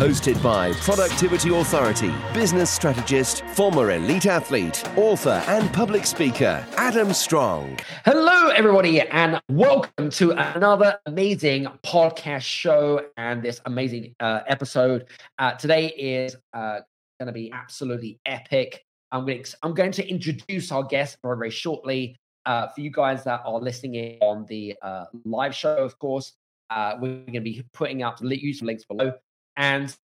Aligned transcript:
Hosted 0.00 0.42
by 0.42 0.72
Productivity 0.72 1.54
Authority, 1.54 2.10
business 2.32 2.70
strategist, 2.70 3.44
former 3.48 3.90
elite 3.90 4.24
athlete, 4.24 4.82
author, 4.96 5.42
and 5.46 5.70
public 5.74 6.06
speaker, 6.06 6.66
Adam 6.78 7.12
Strong. 7.12 7.78
Hello, 8.06 8.48
everybody, 8.48 9.02
and 9.02 9.38
welcome 9.50 10.08
to 10.08 10.30
another 10.30 10.98
amazing 11.04 11.66
podcast 11.82 12.44
show 12.44 13.08
and 13.18 13.42
this 13.42 13.60
amazing 13.66 14.14
uh, 14.20 14.40
episode. 14.46 15.04
Uh, 15.38 15.52
today 15.52 15.88
is 15.88 16.34
uh, 16.54 16.80
going 17.18 17.26
to 17.26 17.32
be 17.32 17.52
absolutely 17.52 18.18
epic. 18.24 18.82
I'm 19.12 19.26
going, 19.26 19.42
to, 19.42 19.56
I'm 19.62 19.74
going 19.74 19.92
to 19.92 20.08
introduce 20.08 20.72
our 20.72 20.82
guest 20.82 21.18
very, 21.22 21.36
very 21.36 21.50
shortly. 21.50 22.16
Uh, 22.46 22.68
for 22.68 22.80
you 22.80 22.90
guys 22.90 23.22
that 23.24 23.42
are 23.44 23.60
listening 23.60 23.96
in 23.96 24.18
on 24.22 24.46
the 24.46 24.74
uh, 24.80 25.04
live 25.26 25.54
show, 25.54 25.76
of 25.76 25.98
course, 25.98 26.32
uh, 26.70 26.94
we're 26.98 27.16
going 27.16 27.34
to 27.34 27.40
be 27.40 27.62
putting 27.74 28.02
up 28.02 28.18
useful 28.22 28.66
links 28.66 28.86
below. 28.86 29.12
And 29.60 29.94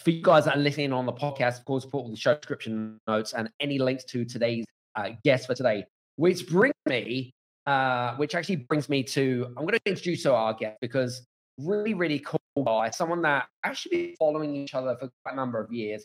for 0.00 0.10
you 0.10 0.20
guys 0.20 0.44
that 0.46 0.56
are 0.56 0.60
listening 0.60 0.92
on 0.92 1.06
the 1.06 1.12
podcast, 1.12 1.60
of 1.60 1.64
course, 1.64 1.84
put 1.84 1.98
all 1.98 2.10
the 2.10 2.16
show 2.16 2.34
description 2.34 2.98
notes 3.06 3.32
and 3.32 3.48
any 3.60 3.78
links 3.78 4.02
to 4.06 4.24
today's 4.24 4.64
uh, 4.96 5.10
guest 5.24 5.46
for 5.46 5.54
today, 5.54 5.84
which 6.16 6.48
brings 6.48 6.74
me, 6.88 7.30
uh, 7.66 8.16
which 8.16 8.34
actually 8.34 8.56
brings 8.56 8.88
me 8.88 9.04
to, 9.04 9.46
I'm 9.56 9.66
going 9.66 9.78
to 9.78 9.80
introduce 9.86 10.26
our 10.26 10.52
guest 10.54 10.78
because 10.80 11.24
really, 11.58 11.94
really 11.94 12.18
cool 12.18 12.40
guy, 12.64 12.90
someone 12.90 13.22
that 13.22 13.46
actually 13.62 14.06
been 14.06 14.16
following 14.18 14.56
each 14.56 14.74
other 14.74 14.96
for 14.98 15.08
quite 15.24 15.34
a 15.34 15.36
number 15.36 15.60
of 15.60 15.72
years, 15.72 16.04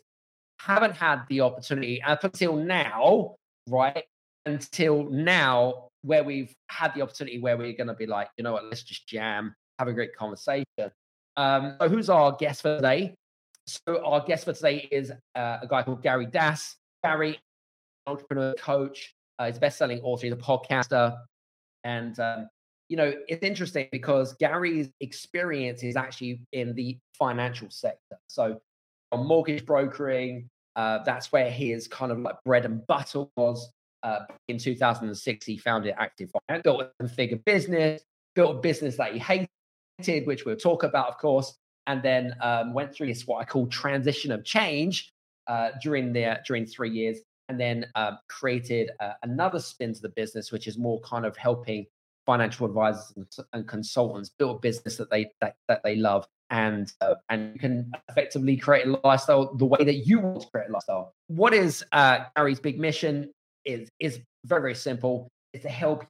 haven't 0.60 0.96
had 0.96 1.24
the 1.30 1.42
opportunity 1.42 2.00
up 2.04 2.24
until 2.24 2.56
now, 2.56 3.38
right? 3.68 4.04
Until 4.46 5.10
now, 5.10 5.88
where 6.04 6.24
we've 6.24 6.54
had 6.70 6.94
the 6.94 7.02
opportunity 7.02 7.40
where 7.40 7.58
we're 7.58 7.74
going 7.74 7.88
to 7.88 7.96
be 7.96 8.06
like, 8.06 8.30
you 8.38 8.44
know 8.44 8.54
what, 8.54 8.66
let's 8.66 8.84
just 8.84 9.08
jam, 9.08 9.56
have 9.80 9.88
a 9.88 9.94
great 9.94 10.16
conversation. 10.16 10.92
Um, 11.38 11.76
so 11.80 11.88
who's 11.88 12.10
our 12.10 12.34
guest 12.34 12.62
for 12.62 12.76
today? 12.76 13.16
So 13.68 14.04
our 14.04 14.24
guest 14.26 14.46
for 14.46 14.54
today 14.54 14.88
is 14.92 15.12
uh, 15.36 15.58
a 15.62 15.68
guy 15.68 15.84
called 15.84 16.02
Gary 16.02 16.26
Das. 16.26 16.76
Gary, 17.04 17.40
entrepreneur, 18.08 18.54
coach, 18.56 19.14
uh, 19.40 19.46
he's 19.46 19.58
a 19.58 19.60
best-selling 19.60 20.02
author, 20.02 20.26
he's 20.26 20.34
a 20.34 20.38
podcaster, 20.38 21.16
and 21.84 22.20
um, 22.20 22.50
you 22.90 22.98
know 22.98 23.14
it's 23.28 23.44
interesting 23.44 23.88
because 23.92 24.34
Gary's 24.34 24.90
experience 25.00 25.84
is 25.84 25.96
actually 25.96 26.42
in 26.54 26.74
the 26.74 26.98
financial 27.20 27.70
sector. 27.70 28.18
So 28.28 28.60
on 29.12 29.26
mortgage 29.26 29.66
brokering. 29.66 30.50
Uh, 30.76 31.00
that's 31.04 31.32
where 31.32 31.50
his 31.50 31.88
kind 31.88 32.12
of 32.12 32.20
like 32.20 32.36
bread 32.46 32.66
and 32.66 32.86
butter 32.88 33.26
was. 33.36 33.72
Uh, 34.04 34.20
in 34.48 34.58
2006, 34.58 35.46
he 35.46 35.58
founded 35.58 35.94
Active 35.98 36.32
Finance, 36.48 36.62
built 36.64 36.92
a 37.00 37.08
figure 37.08 37.40
business, 37.46 38.04
built 38.36 38.58
a 38.58 38.60
business 38.60 38.96
that 38.98 39.12
he 39.12 39.20
hated, 39.20 39.50
which 40.06 40.46
we'll 40.46 40.56
talk 40.56 40.84
about, 40.84 41.08
of 41.08 41.18
course, 41.18 41.58
and 41.88 42.04
then 42.04 42.36
um, 42.42 42.74
went 42.74 42.94
through 42.94 43.08
this 43.08 43.26
what 43.26 43.40
I 43.40 43.46
call 43.46 43.68
transition 43.68 44.32
of 44.32 44.44
change 44.44 45.12
uh, 45.48 45.72
during 45.82 46.14
the 46.14 46.40
during 46.46 46.66
three 46.66 46.92
years, 46.92 47.20
and 47.50 47.60
then 47.60 47.86
um, 47.96 48.20
created 48.30 48.92
uh, 49.00 49.14
another 49.24 49.60
spin 49.60 49.94
to 49.94 50.02
the 50.02 50.10
business, 50.10 50.52
which 50.52 50.68
is 50.68 50.78
more 50.78 51.00
kind 51.02 51.26
of 51.26 51.36
helping 51.36 51.86
financial 52.26 52.68
advisors 52.68 53.14
and, 53.16 53.26
and 53.54 53.68
consultants 53.68 54.30
build 54.38 54.58
a 54.58 54.60
business 54.60 54.98
that 54.98 55.10
they 55.10 55.32
that, 55.42 55.56
that 55.68 55.82
they 55.84 55.96
love 55.96 56.28
and 56.52 56.94
uh, 57.02 57.16
and 57.30 57.60
can 57.60 57.92
effectively 58.10 58.56
create 58.56 58.86
a 58.86 59.00
lifestyle 59.04 59.56
the 59.56 59.66
way 59.66 59.84
that 59.84 60.06
you 60.06 60.20
want 60.20 60.42
to 60.42 60.48
create 60.50 60.70
a 60.70 60.72
lifestyle. 60.72 61.14
What 61.28 61.54
is 61.54 61.84
uh, 61.92 62.20
Gary's 62.36 62.60
big 62.60 62.80
mission? 62.80 63.32
Is 63.66 63.90
is 64.00 64.20
very 64.46 64.62
very 64.62 64.76
simple. 64.76 65.28
It's 65.54 65.64
to 65.64 65.70
help 65.70 66.06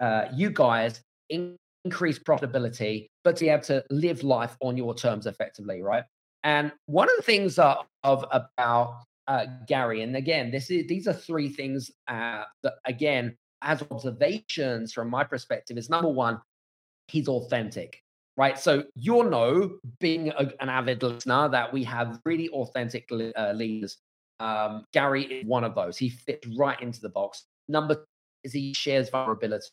uh, 0.00 0.26
you 0.32 0.50
guys 0.50 1.02
in- 1.28 1.56
increase 1.86 2.18
profitability, 2.18 3.08
but 3.24 3.36
to 3.36 3.44
be 3.44 3.50
able 3.50 3.62
to 3.64 3.84
live 3.90 4.22
life 4.22 4.56
on 4.60 4.76
your 4.76 4.94
terms 4.94 5.26
effectively, 5.26 5.82
right? 5.82 6.04
And 6.44 6.72
one 6.86 7.08
of 7.08 7.16
the 7.16 7.22
things 7.22 7.58
uh, 7.58 7.76
of 8.02 8.24
about 8.30 9.02
uh, 9.26 9.46
Gary, 9.66 10.02
and 10.02 10.16
again, 10.16 10.50
this 10.50 10.70
is 10.70 10.86
these 10.86 11.08
are 11.08 11.12
three 11.12 11.48
things 11.48 11.90
uh, 12.08 12.44
that 12.62 12.74
again, 12.84 13.36
as 13.62 13.82
observations 13.90 14.92
from 14.92 15.10
my 15.10 15.24
perspective, 15.24 15.76
is 15.78 15.90
number 15.90 16.08
one, 16.08 16.40
he's 17.08 17.28
authentic 17.28 18.02
right? 18.36 18.58
So 18.58 18.84
you'll 18.94 19.30
know, 19.30 19.78
being 19.98 20.28
a, 20.28 20.52
an 20.60 20.68
avid 20.68 21.02
listener, 21.02 21.48
that 21.48 21.72
we 21.72 21.84
have 21.84 22.20
really 22.24 22.48
authentic 22.50 23.10
uh, 23.10 23.52
leaders. 23.52 23.98
Um, 24.40 24.84
Gary 24.92 25.24
is 25.24 25.46
one 25.46 25.64
of 25.64 25.74
those. 25.74 25.96
He 25.96 26.10
fits 26.10 26.46
right 26.58 26.80
into 26.80 27.00
the 27.00 27.08
box. 27.08 27.44
Number 27.68 28.04
is 28.44 28.52
he 28.52 28.74
shares 28.74 29.08
vulnerability. 29.08 29.66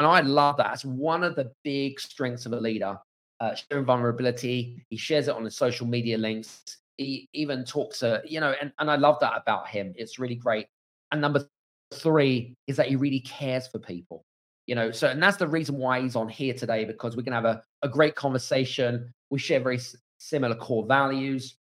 And 0.00 0.06
I 0.06 0.20
love 0.20 0.56
that. 0.56 0.72
It's 0.72 0.84
one 0.84 1.22
of 1.22 1.36
the 1.36 1.52
big 1.62 2.00
strengths 2.00 2.46
of 2.46 2.54
a 2.54 2.56
leader, 2.56 2.98
uh, 3.38 3.54
sharing 3.54 3.84
vulnerability. 3.84 4.82
He 4.88 4.96
shares 4.96 5.28
it 5.28 5.34
on 5.34 5.44
his 5.44 5.56
social 5.56 5.86
media 5.86 6.16
links. 6.16 6.62
He 6.96 7.28
even 7.34 7.66
talks 7.66 7.98
to, 7.98 8.22
you 8.24 8.40
know, 8.40 8.54
and, 8.58 8.72
and 8.78 8.90
I 8.90 8.96
love 8.96 9.18
that 9.20 9.34
about 9.36 9.68
him. 9.68 9.92
It's 9.96 10.18
really 10.18 10.36
great. 10.36 10.68
And 11.12 11.20
number 11.20 11.46
three 11.92 12.56
is 12.66 12.76
that 12.78 12.88
he 12.88 12.96
really 12.96 13.20
cares 13.20 13.66
for 13.66 13.78
people 13.78 14.24
you 14.66 14.76
know 14.76 14.92
so 14.92 15.08
and 15.08 15.20
that's 15.20 15.36
the 15.36 15.48
reason 15.48 15.76
why 15.76 16.00
he's 16.00 16.14
on 16.14 16.28
here 16.28 16.54
today 16.54 16.84
because 16.84 17.16
we 17.16 17.24
can 17.24 17.32
have 17.32 17.44
a, 17.44 17.60
a 17.82 17.88
great 17.88 18.14
conversation 18.14 19.12
we 19.30 19.38
share 19.40 19.58
very 19.58 19.76
s- 19.76 19.96
similar 20.18 20.54
core 20.54 20.86
values 20.86 21.56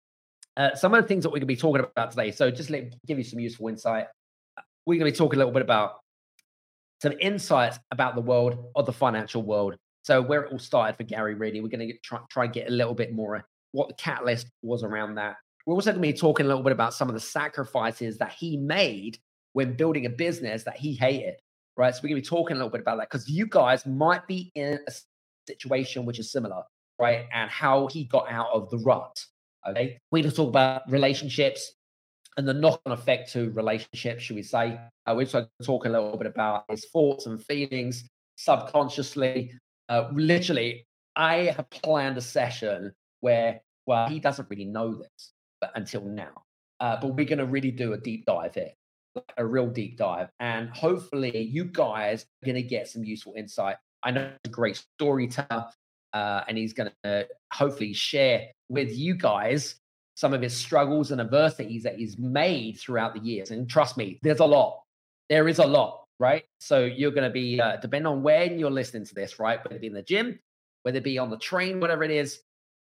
uh, 0.58 0.74
some 0.74 0.92
of 0.92 1.00
the 1.02 1.08
things 1.08 1.22
that 1.22 1.30
we're 1.30 1.36
going 1.36 1.40
to 1.40 1.46
be 1.46 1.56
talking 1.56 1.82
about 1.82 2.10
today 2.10 2.30
so 2.30 2.50
just 2.50 2.68
let 2.68 2.94
give 3.06 3.16
you 3.16 3.24
some 3.24 3.40
useful 3.40 3.68
insight 3.68 4.06
uh, 4.58 4.62
we're 4.84 4.98
going 4.98 5.10
to 5.10 5.12
be 5.12 5.16
talking 5.16 5.38
a 5.38 5.38
little 5.38 5.52
bit 5.52 5.62
about 5.62 6.00
some 7.00 7.12
insights 7.20 7.78
about 7.90 8.14
the 8.14 8.20
world 8.20 8.70
of 8.74 8.86
the 8.86 8.92
financial 8.92 9.42
world 9.42 9.76
so 10.02 10.20
where 10.20 10.42
it 10.42 10.52
all 10.52 10.58
started 10.58 10.96
for 10.96 11.04
gary 11.04 11.34
really 11.34 11.60
we're 11.60 11.68
going 11.68 11.86
to 11.86 11.98
try, 11.98 12.18
try 12.30 12.44
and 12.44 12.52
get 12.52 12.68
a 12.68 12.72
little 12.72 12.94
bit 12.94 13.12
more 13.12 13.44
what 13.72 13.88
the 13.88 13.94
catalyst 13.94 14.46
was 14.62 14.82
around 14.82 15.14
that 15.14 15.36
we're 15.66 15.74
also 15.74 15.90
going 15.90 16.02
to 16.02 16.12
be 16.12 16.16
talking 16.16 16.46
a 16.46 16.48
little 16.48 16.62
bit 16.62 16.72
about 16.72 16.94
some 16.94 17.08
of 17.08 17.14
the 17.14 17.20
sacrifices 17.20 18.16
that 18.18 18.32
he 18.32 18.56
made 18.56 19.18
when 19.52 19.74
building 19.74 20.06
a 20.06 20.10
business 20.10 20.62
that 20.64 20.76
he 20.76 20.94
hated 20.94 21.34
right? 21.78 21.94
So 21.94 22.00
we're 22.02 22.10
going 22.10 22.22
to 22.22 22.30
be 22.30 22.36
talking 22.36 22.56
a 22.56 22.58
little 22.58 22.70
bit 22.70 22.82
about 22.82 22.98
that 22.98 23.08
because 23.08 23.30
you 23.30 23.46
guys 23.46 23.86
might 23.86 24.26
be 24.26 24.50
in 24.54 24.78
a 24.86 24.92
situation 25.46 26.04
which 26.04 26.18
is 26.18 26.30
similar, 26.30 26.62
right? 26.98 27.24
And 27.32 27.48
how 27.48 27.86
he 27.86 28.04
got 28.04 28.30
out 28.30 28.48
of 28.52 28.68
the 28.68 28.78
rut. 28.78 29.24
Okay, 29.66 29.98
we're 30.10 30.22
going 30.22 30.30
to 30.30 30.36
talk 30.36 30.48
about 30.48 30.82
relationships 30.90 31.72
and 32.38 32.48
the 32.48 32.54
knock-on 32.54 32.92
effect 32.92 33.32
to 33.32 33.50
relationships, 33.50 34.22
should 34.22 34.36
we 34.36 34.42
say? 34.42 34.78
Uh, 35.06 35.14
we're 35.14 35.26
going 35.26 35.44
to 35.44 35.66
talk 35.66 35.84
a 35.84 35.88
little 35.88 36.16
bit 36.16 36.28
about 36.28 36.64
his 36.70 36.86
thoughts 36.86 37.26
and 37.26 37.44
feelings 37.44 38.08
subconsciously. 38.36 39.52
Uh, 39.88 40.08
literally, 40.12 40.86
I 41.16 41.52
have 41.56 41.68
planned 41.68 42.16
a 42.16 42.20
session 42.20 42.92
where, 43.20 43.60
well, 43.86 44.08
he 44.08 44.20
doesn't 44.20 44.48
really 44.48 44.64
know 44.64 44.94
this, 44.94 45.32
but 45.60 45.72
until 45.74 46.04
now. 46.04 46.44
Uh, 46.78 46.96
but 47.00 47.08
we're 47.08 47.26
going 47.26 47.40
to 47.40 47.46
really 47.46 47.72
do 47.72 47.92
a 47.92 47.98
deep 47.98 48.24
dive 48.24 48.54
here 48.54 48.70
a 49.36 49.44
real 49.44 49.66
deep 49.66 49.96
dive. 49.96 50.28
And 50.38 50.70
hopefully, 50.70 51.40
you 51.40 51.64
guys 51.64 52.22
are 52.22 52.46
going 52.46 52.62
to 52.62 52.62
get 52.62 52.86
some 52.86 53.02
useful 53.02 53.34
insight. 53.36 53.76
I 54.04 54.12
know 54.12 54.28
he's 54.28 54.38
a 54.44 54.54
great 54.54 54.80
storyteller, 54.94 55.66
uh, 56.12 56.42
and 56.46 56.56
he's 56.56 56.72
going 56.72 56.90
to 57.02 57.26
hopefully 57.52 57.92
share 57.94 58.46
with 58.68 58.96
you 58.96 59.16
guys 59.16 59.74
some 60.18 60.34
of 60.34 60.42
his 60.42 60.56
struggles 60.56 61.12
and 61.12 61.20
adversities 61.20 61.84
that 61.84 61.96
he's 61.96 62.18
made 62.18 62.76
throughout 62.76 63.14
the 63.14 63.20
years. 63.20 63.52
And 63.52 63.70
trust 63.70 63.96
me, 63.96 64.18
there's 64.22 64.40
a 64.40 64.44
lot. 64.44 64.82
There 65.28 65.46
is 65.46 65.60
a 65.60 65.66
lot, 65.66 66.06
right? 66.18 66.42
So 66.58 66.84
you're 66.84 67.12
going 67.12 67.28
to 67.28 67.32
be, 67.32 67.60
uh, 67.60 67.76
depending 67.76 68.08
on 68.08 68.24
when 68.24 68.58
you're 68.58 68.68
listening 68.68 69.04
to 69.06 69.14
this, 69.14 69.38
right? 69.38 69.62
Whether 69.64 69.76
it 69.76 69.80
be 69.80 69.86
in 69.86 69.92
the 69.94 70.02
gym, 70.02 70.40
whether 70.82 70.98
it 70.98 71.04
be 71.04 71.18
on 71.18 71.30
the 71.30 71.38
train, 71.38 71.78
whatever 71.78 72.02
it 72.02 72.10
is, 72.10 72.40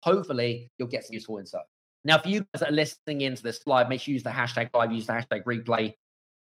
hopefully 0.04 0.69
you'll 0.78 0.89
get 0.89 1.06
some 1.06 1.13
useful 1.13 1.38
insight. 1.38 1.63
Now, 2.04 2.18
for 2.18 2.28
you 2.28 2.39
guys 2.39 2.60
that 2.60 2.69
are 2.69 2.74
listening 2.74 3.22
into 3.22 3.44
this 3.44 3.62
live, 3.66 3.88
make 3.88 4.01
sure 4.01 4.12
you 4.12 4.16
use 4.16 4.24
the 4.24 4.30
hashtag 4.30 4.69
live, 4.74 4.92
use 4.92 5.07
the 5.07 5.13
hashtag 5.13 5.45
replay 5.45 5.94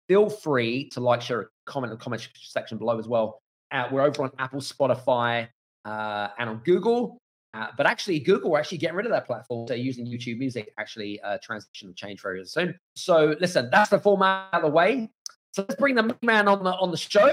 feel 0.08 0.28
free 0.28 0.88
to 0.90 1.00
like, 1.00 1.22
share, 1.22 1.50
comment 1.66 1.92
in 1.92 1.98
the 1.98 2.02
comment 2.02 2.28
section 2.34 2.78
below 2.78 2.98
as 2.98 3.08
well. 3.08 3.40
Uh, 3.70 3.88
we're 3.90 4.02
over 4.02 4.24
on 4.24 4.30
Apple, 4.38 4.60
Spotify, 4.60 5.48
uh, 5.84 6.28
and 6.38 6.50
on 6.50 6.56
Google. 6.64 7.18
Uh, 7.54 7.66
but 7.76 7.86
actually, 7.86 8.18
Google 8.18 8.54
are 8.54 8.58
actually 8.60 8.78
getting 8.78 8.96
rid 8.96 9.06
of 9.06 9.12
that 9.12 9.26
platform. 9.26 9.66
They're 9.66 9.76
using 9.76 10.06
YouTube 10.06 10.38
Music 10.38 10.72
actually 10.78 11.20
uh, 11.20 11.38
transition 11.42 11.88
and 11.88 11.96
change 11.96 12.22
very 12.22 12.44
soon. 12.46 12.78
So 12.96 13.36
listen, 13.40 13.68
that's 13.70 13.90
the 13.90 13.98
format 13.98 14.48
out 14.52 14.64
of 14.64 14.70
the 14.70 14.74
way. 14.74 15.10
So 15.52 15.62
let's 15.68 15.78
bring 15.78 15.94
the 15.94 16.16
man 16.22 16.48
on 16.48 16.64
the 16.64 16.74
on 16.74 16.90
the 16.90 16.96
show, 16.96 17.30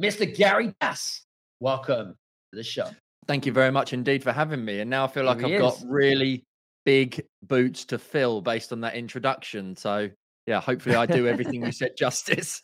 Mr. 0.00 0.34
Gary 0.34 0.74
Das. 0.80 1.24
Welcome 1.60 2.16
to 2.50 2.56
the 2.56 2.64
show. 2.64 2.90
Thank 3.28 3.46
you 3.46 3.52
very 3.52 3.70
much 3.70 3.92
indeed 3.92 4.24
for 4.24 4.32
having 4.32 4.64
me. 4.64 4.80
And 4.80 4.90
now 4.90 5.04
I 5.04 5.08
feel 5.08 5.24
like 5.24 5.44
I've 5.44 5.52
is. 5.52 5.60
got 5.60 5.78
really 5.86 6.44
big 6.84 7.24
boots 7.44 7.84
to 7.84 7.98
fill 7.98 8.40
based 8.40 8.72
on 8.72 8.80
that 8.80 8.94
introduction. 8.94 9.76
So 9.76 10.10
yeah, 10.46 10.60
hopefully 10.60 10.96
I 10.96 11.06
do 11.06 11.26
everything 11.26 11.64
you 11.64 11.72
said 11.72 11.96
justice. 11.96 12.62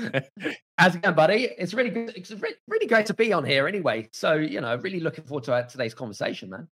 How's 0.78 0.94
it 0.94 1.02
going, 1.02 1.14
buddy? 1.14 1.48
It's 1.58 1.72
really 1.72 1.90
good. 1.90 2.12
It's 2.14 2.30
re- 2.30 2.54
really 2.68 2.86
great 2.86 3.06
to 3.06 3.14
be 3.14 3.32
on 3.32 3.44
here 3.44 3.66
anyway. 3.66 4.08
So, 4.12 4.34
you 4.34 4.60
know, 4.60 4.76
really 4.76 5.00
looking 5.00 5.24
forward 5.24 5.44
to 5.44 5.54
uh, 5.54 5.62
today's 5.62 5.94
conversation, 5.94 6.50
man. 6.50 6.68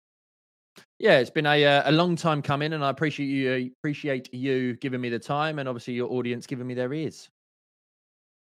Yeah, 0.97 1.19
it's 1.19 1.29
been 1.29 1.45
a 1.45 1.63
uh, 1.63 1.89
a 1.89 1.91
long 1.91 2.15
time 2.15 2.41
coming, 2.41 2.73
and 2.73 2.83
I 2.83 2.89
appreciate 2.89 3.27
you 3.27 3.71
appreciate 3.79 4.33
you 4.33 4.75
giving 4.75 5.01
me 5.01 5.09
the 5.09 5.19
time, 5.19 5.59
and 5.59 5.67
obviously 5.67 5.93
your 5.93 6.11
audience 6.11 6.47
giving 6.47 6.65
me 6.65 6.73
their 6.73 6.91
ears. 6.93 7.29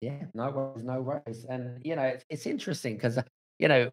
Yeah, 0.00 0.24
no 0.34 0.50
worries, 0.50 0.84
no 0.84 1.00
worries. 1.02 1.44
And 1.48 1.84
you 1.84 1.96
know, 1.96 2.02
it's, 2.02 2.24
it's 2.30 2.46
interesting 2.46 2.94
because 2.94 3.18
you 3.58 3.68
know, 3.68 3.90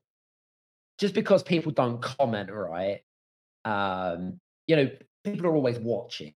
just 0.99 1.13
because 1.13 1.43
people 1.43 1.71
don't 1.71 2.01
comment, 2.01 2.51
right? 2.51 3.01
Um, 3.65 4.39
you 4.67 4.75
know, 4.75 4.89
people 5.23 5.47
are 5.47 5.55
always 5.55 5.79
watching, 5.79 6.33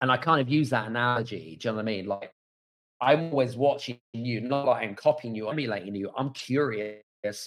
and 0.00 0.10
I 0.10 0.16
kind 0.16 0.40
of 0.40 0.48
use 0.48 0.70
that 0.70 0.86
analogy. 0.86 1.56
Do 1.60 1.68
you 1.68 1.72
know 1.72 1.76
what 1.76 1.82
I 1.82 1.84
mean? 1.84 2.06
Like, 2.06 2.32
I'm 3.00 3.30
always 3.30 3.56
watching 3.56 3.98
you, 4.12 4.40
not 4.40 4.66
like 4.66 4.82
I'm 4.82 4.94
copying 4.94 5.34
you, 5.34 5.48
emulating 5.48 5.94
you. 5.94 6.10
I'm 6.16 6.30
curious 6.30 7.02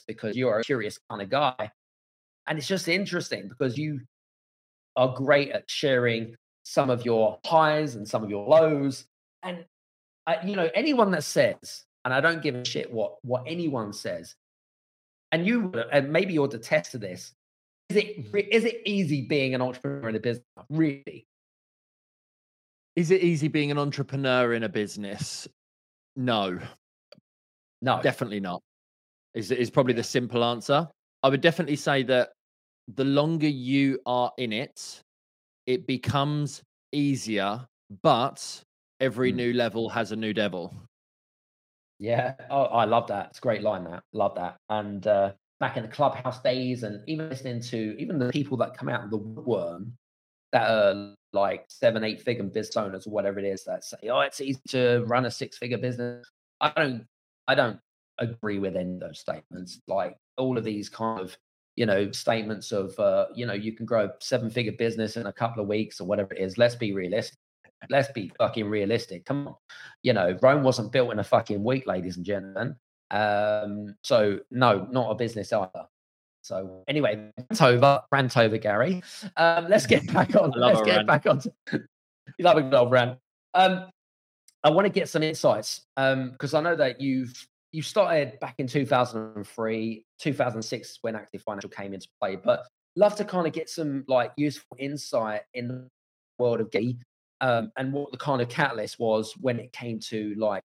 because 0.07 0.35
you're 0.35 0.59
a 0.59 0.63
curious 0.63 0.99
kind 1.09 1.21
of 1.21 1.29
guy. 1.29 1.71
And 2.47 2.57
it's 2.57 2.67
just 2.67 2.87
interesting 2.87 3.47
because 3.47 3.77
you 3.77 4.01
are 4.95 5.13
great 5.13 5.51
at 5.51 5.69
sharing 5.69 6.35
some 6.63 6.89
of 6.89 7.05
your 7.05 7.39
highs 7.45 7.95
and 7.95 8.07
some 8.07 8.23
of 8.23 8.29
your 8.29 8.47
lows. 8.47 9.05
And, 9.43 9.65
uh, 10.27 10.35
you 10.43 10.55
know, 10.55 10.69
anyone 10.73 11.11
that 11.11 11.23
says, 11.23 11.85
and 12.05 12.13
I 12.13 12.21
don't 12.21 12.41
give 12.41 12.55
a 12.55 12.65
shit 12.65 12.91
what, 12.91 13.17
what 13.23 13.43
anyone 13.47 13.93
says, 13.93 14.35
and 15.31 15.45
you, 15.45 15.71
and 15.91 16.11
maybe 16.11 16.33
you'll 16.33 16.47
detest 16.47 16.99
this, 16.99 17.33
is 17.89 17.97
it, 17.97 18.35
is 18.51 18.65
it 18.65 18.81
easy 18.85 19.21
being 19.21 19.55
an 19.55 19.61
entrepreneur 19.61 20.09
in 20.09 20.15
a 20.15 20.19
business? 20.19 20.45
Really? 20.69 21.27
Is 22.95 23.11
it 23.11 23.21
easy 23.21 23.47
being 23.47 23.71
an 23.71 23.77
entrepreneur 23.77 24.53
in 24.53 24.63
a 24.63 24.69
business? 24.69 25.47
No. 26.15 26.59
No. 27.81 28.01
Definitely 28.01 28.39
not. 28.39 28.61
Is 29.33 29.51
is 29.51 29.69
probably 29.69 29.93
the 29.93 30.03
simple 30.03 30.43
answer. 30.43 30.87
I 31.23 31.29
would 31.29 31.41
definitely 31.41 31.75
say 31.75 32.03
that 32.03 32.31
the 32.95 33.05
longer 33.05 33.47
you 33.47 33.99
are 34.05 34.31
in 34.37 34.51
it, 34.51 35.01
it 35.67 35.85
becomes 35.85 36.63
easier, 36.91 37.65
but 38.01 38.63
every 38.99 39.31
Mm. 39.31 39.35
new 39.35 39.53
level 39.53 39.87
has 39.89 40.11
a 40.11 40.15
new 40.15 40.33
devil. 40.33 40.73
Yeah. 41.99 42.35
Oh, 42.49 42.63
I 42.63 42.85
love 42.85 43.07
that. 43.07 43.27
It's 43.27 43.39
a 43.39 43.41
great 43.41 43.61
line. 43.61 43.83
That 43.83 44.03
love 44.13 44.35
that. 44.35 44.57
And 44.69 45.05
uh, 45.05 45.33
back 45.59 45.77
in 45.77 45.83
the 45.83 45.89
clubhouse 45.89 46.41
days, 46.41 46.83
and 46.83 47.07
even 47.07 47.29
listening 47.29 47.61
to 47.61 47.95
even 47.99 48.17
the 48.17 48.29
people 48.29 48.57
that 48.57 48.75
come 48.75 48.89
out 48.89 49.03
of 49.03 49.11
the 49.11 49.19
woodworm 49.19 49.91
that 50.51 50.69
are 50.69 51.15
like 51.33 51.65
seven, 51.67 52.03
eight 52.03 52.21
figure 52.21 52.43
business 52.43 52.77
owners 52.77 53.07
or 53.07 53.11
whatever 53.11 53.39
it 53.39 53.45
is 53.45 53.63
that 53.65 53.83
say, 53.83 54.09
"Oh, 54.09 54.21
it's 54.21 54.41
easy 54.41 54.61
to 54.69 55.03
run 55.07 55.25
a 55.25 55.31
six 55.31 55.57
figure 55.57 55.77
business." 55.77 56.27
I 56.61 56.71
don't. 56.75 57.05
I 57.47 57.55
don't 57.55 57.79
agree 58.19 58.59
with 58.59 58.75
any 58.75 58.93
of 58.93 58.99
those 58.99 59.19
statements. 59.19 59.81
Like 59.87 60.17
all 60.37 60.57
of 60.57 60.63
these 60.63 60.89
kind 60.89 61.19
of 61.19 61.37
you 61.75 61.85
know 61.85 62.11
statements 62.11 62.71
of 62.71 62.97
uh, 62.99 63.27
you 63.33 63.45
know 63.45 63.53
you 63.53 63.73
can 63.73 63.85
grow 63.85 64.05
a 64.05 64.11
seven 64.19 64.49
figure 64.49 64.73
business 64.73 65.17
in 65.17 65.27
a 65.27 65.33
couple 65.33 65.61
of 65.61 65.69
weeks 65.69 66.01
or 66.01 66.05
whatever 66.05 66.33
it 66.33 66.41
is. 66.41 66.57
Let's 66.57 66.75
be 66.75 66.93
realistic. 66.93 67.37
Let's 67.89 68.11
be 68.11 68.31
fucking 68.37 68.69
realistic. 68.69 69.25
Come 69.25 69.47
on. 69.47 69.55
You 70.03 70.13
know, 70.13 70.37
Rome 70.41 70.63
wasn't 70.63 70.91
built 70.91 71.13
in 71.13 71.19
a 71.19 71.23
fucking 71.23 71.63
week, 71.63 71.87
ladies 71.87 72.17
and 72.17 72.25
gentlemen. 72.25 72.75
Um, 73.11 73.95
so 74.03 74.39
no, 74.51 74.87
not 74.91 75.11
a 75.11 75.15
business 75.15 75.53
either. 75.53 75.85
So 76.41 76.83
anyway, 76.87 77.31
rant 77.37 77.61
over, 77.61 78.01
rant 78.11 78.37
over, 78.37 78.57
Gary. 78.57 79.03
Um, 79.37 79.67
let's 79.69 79.85
get 79.85 80.11
back 80.13 80.35
on. 80.35 80.51
Let's 80.55 80.81
a 80.81 80.85
get 80.85 80.95
rant. 80.97 81.07
back 81.07 81.25
on. 81.27 81.39
To, 81.39 81.51
you 81.71 82.45
love 82.45 82.57
a 82.57 82.61
good 82.61 82.73
old 82.73 82.91
rant. 82.91 83.17
Um, 83.53 83.85
I 84.63 84.69
want 84.69 84.85
to 84.85 84.89
get 84.89 85.09
some 85.09 85.23
insights 85.23 85.81
because 85.95 86.53
I 86.53 86.61
know 86.61 86.75
that 86.75 86.99
you've 86.99 87.33
you 87.71 87.81
started 87.81 88.39
back 88.39 88.55
in 88.57 88.67
2003, 88.67 90.05
2006 90.19 90.97
when 91.01 91.15
Active 91.15 91.41
Financial 91.43 91.69
came 91.69 91.93
into 91.93 92.07
play, 92.19 92.35
but 92.35 92.65
love 92.95 93.15
to 93.15 93.23
kind 93.23 93.45
of 93.45 93.53
get 93.53 93.69
some 93.69 94.03
like 94.07 94.31
useful 94.37 94.75
insight 94.79 95.41
in 95.53 95.67
the 95.67 95.87
world 96.39 96.61
of 96.61 96.71
G 96.71 96.97
um, 97.41 97.71
and 97.77 97.93
what 97.93 98.11
the 98.11 98.17
kind 98.17 98.41
of 98.41 98.49
catalyst 98.49 98.99
was 98.99 99.33
when 99.39 99.59
it 99.59 99.71
came 99.71 99.99
to 99.99 100.33
like 100.37 100.63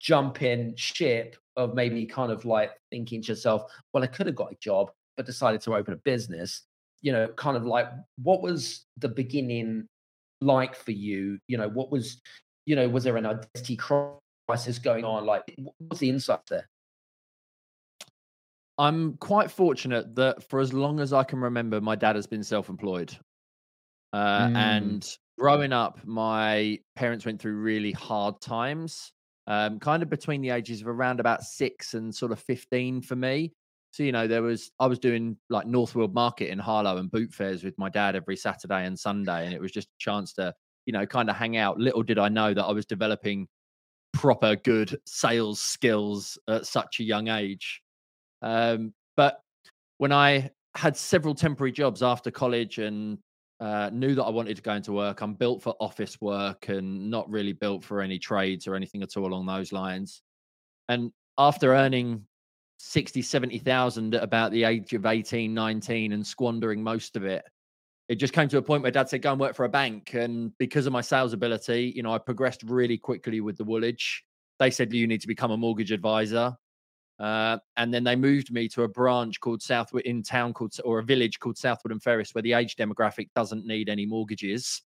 jumping 0.00 0.74
ship 0.76 1.36
of 1.56 1.74
maybe 1.74 2.06
kind 2.06 2.30
of 2.30 2.44
like 2.44 2.72
thinking 2.90 3.22
to 3.22 3.28
yourself, 3.28 3.62
well, 3.92 4.04
I 4.04 4.06
could 4.06 4.26
have 4.26 4.36
got 4.36 4.52
a 4.52 4.56
job, 4.60 4.90
but 5.16 5.26
decided 5.26 5.60
to 5.62 5.74
open 5.74 5.94
a 5.94 5.98
business. 5.98 6.62
You 7.02 7.12
know, 7.12 7.28
kind 7.28 7.56
of 7.56 7.64
like 7.64 7.88
what 8.22 8.42
was 8.42 8.84
the 8.96 9.08
beginning 9.08 9.86
like 10.40 10.74
for 10.74 10.92
you? 10.92 11.38
You 11.48 11.58
know, 11.58 11.68
what 11.68 11.90
was, 11.90 12.20
you 12.64 12.76
know, 12.76 12.88
was 12.88 13.04
there 13.04 13.16
an 13.16 13.26
identity 13.26 13.76
crisis 13.76 14.78
going 14.78 15.04
on? 15.04 15.24
Like, 15.24 15.42
wh- 15.58 15.80
what's 15.80 16.00
the 16.00 16.10
insight 16.10 16.40
there? 16.48 16.68
I'm 18.78 19.16
quite 19.16 19.50
fortunate 19.50 20.14
that 20.16 20.48
for 20.50 20.60
as 20.60 20.72
long 20.72 21.00
as 21.00 21.12
I 21.12 21.24
can 21.24 21.40
remember, 21.40 21.80
my 21.80 21.96
dad 21.96 22.16
has 22.16 22.26
been 22.26 22.42
self-employed. 22.42 23.16
Uh, 24.12 24.48
Mm. 24.48 24.56
And 24.56 25.18
growing 25.38 25.72
up, 25.72 26.04
my 26.04 26.78
parents 26.94 27.24
went 27.24 27.40
through 27.40 27.56
really 27.56 27.92
hard 27.92 28.40
times, 28.40 29.12
um, 29.46 29.78
kind 29.78 30.02
of 30.02 30.10
between 30.10 30.42
the 30.42 30.50
ages 30.50 30.80
of 30.82 30.88
around 30.88 31.20
about 31.20 31.42
six 31.42 31.94
and 31.94 32.14
sort 32.14 32.32
of 32.32 32.38
15 32.40 33.00
for 33.02 33.16
me. 33.16 33.52
So, 33.96 34.02
you 34.02 34.12
know, 34.12 34.26
there 34.26 34.42
was, 34.42 34.72
I 34.78 34.86
was 34.86 34.98
doing 34.98 35.38
like 35.48 35.66
Northfield 35.66 36.12
Market 36.12 36.50
in 36.50 36.58
Harlow 36.58 36.98
and 36.98 37.10
boot 37.10 37.32
fairs 37.32 37.64
with 37.64 37.78
my 37.78 37.88
dad 37.88 38.14
every 38.14 38.36
Saturday 38.36 38.84
and 38.84 38.98
Sunday. 38.98 39.46
And 39.46 39.54
it 39.54 39.60
was 39.60 39.72
just 39.72 39.88
a 39.88 39.98
chance 39.98 40.34
to, 40.34 40.52
you 40.84 40.92
know, 40.92 41.06
kind 41.06 41.30
of 41.30 41.36
hang 41.36 41.56
out. 41.56 41.78
Little 41.78 42.02
did 42.02 42.18
I 42.18 42.28
know 42.28 42.52
that 42.52 42.62
I 42.62 42.72
was 42.72 42.84
developing 42.84 43.48
proper 44.12 44.54
good 44.54 45.00
sales 45.06 45.62
skills 45.62 46.36
at 46.46 46.66
such 46.66 47.00
a 47.00 47.04
young 47.04 47.28
age. 47.28 47.80
Um, 48.42 48.92
but 49.16 49.40
when 49.96 50.12
I 50.12 50.50
had 50.74 50.94
several 50.94 51.34
temporary 51.34 51.72
jobs 51.72 52.02
after 52.02 52.30
college 52.30 52.76
and 52.76 53.16
uh, 53.60 53.88
knew 53.94 54.14
that 54.14 54.24
I 54.24 54.28
wanted 54.28 54.56
to 54.56 54.62
go 54.62 54.74
into 54.74 54.92
work, 54.92 55.22
I'm 55.22 55.32
built 55.32 55.62
for 55.62 55.74
office 55.80 56.20
work 56.20 56.68
and 56.68 57.10
not 57.10 57.30
really 57.30 57.54
built 57.54 57.82
for 57.82 58.02
any 58.02 58.18
trades 58.18 58.66
or 58.66 58.74
anything 58.74 59.02
at 59.02 59.16
all 59.16 59.24
along 59.24 59.46
those 59.46 59.72
lines. 59.72 60.20
And 60.90 61.12
after 61.38 61.72
earning 61.74 62.26
60, 62.78 63.22
70,000 63.22 64.14
at 64.14 64.22
about 64.22 64.52
the 64.52 64.64
age 64.64 64.92
of 64.92 65.06
18, 65.06 65.52
19 65.52 66.12
and 66.12 66.26
squandering 66.26 66.82
most 66.82 67.16
of 67.16 67.24
it, 67.24 67.44
it 68.08 68.16
just 68.16 68.32
came 68.32 68.48
to 68.48 68.58
a 68.58 68.62
point 68.62 68.82
where 68.82 68.92
dad 68.92 69.08
said, 69.08 69.22
go 69.22 69.32
and 69.32 69.40
work 69.40 69.56
for 69.56 69.64
a 69.64 69.68
bank. 69.68 70.14
And 70.14 70.56
because 70.58 70.86
of 70.86 70.92
my 70.92 71.00
sales 71.00 71.32
ability, 71.32 71.92
you 71.96 72.02
know, 72.02 72.12
I 72.12 72.18
progressed 72.18 72.62
really 72.62 72.98
quickly 72.98 73.40
with 73.40 73.56
the 73.56 73.64
Woolwich. 73.64 74.22
They 74.58 74.70
said, 74.70 74.92
you 74.92 75.06
need 75.06 75.20
to 75.22 75.26
become 75.26 75.50
a 75.50 75.56
mortgage 75.56 75.90
advisor. 75.90 76.56
Uh, 77.18 77.58
and 77.76 77.92
then 77.92 78.04
they 78.04 78.14
moved 78.14 78.52
me 78.52 78.68
to 78.68 78.82
a 78.82 78.88
branch 78.88 79.40
called 79.40 79.62
Southwood 79.62 80.02
in 80.02 80.22
town 80.22 80.52
called 80.52 80.74
or 80.84 80.98
a 80.98 81.04
village 81.04 81.38
called 81.40 81.56
South 81.56 81.78
Woodham 81.82 81.98
Ferrers, 81.98 82.34
where 82.34 82.42
the 82.42 82.52
age 82.52 82.76
demographic 82.76 83.30
doesn't 83.34 83.66
need 83.66 83.88
any 83.88 84.06
mortgages. 84.06 84.82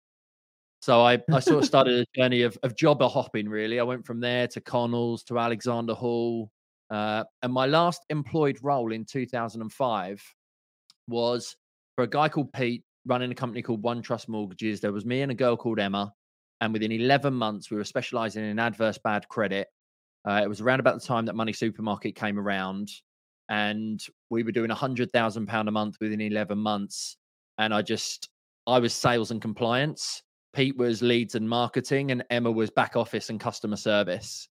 So 0.81 1.01
I, 1.01 1.19
I 1.31 1.39
sort 1.39 1.59
of 1.59 1.65
started 1.65 2.07
a 2.15 2.19
journey 2.19 2.41
of, 2.41 2.57
of 2.63 2.75
jobber 2.75 3.07
hopping. 3.07 3.47
Really, 3.47 3.79
I 3.79 3.83
went 3.83 4.05
from 4.05 4.19
there 4.19 4.47
to 4.49 4.61
Connells 4.61 5.23
to 5.25 5.39
Alexander 5.39 5.93
Hall, 5.93 6.51
uh, 6.89 7.23
and 7.41 7.51
my 7.51 7.65
last 7.65 8.01
employed 8.09 8.57
role 8.61 8.91
in 8.91 9.05
2005 9.05 10.23
was 11.07 11.55
for 11.95 12.03
a 12.03 12.07
guy 12.07 12.29
called 12.29 12.51
Pete 12.53 12.83
running 13.05 13.31
a 13.31 13.35
company 13.35 13.61
called 13.61 13.83
One 13.83 14.01
Trust 14.01 14.27
Mortgages. 14.27 14.81
There 14.81 14.91
was 14.91 15.05
me 15.05 15.21
and 15.21 15.31
a 15.31 15.35
girl 15.35 15.55
called 15.55 15.79
Emma, 15.79 16.11
and 16.61 16.73
within 16.73 16.91
11 16.91 17.33
months, 17.33 17.69
we 17.69 17.77
were 17.77 17.83
specialising 17.83 18.43
in 18.43 18.59
adverse 18.59 18.97
bad 19.03 19.27
credit. 19.27 19.67
Uh, 20.27 20.41
it 20.43 20.49
was 20.49 20.61
around 20.61 20.79
about 20.79 20.99
the 20.99 21.05
time 21.05 21.25
that 21.25 21.35
Money 21.35 21.53
Supermarket 21.53 22.15
came 22.15 22.39
around, 22.39 22.89
and 23.49 24.01
we 24.29 24.43
were 24.43 24.51
doing 24.51 24.71
a 24.71 24.75
hundred 24.75 25.11
thousand 25.13 25.47
pound 25.47 25.67
a 25.69 25.71
month 25.71 25.97
within 26.01 26.21
11 26.21 26.57
months. 26.57 27.17
And 27.57 27.73
I 27.73 27.83
just, 27.83 28.29
I 28.65 28.79
was 28.79 28.93
sales 28.93 29.31
and 29.31 29.41
compliance. 29.41 30.23
Pete 30.53 30.77
was 30.77 31.01
leads 31.01 31.35
and 31.35 31.47
marketing, 31.47 32.11
and 32.11 32.23
Emma 32.29 32.49
was 32.49 32.71
back 32.71 32.95
office 32.95 33.29
and 33.29 33.39
customer 33.39 33.75
service. 33.75 34.49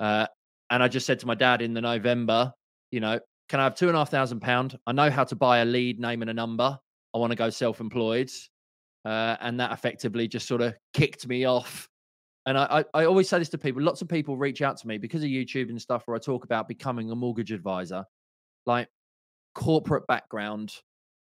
Uh, 0.00 0.26
and 0.70 0.82
I 0.82 0.88
just 0.88 1.06
said 1.06 1.18
to 1.20 1.26
my 1.26 1.34
dad 1.34 1.62
in 1.62 1.74
the 1.74 1.80
November, 1.80 2.52
you 2.90 3.00
know, 3.00 3.20
can 3.48 3.60
I 3.60 3.64
have 3.64 3.74
two 3.74 3.88
and 3.88 3.96
a 3.96 4.00
half 4.00 4.10
thousand 4.10 4.40
pound? 4.40 4.78
I 4.86 4.92
know 4.92 5.10
how 5.10 5.24
to 5.24 5.36
buy 5.36 5.58
a 5.58 5.64
lead, 5.64 6.00
name, 6.00 6.22
and 6.22 6.30
a 6.30 6.34
number. 6.34 6.78
I 7.14 7.18
want 7.18 7.30
to 7.30 7.36
go 7.36 7.50
self-employed, 7.50 8.30
uh, 9.04 9.36
and 9.40 9.60
that 9.60 9.72
effectively 9.72 10.26
just 10.26 10.48
sort 10.48 10.62
of 10.62 10.74
kicked 10.94 11.28
me 11.28 11.44
off. 11.44 11.88
And 12.46 12.58
I, 12.58 12.84
I, 12.94 13.02
I 13.02 13.04
always 13.04 13.28
say 13.28 13.38
this 13.38 13.48
to 13.50 13.58
people. 13.58 13.82
Lots 13.82 14.02
of 14.02 14.08
people 14.08 14.36
reach 14.36 14.62
out 14.62 14.76
to 14.78 14.86
me 14.88 14.98
because 14.98 15.22
of 15.22 15.28
YouTube 15.28 15.68
and 15.68 15.80
stuff, 15.80 16.02
where 16.06 16.16
I 16.16 16.18
talk 16.18 16.44
about 16.44 16.68
becoming 16.68 17.10
a 17.10 17.14
mortgage 17.14 17.52
advisor, 17.52 18.04
like 18.66 18.88
corporate 19.54 20.06
background, 20.06 20.72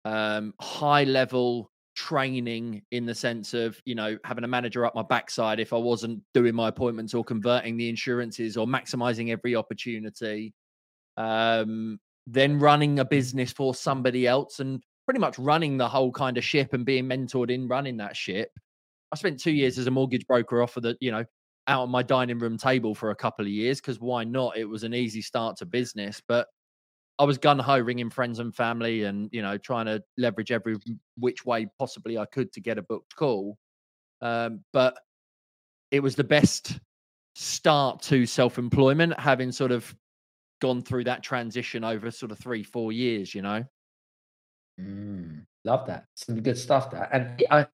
um, 0.04 0.54
high 0.61 1.04
level 1.04 1.71
training 1.94 2.82
in 2.90 3.06
the 3.06 3.14
sense 3.14 3.54
of 3.54 3.80
you 3.84 3.94
know 3.94 4.18
having 4.24 4.44
a 4.44 4.48
manager 4.48 4.84
up 4.84 4.94
my 4.94 5.02
backside 5.02 5.60
if 5.60 5.72
I 5.72 5.76
wasn't 5.76 6.20
doing 6.34 6.54
my 6.54 6.68
appointments 6.68 7.14
or 7.14 7.24
converting 7.24 7.76
the 7.76 7.88
insurances 7.88 8.56
or 8.56 8.66
maximizing 8.66 9.30
every 9.30 9.56
opportunity. 9.56 10.54
Um, 11.16 12.00
then 12.26 12.58
running 12.58 12.98
a 12.98 13.04
business 13.04 13.52
for 13.52 13.74
somebody 13.74 14.26
else 14.26 14.60
and 14.60 14.82
pretty 15.04 15.20
much 15.20 15.38
running 15.38 15.76
the 15.76 15.88
whole 15.88 16.10
kind 16.10 16.38
of 16.38 16.44
ship 16.44 16.72
and 16.72 16.84
being 16.84 17.04
mentored 17.04 17.50
in 17.50 17.68
running 17.68 17.98
that 17.98 18.16
ship. 18.16 18.50
I 19.12 19.16
spent 19.16 19.38
two 19.38 19.52
years 19.52 19.78
as 19.78 19.86
a 19.86 19.90
mortgage 19.90 20.26
broker 20.26 20.62
off 20.62 20.76
of 20.76 20.82
the, 20.82 20.96
you 21.00 21.12
know, 21.12 21.24
out 21.66 21.82
on 21.82 21.90
my 21.90 22.02
dining 22.02 22.38
room 22.38 22.58
table 22.58 22.94
for 22.94 23.10
a 23.10 23.16
couple 23.16 23.44
of 23.44 23.50
years 23.50 23.80
because 23.80 24.00
why 24.00 24.24
not? 24.24 24.56
It 24.56 24.64
was 24.64 24.84
an 24.84 24.94
easy 24.94 25.22
start 25.22 25.56
to 25.58 25.66
business, 25.66 26.20
but 26.26 26.48
I 27.18 27.25
was 27.25 27.38
gun 27.38 27.59
ho 27.59 27.78
ringing 27.78 28.11
friends 28.11 28.38
and 28.40 28.54
family 28.54 29.04
and 29.04 29.28
you 29.33 29.42
know 29.42 29.56
trying 29.56 29.87
to 29.87 30.02
leverage 30.18 30.50
every 30.50 30.76
which 31.16 31.44
way 31.44 31.66
possibly 31.78 32.18
I 32.18 32.26
could 32.26 32.52
to 32.52 32.61
get 32.61 32.78
a 32.78 32.83
booked 32.83 33.14
call. 33.14 33.56
Um, 34.21 34.61
but 34.73 34.99
it 35.90 36.00
was 36.00 36.16
the 36.16 36.25
best 36.25 36.80
start 37.37 38.02
to 38.02 38.26
self 38.26 38.59
employment, 38.59 39.18
having 39.18 39.52
sort 39.52 39.73
of 39.73 39.94
gone 40.61 40.83
through 40.83 41.04
that 41.04 41.23
transition 41.23 41.85
over 41.85 42.11
sort 42.11 42.33
of 42.33 42.38
three 42.38 42.62
four 42.62 42.92
years. 42.92 43.35
You 43.35 43.42
know. 43.42 43.64
Mm, 44.80 45.44
love 45.64 45.87
that. 45.87 46.06
Some 46.14 46.42
good 46.42 46.59
stuff 46.59 46.90
there. 46.90 47.09
And 47.12 47.42
I, 47.50 47.66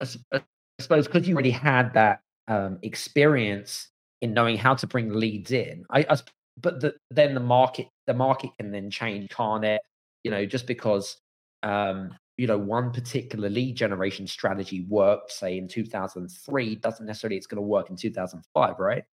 I, 0.00 0.40
suppose 0.78 1.06
because 1.06 1.26
you 1.26 1.34
already 1.34 1.50
had 1.50 1.92
that 1.94 2.20
um, 2.48 2.78
experience 2.82 3.88
in 4.20 4.32
knowing 4.32 4.56
how 4.56 4.74
to 4.76 4.86
bring 4.86 5.12
leads 5.12 5.50
in, 5.50 5.84
I, 5.90 6.06
I 6.08 6.16
but 6.60 6.80
the, 6.80 6.94
then 7.10 7.34
the 7.34 7.40
market 7.40 7.88
the 8.06 8.14
market 8.14 8.50
can 8.58 8.70
then 8.70 8.90
change, 8.90 9.30
can't 9.30 9.64
it? 9.64 9.80
You 10.24 10.30
know, 10.30 10.44
just 10.44 10.66
because 10.66 11.16
um, 11.62 12.10
you 12.36 12.46
know 12.46 12.58
one 12.58 12.92
particular 12.92 13.48
lead 13.48 13.76
generation 13.76 14.26
strategy 14.26 14.84
worked, 14.88 15.32
say 15.32 15.58
in 15.58 15.68
2003, 15.68 16.76
doesn't 16.76 17.06
necessarily 17.06 17.36
it's 17.36 17.46
going 17.46 17.62
to 17.62 17.62
work 17.62 17.90
in 17.90 17.96
2005, 17.96 18.78
right? 18.78 19.04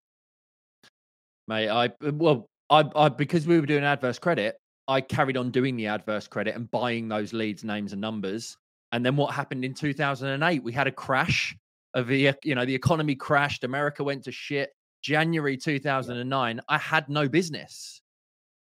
Mate, 1.48 1.68
I 1.68 1.90
well, 2.12 2.48
I, 2.68 2.84
I 2.94 3.08
because 3.08 3.46
we 3.46 3.58
were 3.58 3.66
doing 3.66 3.84
adverse 3.84 4.18
credit, 4.18 4.56
I 4.90 5.00
carried 5.00 5.36
on 5.36 5.50
doing 5.50 5.76
the 5.76 5.86
adverse 5.86 6.26
credit 6.26 6.56
and 6.56 6.70
buying 6.70 7.08
those 7.08 7.32
leads, 7.32 7.62
names, 7.62 7.92
and 7.92 8.00
numbers. 8.00 8.56
And 8.90 9.06
then 9.06 9.14
what 9.16 9.32
happened 9.32 9.64
in 9.64 9.72
2008? 9.72 10.64
We 10.64 10.72
had 10.72 10.88
a 10.88 10.92
crash 10.92 11.56
of 11.94 12.08
the, 12.08 12.34
you 12.42 12.56
know, 12.56 12.64
the 12.64 12.74
economy 12.74 13.14
crashed. 13.14 13.62
America 13.62 14.02
went 14.02 14.24
to 14.24 14.32
shit. 14.32 14.70
January 15.02 15.56
2009, 15.56 16.60
I 16.68 16.78
had 16.78 17.08
no 17.08 17.28
business. 17.28 18.02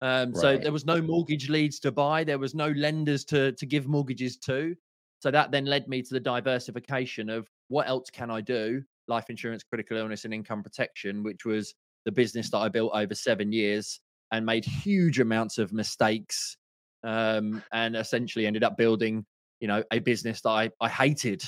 Um, 0.01 0.31
right. 0.31 0.41
So 0.41 0.57
there 0.57 0.71
was 0.71 0.85
no 0.85 1.01
mortgage 1.01 1.49
leads 1.49 1.79
to 1.81 1.91
buy. 1.91 2.23
There 2.23 2.39
was 2.39 2.55
no 2.55 2.69
lenders 2.69 3.25
to 3.25 3.51
to 3.53 3.65
give 3.65 3.87
mortgages 3.87 4.37
to. 4.37 4.75
So 5.19 5.31
that 5.31 5.51
then 5.51 5.65
led 5.65 5.87
me 5.89 6.01
to 6.01 6.13
the 6.13 6.19
diversification 6.19 7.29
of 7.29 7.49
what 7.67 7.87
else 7.87 8.09
can 8.09 8.31
I 8.31 8.41
do? 8.41 8.81
Life 9.07 9.29
insurance, 9.29 9.63
critical 9.63 9.97
illness, 9.97 10.23
and 10.23 10.33
income 10.33 10.63
protection, 10.63 11.23
which 11.23 11.43
was 11.43 11.73
the 12.05 12.11
business 12.11 12.49
that 12.51 12.59
I 12.59 12.69
built 12.69 12.91
over 12.93 13.13
seven 13.13 13.51
years 13.51 13.99
and 14.31 14.45
made 14.45 14.63
huge 14.63 15.19
amounts 15.19 15.57
of 15.57 15.73
mistakes 15.73 16.55
um, 17.03 17.61
and 17.73 17.95
essentially 17.95 18.45
ended 18.45 18.63
up 18.63 18.77
building, 18.77 19.25
you 19.59 19.67
know, 19.67 19.83
a 19.91 19.99
business 19.99 20.41
that 20.41 20.49
I, 20.49 20.69
I 20.79 20.87
hated 20.87 21.43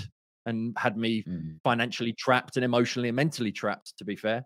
and 0.46 0.76
had 0.78 0.98
me 0.98 1.24
mm. 1.24 1.56
financially 1.64 2.14
trapped 2.14 2.58
and 2.58 2.66
emotionally 2.66 3.10
and 3.10 3.16
mentally 3.16 3.52
trapped, 3.52 3.94
to 3.98 4.06
be 4.06 4.16
fair. 4.16 4.46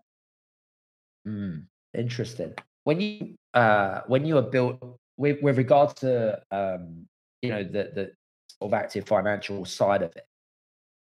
Mm. 1.26 1.64
Interesting 1.94 2.54
when 2.86 3.00
you 3.00 3.34
uh, 3.52 4.02
when 4.06 4.24
you 4.24 4.38
are 4.38 4.42
built 4.42 4.78
with 5.16 5.42
with 5.42 5.58
regards 5.58 5.92
to 5.94 6.40
um, 6.52 7.06
you 7.42 7.50
know 7.50 7.64
the 7.64 7.90
the 7.94 8.12
sort 8.60 8.72
of 8.72 8.74
active 8.74 9.06
financial 9.06 9.64
side 9.64 10.02
of 10.02 10.14
it. 10.14 10.24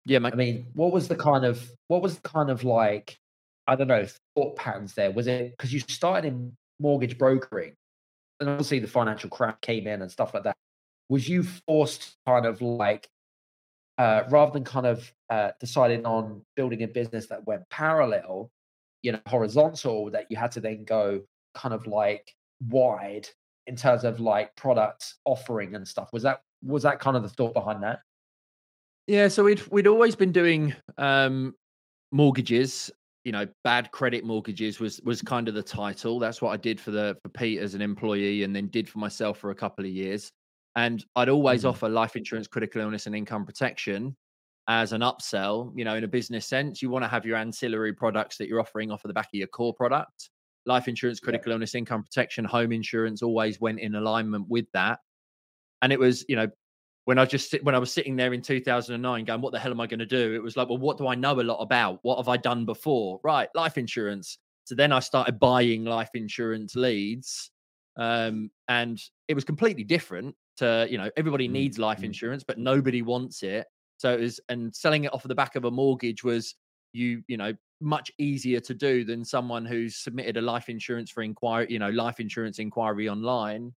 Yeah, 0.06 0.20
mate. 0.20 0.34
I 0.34 0.36
mean, 0.36 0.68
what 0.74 0.94
was 0.94 1.08
the 1.08 1.16
kind 1.16 1.44
of 1.44 1.70
what 1.88 2.04
was 2.04 2.20
the 2.20 2.30
kind 2.30 2.52
of 2.52 2.64
like 2.64 3.18
I 3.66 3.76
don't 3.76 3.88
know 3.88 4.06
thought 4.36 4.56
patterns 4.56 4.94
there? 4.94 5.12
Was 5.12 5.26
it 5.26 5.52
because 5.58 5.74
you 5.74 5.80
started 5.80 6.28
in 6.28 6.56
mortgage 6.80 7.18
brokering, 7.18 7.74
and 8.40 8.48
obviously 8.48 8.78
the 8.78 8.88
financial 8.88 9.32
crash 9.32 9.56
came 9.62 9.88
in 9.88 10.04
and 10.04 10.12
stuff 10.12 10.36
like 10.36 10.44
that. 10.44 10.56
Was 11.10 11.28
you 11.28 11.44
forced 11.68 12.16
kind 12.28 12.46
of 12.46 12.62
like 12.62 13.10
uh, 13.98 14.24
rather 14.30 14.52
than 14.52 14.66
kind 14.66 14.86
of 14.86 15.12
uh, 15.32 15.52
deciding 15.60 16.06
on 16.06 16.44
building 16.56 16.84
a 16.84 16.88
business 16.88 17.26
that 17.28 17.48
went 17.48 17.68
parallel, 17.72 18.52
you 19.04 19.12
know, 19.12 19.20
horizontal, 19.28 20.10
that 20.12 20.28
you 20.30 20.38
had 20.38 20.52
to 20.52 20.60
then 20.60 20.84
go 20.84 21.22
kind 21.54 21.74
of 21.74 21.88
like 21.88 22.36
wide 22.68 23.28
in 23.68 23.76
terms 23.76 24.04
of 24.04 24.20
like 24.20 24.56
product 24.56 25.16
offering 25.26 25.76
and 25.76 25.88
stuff. 25.88 26.12
Was 26.14 26.24
that 26.24 26.42
was 26.64 26.84
that 26.84 27.00
kind 27.00 27.18
of 27.18 27.24
the 27.24 27.30
thought 27.30 27.54
behind 27.54 27.84
that? 27.84 28.00
Yeah, 29.08 29.28
so 29.28 29.44
we'd 29.44 29.66
we'd 29.68 29.88
always 29.88 30.16
been 30.16 30.32
doing 30.32 30.74
um 30.98 31.56
mortgages, 32.12 32.92
you 33.24 33.32
know, 33.32 33.48
bad 33.64 33.92
credit 33.92 34.24
mortgages 34.24 34.80
was 34.80 35.02
was 35.02 35.22
kind 35.22 35.48
of 35.48 35.54
the 35.54 35.64
title. 35.64 36.20
That's 36.20 36.42
what 36.42 36.52
I 36.52 36.58
did 36.58 36.80
for 36.80 36.92
the 36.92 37.18
for 37.22 37.30
Pete 37.30 37.60
as 37.60 37.74
an 37.76 37.82
employee 37.82 38.44
and 38.44 38.56
then 38.56 38.68
did 38.68 38.88
for 38.88 39.00
myself 39.00 39.38
for 39.38 39.52
a 39.52 39.56
couple 39.56 39.86
of 39.86 39.92
years. 39.92 40.32
And 40.76 41.04
I'd 41.16 41.30
always 41.30 41.62
mm-hmm. 41.62 41.70
offer 41.70 41.90
life 41.90 42.16
insurance, 42.16 42.48
critical 42.48 42.82
illness 42.82 43.06
and 43.06 43.16
income 43.16 43.46
protection 43.46 44.16
as 44.72 44.94
an 44.94 45.02
upsell, 45.02 45.74
you 45.76 45.84
know, 45.84 45.96
in 45.96 46.06
a 46.06 46.08
business 46.08 46.48
sense. 46.48 46.82
You 46.82 46.90
want 46.90 47.04
to 47.04 47.10
have 47.10 47.26
your 47.26 47.36
ancillary 47.36 47.92
products 47.92 48.38
that 48.38 48.48
you're 48.48 48.62
offering 48.62 48.90
off 48.90 49.04
of 49.04 49.10
the 49.10 49.14
back 49.14 49.26
of 49.26 49.34
your 49.34 49.48
core 49.48 49.74
product 49.74 50.30
life 50.66 50.88
insurance, 50.88 51.20
critical 51.20 51.50
yeah. 51.50 51.56
illness, 51.56 51.76
income 51.76 52.04
protection, 52.04 52.46
home 52.46 52.72
insurance 52.72 53.22
always 53.22 53.60
went 53.60 53.80
in 53.80 53.96
alignment 53.96 54.48
with 54.48 54.66
that. 54.74 55.00
And 55.82 55.92
it 55.92 56.00
was, 56.00 56.24
you 56.30 56.36
know, 56.36 56.48
when 57.06 57.18
I 57.18 57.26
just 57.26 57.56
when 57.64 57.74
I 57.74 57.80
was 57.80 57.92
sitting 57.92 58.16
there 58.16 58.34
in 58.34 58.42
2009 58.42 59.26
going, 59.26 59.42
what 59.42 59.52
the 59.52 59.60
hell 59.60 59.72
am 59.72 59.82
I 59.82 59.88
going 59.88 60.00
to 60.00 60.06
do? 60.06 60.36
It 60.36 60.44
was 60.44 60.56
like, 60.56 60.70
well, 60.70 60.78
what 60.78 60.98
do 60.98 61.08
I 61.08 61.16
know 61.16 61.40
a 61.40 61.42
lot 61.42 61.60
about? 61.60 62.00
What 62.04 62.18
have 62.18 62.28
I 62.28 62.38
done 62.38 62.66
before? 62.66 63.20
Right, 63.24 63.50
life 63.56 63.78
insurance. 63.78 64.38
So 64.66 64.76
then 64.76 64.92
I 64.92 65.00
started 65.00 65.40
buying 65.40 65.84
life 65.84 66.12
insurance 66.14 66.76
leads. 66.76 67.52
Um, 67.98 68.52
and 68.70 69.02
it 69.28 69.34
was 69.34 69.44
completely 69.44 69.84
different 69.84 70.36
to, 70.58 70.88
you 70.90 70.98
know, 70.98 71.10
everybody 71.18 71.50
mm, 71.50 71.54
needs 71.54 71.80
life 71.80 71.98
mm-hmm. 71.98 72.06
insurance, 72.06 72.44
but 72.44 72.58
nobody 72.58 73.02
wants 73.02 73.42
it. 73.44 73.66
So 74.02 74.14
it 74.14 74.20
was, 74.20 74.40
and 74.50 74.76
selling 74.76 75.04
it 75.04 75.14
off 75.14 75.24
of 75.24 75.30
the 75.30 75.36
back 75.36 75.56
of 75.56 75.66
a 75.66 75.70
mortgage 75.70 76.24
was 76.24 76.56
you, 76.92 77.22
you 77.28 77.38
know, 77.38 77.54
much 77.82 78.12
easier 78.18 78.60
to 78.60 78.74
do 78.74 79.04
than 79.04 79.24
someone 79.24 79.64
who's 79.64 79.96
submitted 79.96 80.38
a 80.38 80.42
life 80.42 80.70
insurance 80.70 81.12
for 81.12 81.22
inquiry, 81.22 81.68
you 81.70 81.78
know, 81.78 81.90
life 81.90 82.20
insurance 82.20 82.58
inquiry 82.58 83.08
online. 83.08 83.72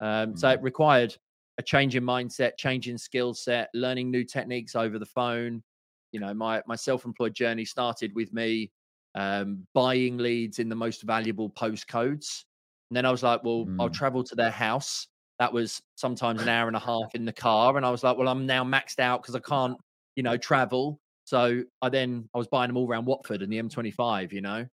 Um, 0.00 0.08
mm-hmm. 0.08 0.36
So 0.36 0.48
it 0.50 0.60
required 0.60 1.16
a 1.58 1.62
change 1.62 1.94
in 1.94 2.02
mindset, 2.02 2.56
change 2.56 2.88
in 2.88 2.98
skill 2.98 3.32
set, 3.32 3.68
learning 3.72 4.10
new 4.10 4.24
techniques 4.24 4.74
over 4.74 4.98
the 4.98 5.06
phone. 5.06 5.62
You 6.10 6.18
know, 6.18 6.34
my 6.34 6.62
my 6.66 6.74
self-employed 6.74 7.34
journey 7.34 7.64
started 7.64 8.12
with 8.16 8.32
me 8.32 8.72
um, 9.14 9.64
buying 9.72 10.18
leads 10.18 10.58
in 10.58 10.68
the 10.68 10.74
most 10.74 11.04
valuable 11.04 11.48
postcodes, 11.48 12.42
and 12.90 12.96
then 12.96 13.06
I 13.06 13.12
was 13.12 13.22
like, 13.22 13.44
well, 13.44 13.66
mm. 13.66 13.76
I'll 13.78 13.88
travel 13.88 14.24
to 14.24 14.34
their 14.34 14.50
house. 14.50 15.06
That 15.40 15.52
was 15.52 15.82
sometimes 15.96 16.42
an 16.42 16.48
hour 16.48 16.68
and 16.68 16.76
a 16.76 16.80
half 16.80 17.14
in 17.14 17.24
the 17.24 17.32
car, 17.32 17.76
and 17.76 17.84
I 17.84 17.90
was 17.90 18.04
like, 18.04 18.16
well, 18.16 18.28
I'm 18.28 18.46
now 18.46 18.62
maxed 18.62 19.00
out 19.00 19.22
because 19.22 19.34
I 19.34 19.40
can't, 19.40 19.76
you 20.14 20.22
know, 20.22 20.36
travel. 20.36 21.00
So 21.24 21.64
I 21.82 21.88
then 21.88 22.28
I 22.34 22.38
was 22.38 22.46
buying 22.46 22.68
them 22.68 22.76
all 22.76 22.86
around 22.86 23.06
Watford 23.06 23.40
and 23.40 23.52
the 23.52 23.60
M25. 23.60 24.32
You 24.32 24.42
know. 24.42 24.66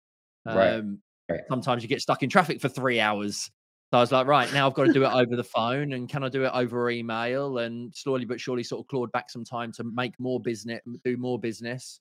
Um, 0.46 1.00
right. 1.30 1.42
Sometimes 1.50 1.84
you 1.84 1.90
get 1.90 2.02
stuck 2.02 2.24
in 2.24 2.30
traffic 2.30 2.60
for 2.60 2.68
three 2.68 3.00
hours. 3.00 3.50
So 3.92 4.00
I 4.00 4.02
was 4.02 4.12
like, 4.12 4.26
right 4.28 4.52
now 4.54 4.68
I've 4.68 4.74
got 4.74 4.86
to 4.86 4.94
do 4.94 5.06
it 5.06 5.12
over 5.12 5.36
the 5.36 5.44
phone, 5.44 5.94
and 5.94 6.10
can 6.10 6.24
I 6.24 6.30
do 6.30 6.44
it 6.44 6.52
over 6.54 6.90
email? 6.90 7.60
And 7.60 7.96
slowly 7.96 8.26
but 8.26 8.42
surely, 8.42 8.64
sort 8.64 8.82
of 8.82 8.88
clawed 8.88 9.12
back 9.12 9.30
some 9.30 9.46
time 9.46 9.72
to 9.74 9.84
make 9.84 10.20
more 10.20 10.40
business, 10.40 10.82
do 11.04 11.16
more 11.16 11.40
business. 11.40 12.00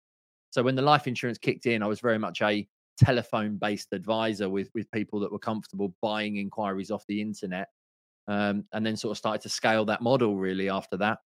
So 0.51 0.63
when 0.63 0.75
the 0.75 0.83
life 0.83 1.07
insurance 1.07 1.37
kicked 1.37 1.67
in, 1.67 1.83
I 1.83 1.87
was 1.87 2.01
very 2.01 2.19
much 2.19 2.41
a 2.41 2.67
telephone 2.97 3.57
based 3.57 3.93
advisor 3.93 4.49
with 4.49 4.71
with 4.75 4.91
people 4.93 5.21
that 5.21 5.31
were 5.31 5.39
comfortable 5.39 5.93
buying 6.01 6.37
inquiries 6.37 6.91
off 6.91 7.05
the 7.09 7.21
internet 7.21 7.69
um, 8.29 8.65
and 8.73 8.85
then 8.85 8.97
sort 8.97 9.13
of 9.13 9.19
started 9.19 9.43
to 9.43 9.49
scale 9.49 9.85
that 9.87 10.03
model 10.03 10.37
really 10.37 10.69
after 10.69 10.97
that. 10.99 11.19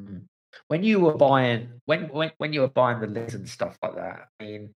Mm 0.00 0.22
when 0.68 0.82
you 0.82 1.00
were 1.00 1.16
buying 1.16 1.68
when 1.86 2.08
when 2.08 2.30
when 2.38 2.52
you 2.52 2.60
were 2.60 2.68
buying 2.68 3.00
the 3.00 3.06
lids 3.06 3.34
and 3.34 3.48
stuff 3.48 3.78
like 3.82 3.94
that 3.94 4.28
i 4.40 4.44
mean 4.44 4.74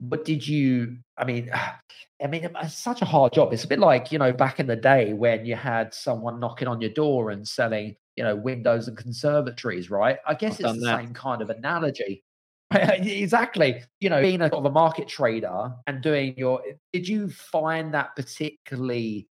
what 0.00 0.24
did 0.24 0.46
you 0.46 0.96
i 1.16 1.24
mean 1.24 1.50
i 2.22 2.26
mean 2.26 2.48
it's 2.62 2.74
such 2.74 3.02
a 3.02 3.04
hard 3.04 3.32
job. 3.32 3.52
It's 3.52 3.64
a 3.64 3.68
bit 3.68 3.78
like 3.78 4.12
you 4.12 4.18
know 4.18 4.32
back 4.32 4.60
in 4.60 4.66
the 4.66 4.76
day 4.76 5.12
when 5.12 5.44
you 5.44 5.56
had 5.56 5.94
someone 5.94 6.40
knocking 6.40 6.68
on 6.68 6.80
your 6.80 6.90
door 6.90 7.30
and 7.30 7.46
selling 7.46 7.96
you 8.16 8.24
know 8.24 8.36
windows 8.36 8.88
and 8.88 8.96
conservatories 8.96 9.90
right? 9.90 10.18
I 10.26 10.34
guess 10.34 10.60
I've 10.60 10.74
it's 10.74 10.80
the 10.80 10.86
that. 10.86 11.00
same 11.00 11.14
kind 11.14 11.42
of 11.42 11.50
analogy. 11.50 12.22
Exactly. 12.74 13.84
You 14.00 14.10
know 14.10 14.20
being 14.20 14.40
a 14.40 14.48
sort 14.48 14.60
of 14.60 14.64
a 14.64 14.70
market 14.70 15.06
trader 15.06 15.72
and 15.86 16.02
doing 16.02 16.34
your 16.36 16.62
did 16.92 17.06
you 17.06 17.28
find 17.28 17.94
that 17.94 18.16
particularly 18.16 19.28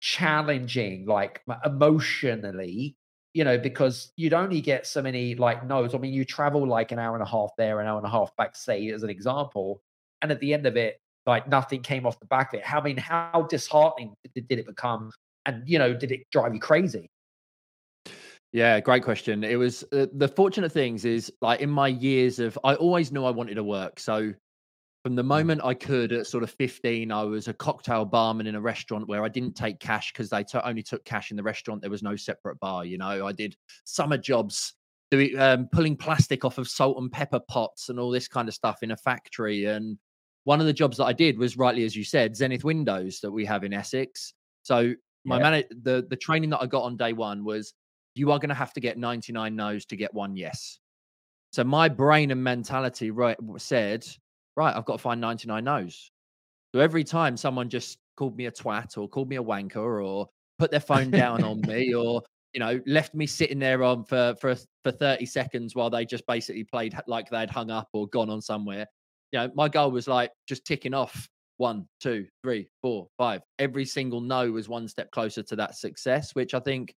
challenging 0.00 1.06
like 1.06 1.42
emotionally 1.64 2.96
you 3.34 3.44
know, 3.44 3.58
because 3.58 4.10
you'd 4.16 4.32
only 4.32 4.60
get 4.60 4.86
so 4.86 5.02
many 5.02 5.34
like 5.34 5.64
no's. 5.64 5.94
I 5.94 5.98
mean, 5.98 6.12
you 6.12 6.24
travel 6.24 6.66
like 6.66 6.92
an 6.92 6.98
hour 6.98 7.14
and 7.14 7.22
a 7.22 7.28
half 7.28 7.50
there, 7.56 7.78
an 7.80 7.86
hour 7.86 7.98
and 7.98 8.06
a 8.06 8.10
half 8.10 8.34
back, 8.36 8.56
say, 8.56 8.88
as 8.88 9.02
an 9.02 9.10
example. 9.10 9.80
And 10.22 10.32
at 10.32 10.40
the 10.40 10.52
end 10.52 10.66
of 10.66 10.76
it, 10.76 11.00
like 11.26 11.46
nothing 11.46 11.82
came 11.82 12.06
off 12.06 12.18
the 12.18 12.26
back 12.26 12.52
of 12.52 12.60
it. 12.60 12.74
I 12.74 12.80
mean, 12.80 12.96
how 12.96 13.46
disheartening 13.48 14.14
did, 14.34 14.46
it 14.50 14.66
become? 14.66 15.12
And 15.46 15.62
you 15.68 15.78
know, 15.78 15.94
did 15.94 16.10
it 16.10 16.22
drive 16.32 16.54
you 16.54 16.60
crazy? 16.60 17.10
Yeah, 18.50 18.80
great 18.80 19.04
question. 19.04 19.44
It 19.44 19.56
was 19.56 19.84
uh, 19.92 20.06
the 20.14 20.26
fortunate 20.26 20.72
things 20.72 21.04
is 21.04 21.30
like 21.42 21.60
in 21.60 21.70
my 21.70 21.88
years 21.88 22.38
of 22.38 22.58
I 22.64 22.74
always 22.74 23.12
knew 23.12 23.24
I 23.24 23.30
wanted 23.30 23.54
to 23.54 23.64
work. 23.64 24.00
So 24.00 24.32
from 25.02 25.14
the 25.14 25.22
mm. 25.22 25.26
moment 25.28 25.60
I 25.64 25.74
could 25.74 26.12
at 26.12 26.26
sort 26.26 26.42
of 26.42 26.50
15, 26.50 27.12
I 27.12 27.22
was 27.22 27.48
a 27.48 27.54
cocktail 27.54 28.04
barman 28.04 28.46
in 28.46 28.54
a 28.54 28.60
restaurant 28.60 29.08
where 29.08 29.22
I 29.22 29.28
didn't 29.28 29.54
take 29.54 29.78
cash 29.78 30.12
because 30.12 30.30
they 30.30 30.44
t- 30.44 30.58
only 30.64 30.82
took 30.82 31.04
cash 31.04 31.30
in 31.30 31.36
the 31.36 31.42
restaurant. 31.42 31.80
There 31.80 31.90
was 31.90 32.02
no 32.02 32.16
separate 32.16 32.58
bar. 32.60 32.84
You 32.84 32.98
know, 32.98 33.26
I 33.26 33.32
did 33.32 33.56
summer 33.84 34.18
jobs 34.18 34.74
doing 35.10 35.38
um, 35.38 35.68
pulling 35.72 35.96
plastic 35.96 36.44
off 36.44 36.58
of 36.58 36.68
salt 36.68 36.98
and 36.98 37.10
pepper 37.10 37.40
pots 37.40 37.88
and 37.88 37.98
all 37.98 38.10
this 38.10 38.28
kind 38.28 38.48
of 38.48 38.54
stuff 38.54 38.82
in 38.82 38.90
a 38.90 38.96
factory. 38.96 39.64
And 39.64 39.98
one 40.44 40.60
of 40.60 40.66
the 40.66 40.72
jobs 40.72 40.96
that 40.98 41.04
I 41.04 41.12
did 41.12 41.38
was 41.38 41.56
rightly 41.56 41.84
as 41.84 41.96
you 41.96 42.04
said, 42.04 42.36
Zenith 42.36 42.64
Windows 42.64 43.20
that 43.20 43.30
we 43.30 43.44
have 43.44 43.64
in 43.64 43.72
Essex. 43.72 44.34
So 44.62 44.94
my 45.24 45.38
Yeah. 45.38 45.50
man, 45.50 45.64
the 45.82 46.06
the 46.08 46.16
training 46.16 46.50
that 46.50 46.60
I 46.60 46.66
got 46.66 46.82
on 46.82 46.96
day 46.96 47.12
one 47.12 47.44
was 47.44 47.74
you 48.14 48.32
are 48.32 48.38
going 48.38 48.48
to 48.48 48.54
have 48.54 48.72
to 48.72 48.80
get 48.80 48.98
99 48.98 49.54
no's 49.54 49.86
to 49.86 49.96
get 49.96 50.12
one 50.12 50.36
yes. 50.36 50.80
So 51.52 51.64
my 51.64 51.88
brain 51.88 52.30
and 52.30 52.42
mentality 52.42 53.10
right 53.10 53.38
said, 53.56 54.06
right, 54.58 54.76
I've 54.76 54.84
got 54.84 54.94
to 54.94 54.98
find 54.98 55.20
99 55.20 55.64
no's. 55.64 56.10
So 56.74 56.80
every 56.80 57.04
time 57.04 57.36
someone 57.36 57.70
just 57.70 57.98
called 58.16 58.36
me 58.36 58.46
a 58.46 58.52
twat 58.52 58.98
or 58.98 59.08
called 59.08 59.28
me 59.28 59.36
a 59.36 59.42
wanker 59.42 60.04
or 60.04 60.28
put 60.58 60.70
their 60.70 60.80
phone 60.80 61.10
down 61.10 61.42
on 61.42 61.60
me 61.66 61.94
or 61.94 62.22
you 62.52 62.60
know 62.60 62.80
left 62.86 63.14
me 63.14 63.26
sitting 63.26 63.58
there 63.58 63.84
on 63.84 64.04
for 64.04 64.34
for 64.40 64.56
for 64.82 64.90
30 64.90 65.24
seconds 65.26 65.74
while 65.74 65.90
they 65.90 66.04
just 66.04 66.26
basically 66.26 66.64
played 66.64 66.94
like 67.06 67.30
they'd 67.30 67.50
hung 67.50 67.70
up 67.70 67.88
or 67.92 68.06
gone 68.08 68.28
on 68.28 68.42
somewhere. 68.42 68.86
You 69.32 69.40
know, 69.40 69.50
my 69.54 69.68
goal 69.68 69.90
was 69.90 70.08
like 70.08 70.32
just 70.46 70.64
ticking 70.64 70.94
off 70.94 71.28
one, 71.58 71.86
two, 72.00 72.26
three, 72.42 72.68
four, 72.82 73.08
five. 73.18 73.42
Every 73.58 73.84
single 73.84 74.20
no 74.20 74.50
was 74.50 74.68
one 74.68 74.88
step 74.88 75.10
closer 75.10 75.42
to 75.42 75.56
that 75.56 75.76
success, 75.76 76.34
which 76.34 76.54
I 76.54 76.60
think, 76.60 76.94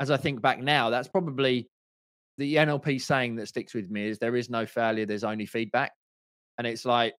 as 0.00 0.10
I 0.10 0.16
think 0.16 0.42
back 0.42 0.60
now, 0.60 0.90
that's 0.90 1.08
probably 1.08 1.68
the 2.36 2.56
NLP 2.56 3.00
saying 3.00 3.36
that 3.36 3.48
sticks 3.48 3.72
with 3.74 3.90
me 3.90 4.08
is 4.08 4.18
there 4.18 4.36
is 4.36 4.50
no 4.50 4.66
failure, 4.66 5.06
there's 5.06 5.24
only 5.24 5.46
feedback. 5.46 5.92
And 6.58 6.66
it's 6.66 6.84
like 6.84 7.14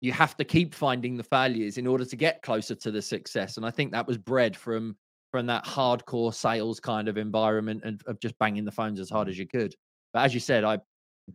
you 0.00 0.12
have 0.12 0.36
to 0.36 0.44
keep 0.44 0.74
finding 0.74 1.16
the 1.16 1.22
failures 1.22 1.78
in 1.78 1.86
order 1.86 2.04
to 2.04 2.16
get 2.16 2.42
closer 2.42 2.74
to 2.74 2.90
the 2.90 3.00
success. 3.00 3.56
And 3.56 3.64
I 3.64 3.70
think 3.70 3.92
that 3.92 4.06
was 4.06 4.18
bred 4.18 4.56
from 4.56 4.96
from 5.30 5.46
that 5.46 5.64
hardcore 5.64 6.32
sales 6.32 6.78
kind 6.78 7.08
of 7.08 7.16
environment 7.16 7.82
and 7.84 8.00
of 8.06 8.20
just 8.20 8.38
banging 8.38 8.64
the 8.64 8.70
phones 8.70 9.00
as 9.00 9.10
hard 9.10 9.28
as 9.28 9.36
you 9.36 9.48
could. 9.48 9.74
But 10.12 10.24
as 10.24 10.32
you 10.34 10.40
said, 10.40 10.62
I 10.62 10.78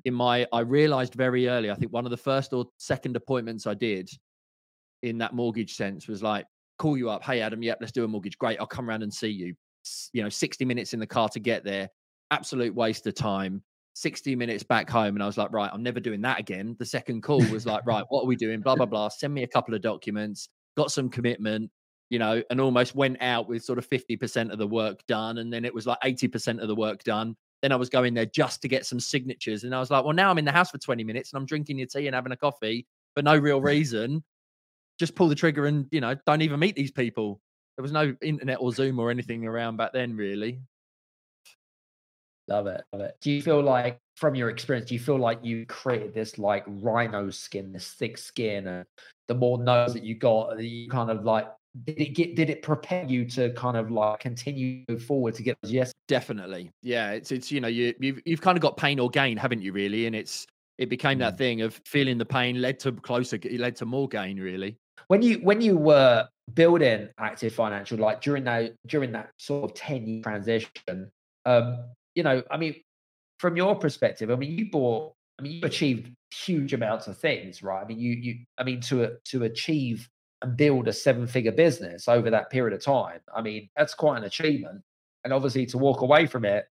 in 0.05 0.13
my 0.13 0.47
I 0.53 0.61
realized 0.61 1.15
very 1.15 1.47
early, 1.47 1.71
I 1.71 1.75
think 1.75 1.91
one 1.91 2.05
of 2.05 2.11
the 2.11 2.17
first 2.17 2.53
or 2.53 2.65
second 2.77 3.15
appointments 3.15 3.67
I 3.67 3.73
did 3.73 4.09
in 5.01 5.17
that 5.17 5.33
mortgage 5.33 5.75
sense 5.75 6.07
was 6.07 6.21
like, 6.21 6.45
call 6.77 6.97
you 6.97 7.09
up, 7.09 7.23
hey 7.23 7.41
Adam, 7.41 7.63
yep, 7.63 7.79
let's 7.81 7.91
do 7.91 8.03
a 8.03 8.07
mortgage. 8.07 8.37
Great, 8.37 8.59
I'll 8.59 8.67
come 8.67 8.89
around 8.89 9.03
and 9.03 9.13
see 9.13 9.29
you. 9.29 9.53
You 10.13 10.23
know, 10.23 10.29
60 10.29 10.63
minutes 10.63 10.93
in 10.93 10.99
the 10.99 11.07
car 11.07 11.27
to 11.29 11.39
get 11.39 11.63
there, 11.63 11.89
absolute 12.31 12.75
waste 12.75 13.07
of 13.07 13.15
time. 13.15 13.63
60 13.99 14.35
minutes 14.35 14.63
back 14.63 14.89
home, 14.89 15.15
and 15.15 15.23
I 15.23 15.25
was 15.25 15.37
like, 15.37 15.51
right, 15.51 15.69
I'm 15.73 15.83
never 15.83 15.99
doing 15.99 16.21
that 16.21 16.39
again. 16.39 16.75
The 16.79 16.85
second 16.85 17.21
call 17.21 17.39
was 17.51 17.65
like, 17.65 17.85
right, 17.85 18.05
what 18.07 18.23
are 18.23 18.27
we 18.27 18.37
doing? 18.37 18.61
Blah, 18.61 18.75
blah, 18.75 18.85
blah. 18.85 19.09
Send 19.09 19.33
me 19.33 19.43
a 19.43 19.47
couple 19.47 19.73
of 19.73 19.81
documents, 19.81 20.47
got 20.77 20.89
some 20.91 21.09
commitment, 21.09 21.69
you 22.09 22.17
know, 22.17 22.41
and 22.49 22.61
almost 22.61 22.95
went 22.95 23.21
out 23.21 23.49
with 23.49 23.61
sort 23.61 23.77
of 23.77 23.89
50% 23.89 24.51
of 24.51 24.57
the 24.57 24.67
work 24.67 25.05
done. 25.07 25.39
And 25.39 25.51
then 25.51 25.65
it 25.65 25.73
was 25.73 25.85
like 25.85 25.99
80% 25.99 26.61
of 26.61 26.69
the 26.69 26.75
work 26.75 27.03
done. 27.03 27.35
Then 27.61 27.73
I 27.73 27.75
was 27.75 27.89
going 27.89 28.13
there 28.13 28.25
just 28.25 28.61
to 28.61 28.69
get 28.69 28.85
some 28.85 29.01
signatures. 29.01 29.65
And 29.65 29.75
I 29.75 29.79
was 29.79 29.91
like, 29.91 30.05
well, 30.05 30.13
now 30.13 30.31
I'm 30.31 30.37
in 30.37 30.45
the 30.45 30.51
house 30.51 30.71
for 30.71 30.77
20 30.77 31.03
minutes 31.03 31.33
and 31.33 31.37
I'm 31.37 31.45
drinking 31.45 31.77
your 31.77 31.87
tea 31.87 32.07
and 32.07 32.15
having 32.15 32.31
a 32.31 32.37
coffee 32.37 32.87
for 33.15 33.21
no 33.21 33.37
real 33.37 33.61
reason. 33.73 34.23
Just 34.97 35.13
pull 35.13 35.27
the 35.27 35.35
trigger 35.35 35.65
and, 35.65 35.87
you 35.91 35.99
know, 35.99 36.15
don't 36.25 36.41
even 36.41 36.59
meet 36.59 36.75
these 36.75 36.91
people. 36.91 37.41
There 37.75 37.83
was 37.83 37.91
no 37.91 38.15
internet 38.21 38.59
or 38.61 38.71
Zoom 38.71 38.97
or 38.97 39.11
anything 39.11 39.45
around 39.45 39.75
back 39.75 39.91
then, 39.91 40.15
really. 40.15 40.61
Love 42.49 42.67
it, 42.67 42.83
love 42.91 43.01
it. 43.01 43.15
Do 43.21 43.31
you 43.31 43.41
feel 43.41 43.61
like, 43.61 43.99
from 44.17 44.35
your 44.35 44.49
experience, 44.49 44.89
do 44.89 44.95
you 44.95 44.99
feel 44.99 45.17
like 45.17 45.39
you 45.43 45.65
created 45.67 46.13
this 46.13 46.37
like 46.37 46.65
rhino 46.67 47.29
skin, 47.29 47.71
this 47.71 47.93
thick 47.93 48.17
skin, 48.17 48.67
and 48.67 48.85
the 49.27 49.35
more 49.35 49.57
nose 49.63 49.93
that 49.93 50.03
you 50.03 50.15
got, 50.15 50.59
you 50.61 50.89
kind 50.89 51.09
of 51.09 51.23
like 51.23 51.47
did 51.85 52.01
it 52.01 52.15
get 52.15 52.35
did 52.35 52.49
it 52.49 52.63
prepare 52.63 53.05
you 53.05 53.23
to 53.25 53.53
kind 53.53 53.77
of 53.77 53.91
like 53.91 54.19
continue 54.19 54.83
forward 55.07 55.35
to 55.35 55.43
get 55.43 55.55
those 55.61 55.71
yes? 55.71 55.93
Definitely. 56.07 56.71
Yeah. 56.81 57.11
It's, 57.11 57.31
it's, 57.31 57.51
you 57.51 57.61
know, 57.61 57.67
you, 57.67 57.93
you've, 57.99 58.19
you've 58.25 58.41
kind 58.41 58.57
of 58.57 58.61
got 58.61 58.75
pain 58.75 58.99
or 58.99 59.09
gain, 59.09 59.37
haven't 59.37 59.61
you, 59.61 59.71
really? 59.71 60.07
And 60.07 60.15
it's, 60.15 60.47
it 60.79 60.89
became 60.89 61.19
that 61.19 61.37
thing 61.37 61.61
of 61.61 61.79
feeling 61.85 62.17
the 62.17 62.25
pain 62.25 62.61
led 62.61 62.79
to 62.79 62.91
closer, 62.93 63.35
it 63.35 63.59
led 63.59 63.75
to 63.75 63.85
more 63.85 64.07
gain, 64.07 64.39
really. 64.39 64.77
When 65.07 65.21
you 65.21 65.35
when 65.39 65.59
you 65.59 65.77
were 65.77 66.27
building 66.53 67.09
active 67.17 67.53
financial, 67.53 67.97
like 67.97 68.21
during 68.21 68.45
that 68.45 68.75
during 68.87 69.11
that 69.11 69.29
sort 69.37 69.69
of 69.69 69.75
ten 69.75 70.07
year 70.07 70.23
transition, 70.23 71.11
um, 71.45 71.85
you 72.15 72.23
know, 72.23 72.43
I 72.51 72.57
mean, 72.57 72.75
from 73.39 73.55
your 73.55 73.75
perspective, 73.75 74.29
I 74.31 74.35
mean, 74.35 74.57
you 74.57 74.69
bought, 74.69 75.13
I 75.39 75.41
mean, 75.41 75.53
you 75.53 75.61
achieved 75.63 76.11
huge 76.33 76.73
amounts 76.73 77.07
of 77.07 77.17
things, 77.17 77.63
right? 77.63 77.81
I 77.81 77.85
mean, 77.85 77.99
you 77.99 78.13
you, 78.13 78.35
I 78.57 78.63
mean, 78.63 78.81
to 78.81 79.17
to 79.25 79.43
achieve 79.43 80.09
and 80.41 80.55
build 80.55 80.87
a 80.87 80.93
seven 80.93 81.27
figure 81.27 81.51
business 81.51 82.07
over 82.07 82.29
that 82.29 82.49
period 82.49 82.73
of 82.73 82.83
time, 82.83 83.19
I 83.33 83.41
mean, 83.41 83.69
that's 83.75 83.93
quite 83.93 84.17
an 84.17 84.23
achievement. 84.23 84.81
And 85.23 85.33
obviously, 85.33 85.65
to 85.67 85.77
walk 85.77 86.01
away 86.01 86.27
from 86.27 86.45
it 86.45 86.65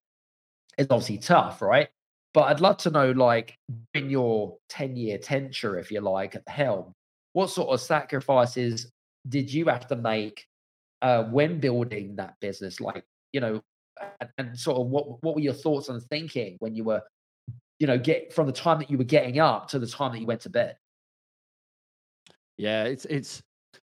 is 0.79 0.87
obviously 0.91 1.19
tough, 1.19 1.61
right? 1.63 1.89
But 2.35 2.43
I'd 2.45 2.61
love 2.61 2.77
to 2.79 2.91
know, 2.91 3.11
like, 3.11 3.57
in 3.95 4.11
your 4.11 4.57
ten 4.69 4.97
year 4.97 5.19
tenure, 5.19 5.79
if 5.79 5.91
you 5.91 6.01
like, 6.01 6.35
at 6.35 6.45
the 6.45 6.53
helm, 6.53 6.93
what 7.33 7.51
sort 7.51 7.71
of 7.71 7.81
sacrifices 7.81 8.91
did 9.29 9.53
you 9.53 9.67
have 9.67 9.87
to 9.89 9.97
make 9.97 10.47
uh, 11.03 11.25
when 11.25 11.59
building 11.61 12.17
that 12.17 12.35
business? 12.41 12.81
Like, 12.81 13.05
you 13.33 13.41
know, 13.41 13.63
and, 14.21 14.31
and 14.39 14.59
sort 14.59 14.79
of 14.79 14.87
what 14.87 15.23
what 15.23 15.35
were 15.35 15.41
your 15.41 15.55
thoughts 15.55 15.89
and 15.89 16.03
thinking 16.05 16.57
when 16.61 16.75
you 16.75 16.85
were, 16.85 17.03
you 17.79 17.87
know, 17.87 17.99
get 17.99 18.33
from 18.33 18.47
the 18.47 18.53
time 18.53 18.79
that 18.79 18.91
you 18.91 18.99
were 18.99 19.05
getting 19.05 19.39
up 19.39 19.69
to 19.69 19.79
the 19.79 19.87
time 19.87 20.13
that 20.13 20.21
you 20.21 20.27
went 20.27 20.41
to 20.43 20.51
bed? 20.51 20.77
Yeah. 22.57 22.85
It's, 22.85 23.05
it's 23.05 23.43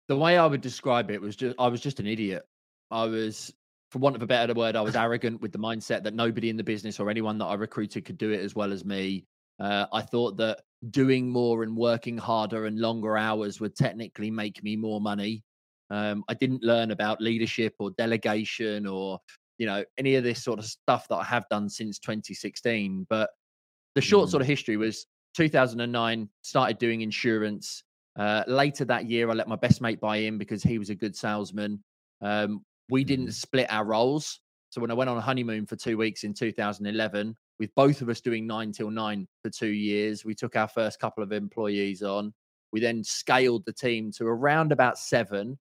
the 0.08 0.16
way 0.16 0.38
I 0.38 0.46
would 0.46 0.60
describe 0.60 1.10
it 1.10 1.20
was 1.20 1.36
just, 1.36 1.56
I 1.58 1.68
was 1.68 1.80
just 1.80 2.00
an 2.00 2.06
idiot. 2.06 2.44
I 2.90 3.04
was, 3.04 3.52
for 3.90 3.98
want 3.98 4.14
of 4.14 4.22
a 4.22 4.26
better 4.26 4.54
word, 4.54 4.76
I 4.76 4.80
was 4.80 4.94
arrogant 4.94 5.40
with 5.40 5.50
the 5.50 5.58
mindset 5.58 6.04
that 6.04 6.14
nobody 6.14 6.50
in 6.50 6.56
the 6.56 6.62
business 6.62 7.00
or 7.00 7.10
anyone 7.10 7.38
that 7.38 7.46
I 7.46 7.54
recruited 7.54 8.04
could 8.04 8.18
do 8.18 8.30
it 8.30 8.40
as 8.40 8.54
well 8.54 8.72
as 8.72 8.84
me. 8.84 9.24
Uh, 9.58 9.86
I 9.92 10.02
thought 10.02 10.36
that 10.36 10.60
doing 10.90 11.28
more 11.28 11.64
and 11.64 11.76
working 11.76 12.16
harder 12.16 12.66
and 12.66 12.78
longer 12.78 13.18
hours 13.18 13.60
would 13.60 13.74
technically 13.74 14.30
make 14.30 14.62
me 14.62 14.76
more 14.76 15.00
money. 15.00 15.42
Um, 15.90 16.22
I 16.28 16.34
didn't 16.34 16.62
learn 16.62 16.92
about 16.92 17.20
leadership 17.20 17.74
or 17.80 17.90
delegation 17.90 18.86
or 18.86 19.18
you 19.60 19.66
know 19.66 19.84
any 19.98 20.14
of 20.14 20.24
this 20.24 20.42
sort 20.42 20.58
of 20.58 20.64
stuff 20.64 21.06
that 21.08 21.16
I 21.16 21.24
have 21.24 21.44
done 21.50 21.68
since 21.68 21.98
2016. 21.98 23.06
But 23.10 23.28
the 23.94 24.00
short 24.00 24.28
Mm. 24.28 24.30
sort 24.30 24.40
of 24.40 24.46
history 24.48 24.78
was 24.78 25.06
2009 25.34 26.30
started 26.40 26.78
doing 26.78 27.02
insurance. 27.02 27.84
Uh, 28.16 28.42
later 28.46 28.86
that 28.86 29.04
year, 29.06 29.30
I 29.30 29.34
let 29.34 29.48
my 29.48 29.56
best 29.56 29.82
mate 29.82 30.00
buy 30.00 30.16
in 30.16 30.38
because 30.38 30.62
he 30.62 30.78
was 30.78 30.88
a 30.88 30.94
good 30.94 31.14
salesman. 31.14 31.84
Um, 32.22 32.64
we 32.88 33.04
didn't 33.04 33.28
Mhm. 33.28 33.34
split 33.34 33.66
our 33.70 33.84
roles. 33.84 34.40
So 34.70 34.80
when 34.80 34.90
I 34.90 34.94
went 34.94 35.10
on 35.10 35.18
a 35.18 35.20
honeymoon 35.20 35.66
for 35.66 35.76
two 35.76 35.98
weeks 35.98 36.24
in 36.24 36.32
2011, 36.32 37.36
with 37.58 37.74
both 37.74 38.00
of 38.00 38.08
us 38.08 38.22
doing 38.22 38.46
nine 38.46 38.72
till 38.72 38.90
nine 38.90 39.28
for 39.42 39.50
two 39.50 39.74
years, 39.90 40.24
we 40.24 40.34
took 40.34 40.56
our 40.56 40.68
first 40.68 40.98
couple 41.00 41.22
of 41.22 41.32
employees 41.32 42.02
on. 42.02 42.32
We 42.72 42.80
then 42.80 43.04
scaled 43.04 43.66
the 43.66 43.74
team 43.74 44.10
to 44.12 44.26
around 44.26 44.72
about 44.72 44.96
seven. 44.98 45.58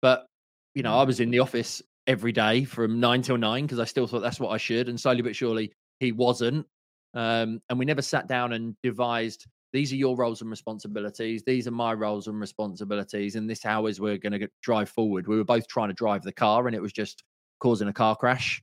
But 0.00 0.26
you 0.74 0.82
know, 0.84 0.94
I 0.96 1.02
was 1.04 1.18
in 1.20 1.30
the 1.30 1.40
office 1.40 1.82
every 2.06 2.32
day 2.32 2.64
from 2.64 3.00
nine 3.00 3.22
till 3.22 3.38
nine 3.38 3.64
because 3.64 3.78
I 3.78 3.84
still 3.84 4.06
thought 4.06 4.20
that's 4.20 4.40
what 4.40 4.50
I 4.50 4.58
should. 4.58 4.88
And 4.88 5.00
slowly 5.00 5.22
but 5.22 5.36
surely, 5.36 5.72
he 6.00 6.12
wasn't. 6.12 6.66
Um, 7.14 7.60
and 7.68 7.78
we 7.78 7.84
never 7.84 8.02
sat 8.02 8.26
down 8.26 8.52
and 8.52 8.74
devised 8.82 9.46
these 9.74 9.92
are 9.92 9.96
your 9.96 10.16
roles 10.16 10.40
and 10.40 10.50
responsibilities. 10.50 11.42
These 11.44 11.66
are 11.66 11.72
my 11.72 11.92
roles 11.92 12.28
and 12.28 12.40
responsibilities. 12.40 13.34
And 13.34 13.50
this 13.50 13.60
how 13.60 13.86
is 13.86 14.00
we're 14.00 14.18
going 14.18 14.38
to 14.38 14.48
drive 14.62 14.88
forward. 14.88 15.26
We 15.26 15.36
were 15.36 15.44
both 15.44 15.66
trying 15.66 15.88
to 15.88 15.94
drive 15.94 16.22
the 16.22 16.32
car, 16.32 16.68
and 16.68 16.76
it 16.76 16.80
was 16.80 16.92
just 16.92 17.24
causing 17.58 17.88
a 17.88 17.92
car 17.92 18.14
crash. 18.14 18.62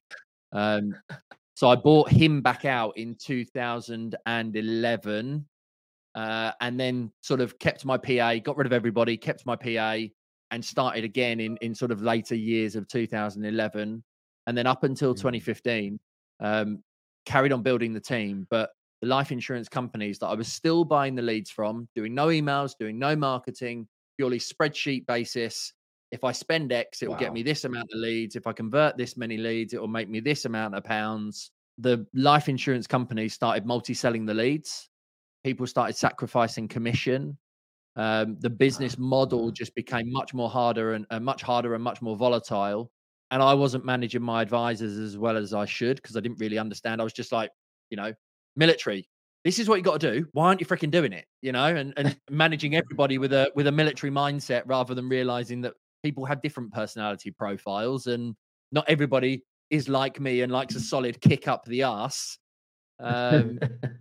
Um, 0.53 0.95
so 1.53 1.69
I 1.69 1.75
bought 1.75 2.09
him 2.09 2.41
back 2.41 2.63
out 2.63 2.97
in 2.97 3.15
2011, 3.15 5.45
uh, 6.15 6.51
and 6.61 6.79
then 6.79 7.11
sort 7.19 7.41
of 7.41 7.59
kept 7.59 7.83
my 7.83 7.97
PA, 7.97 8.35
got 8.35 8.55
rid 8.55 8.67
of 8.67 8.73
everybody, 8.73 9.17
kept 9.17 9.45
my 9.45 9.57
PA, 9.57 9.97
and 10.51 10.63
started 10.63 11.03
again 11.03 11.39
in 11.39 11.57
in 11.61 11.73
sort 11.75 11.91
of 11.91 12.01
later 12.01 12.35
years 12.35 12.75
of 12.75 12.87
2011, 12.87 14.03
and 14.47 14.57
then 14.57 14.67
up 14.67 14.83
until 14.83 15.15
Mhm. 15.15 15.19
2015, 15.19 15.99
um, 16.39 16.83
carried 17.25 17.51
on 17.51 17.63
building 17.63 17.93
the 17.93 17.99
team. 18.01 18.47
But 18.49 18.71
the 19.01 19.07
life 19.07 19.31
insurance 19.31 19.69
companies 19.69 20.19
that 20.19 20.27
I 20.27 20.35
was 20.35 20.51
still 20.51 20.83
buying 20.85 21.15
the 21.15 21.21
leads 21.23 21.49
from, 21.49 21.87
doing 21.95 22.13
no 22.13 22.27
emails, 22.27 22.75
doing 22.79 22.99
no 22.99 23.15
marketing, 23.15 23.87
purely 24.17 24.39
spreadsheet 24.39 25.05
basis. 25.07 25.73
If 26.11 26.23
I 26.23 26.33
spend 26.33 26.71
X, 26.73 27.01
it 27.01 27.07
will 27.07 27.15
get 27.15 27.33
me 27.33 27.41
this 27.43 27.63
amount 27.63 27.89
of 27.93 27.99
leads. 27.99 28.35
If 28.35 28.45
I 28.45 28.53
convert 28.53 28.97
this 28.97 29.15
many 29.17 29.37
leads, 29.37 29.73
it 29.73 29.79
will 29.81 29.87
make 29.87 30.09
me 30.09 30.19
this 30.19 30.45
amount 30.45 30.75
of 30.75 30.83
pounds. 30.83 31.51
The 31.77 32.05
life 32.13 32.49
insurance 32.49 32.85
companies 32.85 33.33
started 33.33 33.65
multi 33.65 33.93
selling 33.93 34.25
the 34.25 34.33
leads. 34.33 34.89
People 35.43 35.65
started 35.67 35.95
sacrificing 35.95 36.67
commission. 36.67 37.37
Um, 37.95 38.37
the 38.39 38.49
business 38.49 38.97
model 38.97 39.51
just 39.51 39.75
became 39.75 40.11
much 40.11 40.33
more 40.33 40.49
harder 40.49 40.93
and, 40.93 41.05
much 41.21 41.41
harder 41.41 41.75
and 41.75 41.83
much 41.83 42.01
more 42.01 42.15
volatile. 42.15 42.91
And 43.31 43.41
I 43.41 43.53
wasn't 43.53 43.85
managing 43.85 44.21
my 44.21 44.41
advisors 44.41 44.97
as 44.97 45.17
well 45.17 45.37
as 45.37 45.53
I 45.53 45.65
should 45.65 45.97
because 45.97 46.15
I 46.15 46.19
didn't 46.19 46.39
really 46.39 46.57
understand. 46.57 47.01
I 47.01 47.03
was 47.03 47.13
just 47.13 47.31
like, 47.31 47.49
you 47.89 47.97
know, 47.97 48.13
military. 48.55 49.07
This 49.43 49.57
is 49.57 49.67
what 49.67 49.75
you 49.75 49.83
got 49.83 49.99
to 50.01 50.11
do. 50.11 50.27
Why 50.33 50.47
aren't 50.47 50.59
you 50.59 50.67
freaking 50.67 50.91
doing 50.91 51.13
it? 51.13 51.25
You 51.41 51.51
know, 51.51 51.65
and, 51.65 51.93
and 51.97 52.17
managing 52.29 52.75
everybody 52.75 53.17
with 53.17 53.33
a 53.33 53.51
with 53.55 53.67
a 53.67 53.71
military 53.71 54.11
mindset 54.11 54.63
rather 54.65 54.93
than 54.93 55.09
realizing 55.09 55.61
that 55.61 55.73
people 56.03 56.25
have 56.25 56.41
different 56.41 56.73
personality 56.73 57.31
profiles 57.31 58.07
and 58.07 58.35
not 58.71 58.85
everybody 58.87 59.43
is 59.69 59.87
like 59.87 60.19
me 60.19 60.41
and 60.41 60.51
likes 60.51 60.75
a 60.75 60.79
solid 60.79 61.19
kick 61.21 61.47
up 61.47 61.65
the 61.65 61.83
ass. 61.83 62.37
Um, 62.99 63.59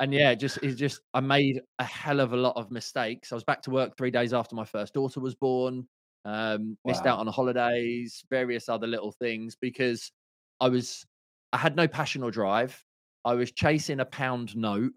and 0.00 0.12
yeah, 0.12 0.34
just 0.34 0.58
it's 0.62 0.78
just 0.78 1.00
I 1.14 1.20
made 1.20 1.60
a 1.78 1.84
hell 1.84 2.20
of 2.20 2.32
a 2.32 2.36
lot 2.36 2.56
of 2.56 2.70
mistakes. 2.70 3.32
I 3.32 3.34
was 3.34 3.44
back 3.44 3.62
to 3.62 3.70
work 3.70 3.96
three 3.96 4.10
days 4.10 4.32
after 4.32 4.54
my 4.54 4.64
first 4.64 4.94
daughter 4.94 5.20
was 5.20 5.34
born. 5.34 5.86
Um, 6.24 6.76
missed 6.84 7.06
out 7.06 7.20
on 7.20 7.26
holidays, 7.26 8.22
various 8.28 8.68
other 8.68 8.86
little 8.86 9.12
things 9.12 9.56
because 9.60 10.12
I 10.60 10.68
was 10.68 11.06
I 11.52 11.58
had 11.58 11.76
no 11.76 11.88
passion 11.88 12.22
or 12.22 12.30
drive. 12.30 12.84
I 13.24 13.34
was 13.34 13.52
chasing 13.52 14.00
a 14.00 14.04
pound 14.04 14.56
note 14.56 14.92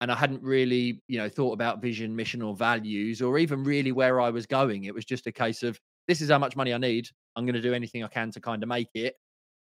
and 0.00 0.10
I 0.10 0.16
hadn't 0.16 0.42
really, 0.42 1.00
you 1.08 1.18
know, 1.18 1.28
thought 1.28 1.52
about 1.52 1.80
vision, 1.80 2.16
mission, 2.16 2.42
or 2.42 2.56
values, 2.56 3.22
or 3.22 3.38
even 3.38 3.62
really 3.62 3.92
where 3.92 4.20
I 4.20 4.30
was 4.30 4.46
going. 4.46 4.84
It 4.84 4.94
was 4.94 5.04
just 5.04 5.26
a 5.26 5.32
case 5.32 5.62
of 5.62 5.78
this 6.08 6.20
is 6.20 6.30
how 6.30 6.38
much 6.38 6.56
money 6.56 6.74
I 6.74 6.78
need. 6.78 7.08
I'm 7.36 7.46
going 7.46 7.54
to 7.54 7.62
do 7.62 7.72
anything 7.72 8.02
I 8.02 8.08
can 8.08 8.30
to 8.32 8.40
kind 8.40 8.62
of 8.62 8.68
make 8.68 8.88
it. 8.94 9.14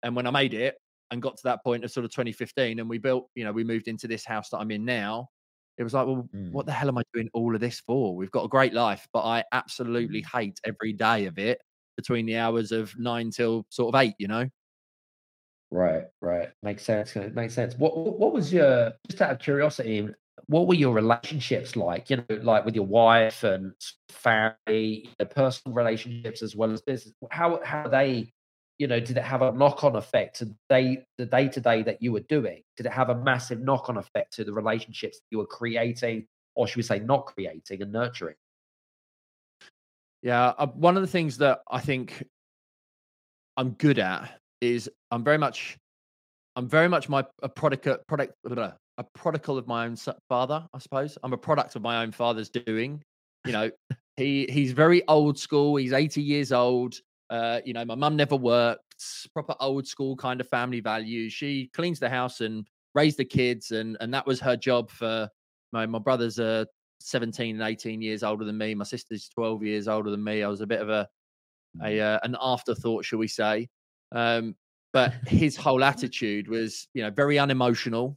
And 0.01 0.15
when 0.15 0.25
I 0.25 0.31
made 0.31 0.53
it 0.53 0.75
and 1.13 1.21
got 1.21 1.37
to 1.37 1.43
that 1.45 1.63
point 1.63 1.85
of 1.85 1.91
sort 1.91 2.05
of 2.05 2.11
2015, 2.13 2.79
and 2.79 2.89
we 2.89 2.97
built, 2.99 3.29
you 3.35 3.43
know, 3.45 3.53
we 3.53 3.63
moved 3.63 3.87
into 3.87 4.07
this 4.07 4.25
house 4.25 4.49
that 4.49 4.57
I'm 4.59 4.71
in 4.71 4.85
now. 4.85 5.29
It 5.77 5.83
was 5.83 5.93
like, 5.93 6.05
well, 6.07 6.29
Mm. 6.33 6.51
what 6.51 6.65
the 6.67 6.71
hell 6.73 6.89
am 6.89 6.97
I 6.99 7.03
doing 7.13 7.29
all 7.33 7.55
of 7.55 7.61
this 7.61 7.79
for? 7.79 8.15
We've 8.15 8.31
got 8.31 8.45
a 8.45 8.49
great 8.49 8.73
life, 8.73 9.07
but 9.13 9.21
I 9.23 9.43
absolutely 9.53 10.21
hate 10.23 10.59
every 10.65 10.93
day 10.93 11.25
of 11.25 11.39
it 11.39 11.61
between 11.97 12.25
the 12.25 12.37
hours 12.37 12.71
of 12.71 12.97
nine 12.99 13.31
till 13.31 13.65
sort 13.69 13.93
of 13.95 14.01
eight, 14.01 14.15
you 14.19 14.27
know? 14.27 14.49
Right, 15.71 16.03
right. 16.21 16.51
Makes 16.61 16.83
sense. 16.83 17.15
uh, 17.17 17.29
Makes 17.33 17.55
sense. 17.55 17.75
What 17.75 17.97
what 17.97 18.19
what 18.19 18.33
was 18.33 18.53
your 18.53 18.93
just 19.09 19.21
out 19.21 19.31
of 19.31 19.39
curiosity, 19.39 20.07
what 20.47 20.67
were 20.67 20.75
your 20.75 20.93
relationships 20.93 21.75
like? 21.75 22.09
You 22.11 22.17
know, 22.17 22.35
like 22.41 22.63
with 22.65 22.75
your 22.75 22.85
wife 22.85 23.43
and 23.43 23.73
family, 24.09 24.55
you 25.07 25.09
know, 25.19 25.25
personal 25.25 25.75
relationships 25.75 26.43
as 26.43 26.55
well 26.55 26.71
as 26.71 26.81
business. 26.81 27.13
How 27.31 27.59
how 27.63 27.83
are 27.85 27.89
they, 27.89 28.31
you 28.83 28.87
know, 28.87 28.99
did 28.99 29.15
it 29.15 29.23
have 29.23 29.41
a 29.41 29.53
knock-on 29.53 29.95
effect 29.95 30.39
to 30.39 30.53
day 30.69 31.05
the 31.17 31.25
day-to-day 31.25 31.83
that 31.83 32.01
you 32.01 32.11
were 32.11 32.25
doing? 32.27 32.61
Did 32.75 32.85
it 32.85 32.91
have 32.91 33.09
a 33.09 33.15
massive 33.15 33.61
knock-on 33.61 33.95
effect 33.95 34.33
to 34.33 34.43
the 34.43 34.51
relationships 34.51 35.21
you 35.31 35.37
were 35.37 35.45
creating, 35.45 36.27
or 36.55 36.67
should 36.67 36.75
we 36.75 36.83
say 36.83 36.99
not 36.99 37.25
creating 37.27 37.81
and 37.81 37.93
nurturing? 37.93 38.35
Yeah. 40.21 40.47
Uh, 40.57 40.67
one 40.67 40.97
of 40.97 41.01
the 41.01 41.07
things 41.07 41.37
that 41.37 41.61
I 41.71 41.79
think 41.79 42.25
I'm 43.55 43.69
good 43.69 43.99
at 43.99 44.37
is 44.59 44.89
I'm 45.11 45.23
very 45.23 45.37
much 45.37 45.77
I'm 46.57 46.67
very 46.67 46.89
much 46.89 47.07
my 47.07 47.23
a 47.41 47.47
product 47.47 47.87
product 48.05 48.33
a 48.97 49.03
prodigal 49.15 49.57
of 49.57 49.65
my 49.65 49.85
own 49.85 49.95
father, 50.27 50.67
I 50.73 50.79
suppose. 50.79 51.17
I'm 51.23 51.31
a 51.31 51.37
product 51.37 51.77
of 51.77 51.81
my 51.81 52.03
own 52.03 52.11
father's 52.11 52.49
doing. 52.49 53.01
You 53.45 53.53
know, 53.53 53.71
he 54.17 54.45
he's 54.49 54.73
very 54.73 55.07
old 55.07 55.39
school. 55.39 55.77
He's 55.77 55.93
80 55.93 56.21
years 56.21 56.51
old. 56.51 56.99
Uh, 57.33 57.59
you 57.65 57.73
know, 57.73 57.83
my 57.83 57.95
mum 57.95 58.15
never 58.15 58.35
worked. 58.35 58.83
Proper 59.33 59.55
old 59.59 59.87
school 59.87 60.15
kind 60.15 60.39
of 60.39 60.47
family 60.47 60.79
values. 60.81 61.33
She 61.33 61.71
cleans 61.73 61.99
the 61.99 62.07
house 62.07 62.41
and 62.41 62.67
raised 62.93 63.17
the 63.17 63.25
kids, 63.25 63.71
and 63.71 63.97
and 64.01 64.13
that 64.13 64.27
was 64.27 64.39
her 64.39 64.55
job 64.55 64.91
for 64.91 65.27
my 65.71 65.87
my 65.87 65.97
brothers 65.97 66.39
are 66.39 66.67
17 66.99 67.59
and 67.59 67.67
18 67.67 68.03
years 68.03 68.21
older 68.21 68.45
than 68.45 68.59
me. 68.59 68.75
My 68.75 68.83
sister's 68.83 69.29
12 69.29 69.63
years 69.63 69.87
older 69.87 70.11
than 70.11 70.23
me. 70.23 70.43
I 70.43 70.47
was 70.47 70.61
a 70.61 70.67
bit 70.67 70.79
of 70.79 70.89
a 70.89 71.09
a 71.83 71.99
uh, 71.99 72.19
an 72.21 72.37
afterthought, 72.39 73.03
shall 73.03 73.17
we 73.17 73.27
say? 73.27 73.67
Um, 74.11 74.55
but 74.91 75.13
his 75.27 75.57
whole 75.57 75.83
attitude 75.83 76.47
was, 76.47 76.87
you 76.93 77.01
know, 77.01 77.09
very 77.09 77.39
unemotional, 77.39 78.15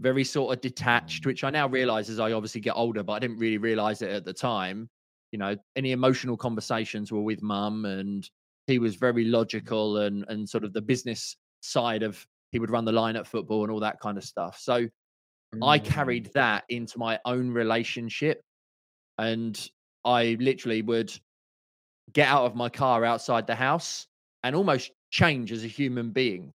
very 0.00 0.24
sort 0.24 0.52
of 0.52 0.60
detached, 0.60 1.26
which 1.26 1.44
I 1.44 1.50
now 1.50 1.68
realize 1.68 2.10
as 2.10 2.18
I 2.18 2.32
obviously 2.32 2.60
get 2.60 2.74
older, 2.74 3.04
but 3.04 3.12
I 3.12 3.18
didn't 3.20 3.38
really 3.38 3.58
realize 3.58 4.02
it 4.02 4.10
at 4.10 4.24
the 4.24 4.32
time. 4.32 4.90
You 5.32 5.38
know, 5.38 5.56
any 5.76 5.92
emotional 5.92 6.36
conversations 6.36 7.10
were 7.10 7.22
with 7.22 7.42
mum, 7.42 7.84
and 7.84 8.28
he 8.66 8.78
was 8.78 8.96
very 8.96 9.24
logical 9.24 9.98
and 9.98 10.24
and 10.28 10.48
sort 10.48 10.64
of 10.64 10.72
the 10.72 10.82
business 10.82 11.36
side 11.60 12.02
of 12.02 12.24
he 12.52 12.58
would 12.58 12.70
run 12.70 12.84
the 12.84 12.92
line 12.92 13.16
at 13.16 13.26
football 13.26 13.62
and 13.62 13.72
all 13.72 13.80
that 13.80 13.98
kind 14.00 14.18
of 14.18 14.24
stuff. 14.24 14.58
So 14.60 14.88
I 15.62 15.78
Mm, 15.78 15.84
carried 15.84 16.30
that 16.34 16.64
into 16.68 16.98
my 16.98 17.18
own 17.24 17.50
relationship, 17.50 18.40
and 19.18 19.70
I 20.04 20.36
literally 20.40 20.82
would 20.82 21.12
get 22.12 22.28
out 22.28 22.44
of 22.46 22.54
my 22.54 22.68
car 22.68 23.04
outside 23.04 23.46
the 23.46 23.54
house 23.54 24.06
and 24.42 24.56
almost 24.56 24.90
change 25.10 25.52
as 25.52 25.64
a 25.64 25.68
human 25.68 26.10
being. 26.10 26.52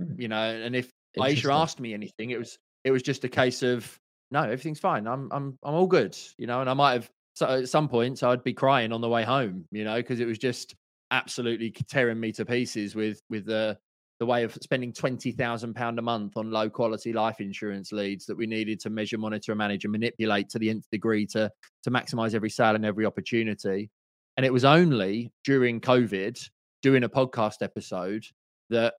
Mm. 0.00 0.20
You 0.20 0.28
know, 0.28 0.36
and 0.36 0.76
if 0.76 0.90
Aisha 1.18 1.54
asked 1.54 1.80
me 1.80 1.94
anything, 1.94 2.30
it 2.30 2.38
was 2.38 2.58
it 2.84 2.90
was 2.90 3.02
just 3.02 3.24
a 3.24 3.28
case 3.28 3.62
of 3.62 3.98
no, 4.30 4.42
everything's 4.42 4.80
fine. 4.80 5.06
I'm 5.06 5.30
I'm 5.32 5.58
I'm 5.62 5.74
all 5.74 5.86
good. 5.86 6.16
You 6.38 6.46
know, 6.46 6.60
and 6.60 6.68
I 6.68 6.74
might 6.74 6.92
have 6.92 7.10
so 7.36 7.46
at 7.46 7.68
some 7.68 7.88
points 7.88 8.22
I'd 8.22 8.42
be 8.42 8.54
crying 8.54 8.92
on 8.92 9.02
the 9.02 9.08
way 9.08 9.22
home. 9.22 9.66
You 9.70 9.84
know, 9.84 9.96
because 9.96 10.20
it 10.20 10.26
was 10.26 10.38
just 10.38 10.74
absolutely 11.12 11.70
tearing 11.70 12.18
me 12.18 12.32
to 12.32 12.44
pieces 12.44 12.94
with 12.96 13.20
with 13.30 13.44
the 13.44 13.78
the 14.18 14.26
way 14.26 14.42
of 14.42 14.54
spending 14.62 14.92
twenty 14.92 15.32
thousand 15.32 15.74
pound 15.74 15.98
a 15.98 16.02
month 16.02 16.36
on 16.36 16.50
low 16.50 16.70
quality 16.70 17.12
life 17.12 17.40
insurance 17.40 17.92
leads 17.92 18.24
that 18.26 18.36
we 18.36 18.46
needed 18.46 18.80
to 18.80 18.90
measure, 18.90 19.18
monitor, 19.18 19.54
manage 19.54 19.84
and 19.84 19.92
manipulate 19.92 20.48
to 20.48 20.58
the 20.58 20.70
nth 20.70 20.88
degree 20.90 21.26
to 21.26 21.50
to 21.84 21.90
maximize 21.90 22.34
every 22.34 22.50
sale 22.50 22.74
and 22.74 22.86
every 22.86 23.04
opportunity. 23.04 23.90
And 24.38 24.44
it 24.44 24.52
was 24.52 24.64
only 24.64 25.30
during 25.44 25.80
COVID 25.80 26.38
doing 26.82 27.04
a 27.04 27.08
podcast 27.08 27.56
episode 27.60 28.24
that 28.70 28.94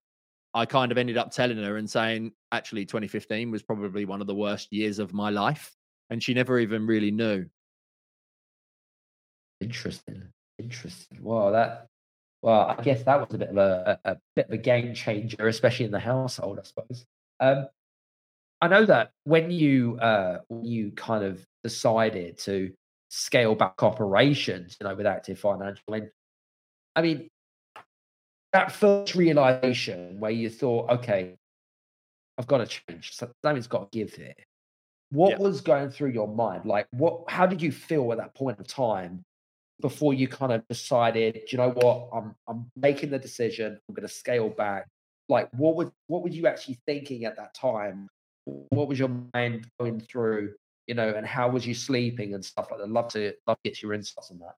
I 0.53 0.65
kind 0.65 0.91
of 0.91 0.97
ended 0.97 1.17
up 1.17 1.31
telling 1.31 1.57
her 1.57 1.77
and 1.77 1.89
saying, 1.89 2.31
actually, 2.51 2.85
2015 2.85 3.51
was 3.51 3.61
probably 3.63 4.05
one 4.05 4.21
of 4.21 4.27
the 4.27 4.35
worst 4.35 4.71
years 4.71 4.99
of 4.99 5.13
my 5.13 5.29
life. 5.29 5.75
And 6.09 6.21
she 6.21 6.33
never 6.33 6.57
even 6.59 6.87
really 6.87 7.11
knew. 7.11 7.45
Interesting. 9.61 10.23
Interesting. 10.59 11.23
Wow, 11.23 11.51
that 11.51 11.87
well, 12.41 12.75
I 12.77 12.81
guess 12.81 13.03
that 13.03 13.19
was 13.19 13.33
a 13.33 13.37
bit 13.37 13.49
of 13.49 13.57
a, 13.57 13.99
a, 14.05 14.11
a 14.11 14.17
bit 14.35 14.45
of 14.47 14.51
a 14.51 14.57
game 14.57 14.93
changer, 14.93 15.47
especially 15.47 15.85
in 15.85 15.91
the 15.91 15.99
household, 15.99 16.59
I 16.59 16.63
suppose. 16.63 17.05
Um, 17.39 17.67
I 18.61 18.67
know 18.67 18.85
that 18.85 19.11
when 19.23 19.51
you 19.51 19.97
uh, 19.99 20.39
when 20.47 20.63
you 20.65 20.91
kind 20.91 21.23
of 21.23 21.43
decided 21.63 22.37
to 22.39 22.71
scale 23.09 23.55
back 23.55 23.81
operations, 23.83 24.77
you 24.79 24.87
know, 24.87 24.95
with 24.95 25.05
Active 25.05 25.39
Financial, 25.39 25.83
and 25.93 26.09
I 26.95 27.01
mean 27.01 27.29
that 28.53 28.71
first 28.71 29.13
realization 29.15 30.19
where 30.19 30.31
you 30.31 30.49
thought, 30.49 30.89
okay, 30.89 31.35
I've 32.37 32.47
got 32.47 32.59
to 32.59 32.65
change, 32.65 33.15
so 33.15 33.29
something's 33.43 33.67
got 33.67 33.91
to 33.91 33.97
give 33.97 34.13
here. 34.13 34.33
What 35.11 35.31
Yeah. 35.31 35.37
was 35.37 35.61
going 35.61 35.89
through 35.89 36.11
your 36.11 36.27
mind? 36.27 36.65
Like, 36.65 36.87
what? 36.91 37.29
How 37.29 37.45
did 37.45 37.61
you 37.61 37.71
feel 37.71 38.11
at 38.11 38.17
that 38.17 38.33
point 38.35 38.59
of 38.59 38.67
time 38.67 39.23
before 39.81 40.13
you 40.13 40.27
kind 40.27 40.51
of 40.51 40.67
decided, 40.67 41.33
"Do 41.33 41.41
you 41.51 41.57
know 41.57 41.71
what, 41.71 42.09
I'm 42.13 42.35
I'm 42.47 42.71
making 42.75 43.09
the 43.11 43.19
decision. 43.19 43.79
I'm 43.87 43.95
going 43.95 44.07
to 44.07 44.13
scale 44.13 44.49
back. 44.49 44.87
Like, 45.29 45.49
what 45.53 45.75
was 45.75 45.89
what 46.07 46.23
were 46.23 46.29
you 46.29 46.47
actually 46.47 46.79
thinking 46.85 47.25
at 47.25 47.35
that 47.37 47.53
time? 47.53 48.07
What 48.45 48.87
was 48.87 48.97
your 48.97 49.11
mind 49.33 49.67
going 49.79 49.99
through? 49.99 50.53
You 50.87 50.95
know, 50.95 51.09
and 51.09 51.27
how 51.27 51.49
was 51.49 51.67
you 51.67 51.73
sleeping 51.73 52.33
and 52.33 52.43
stuff 52.43 52.67
like 52.71 52.79
that? 52.79 52.89
Love 52.89 53.09
to 53.09 53.33
love 53.45 53.57
to 53.63 53.69
get 53.69 53.81
your 53.81 53.93
insights 53.93 54.31
on 54.31 54.39
that. 54.39 54.55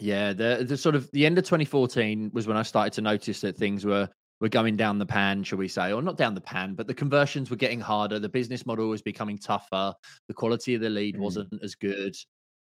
Yeah, 0.00 0.32
the 0.32 0.64
the 0.68 0.76
sort 0.76 0.96
of 0.96 1.10
the 1.12 1.24
end 1.24 1.38
of 1.38 1.44
2014 1.44 2.30
was 2.34 2.46
when 2.46 2.56
I 2.56 2.62
started 2.62 2.92
to 2.94 3.00
notice 3.00 3.40
that 3.42 3.56
things 3.56 3.84
were 3.84 4.08
were 4.40 4.48
going 4.48 4.76
down 4.76 4.98
the 4.98 5.06
pan, 5.06 5.44
shall 5.44 5.58
we 5.58 5.68
say, 5.68 5.92
or 5.92 6.02
not 6.02 6.16
down 6.16 6.34
the 6.34 6.40
pan, 6.40 6.74
but 6.74 6.88
the 6.88 6.94
conversions 6.94 7.48
were 7.48 7.56
getting 7.56 7.80
harder. 7.80 8.18
The 8.18 8.28
business 8.28 8.66
model 8.66 8.88
was 8.88 9.00
becoming 9.00 9.38
tougher. 9.38 9.94
The 10.26 10.34
quality 10.34 10.74
of 10.74 10.80
the 10.80 10.90
lead 10.90 11.14
Mm. 11.14 11.20
wasn't 11.20 11.62
as 11.62 11.76
good. 11.76 12.16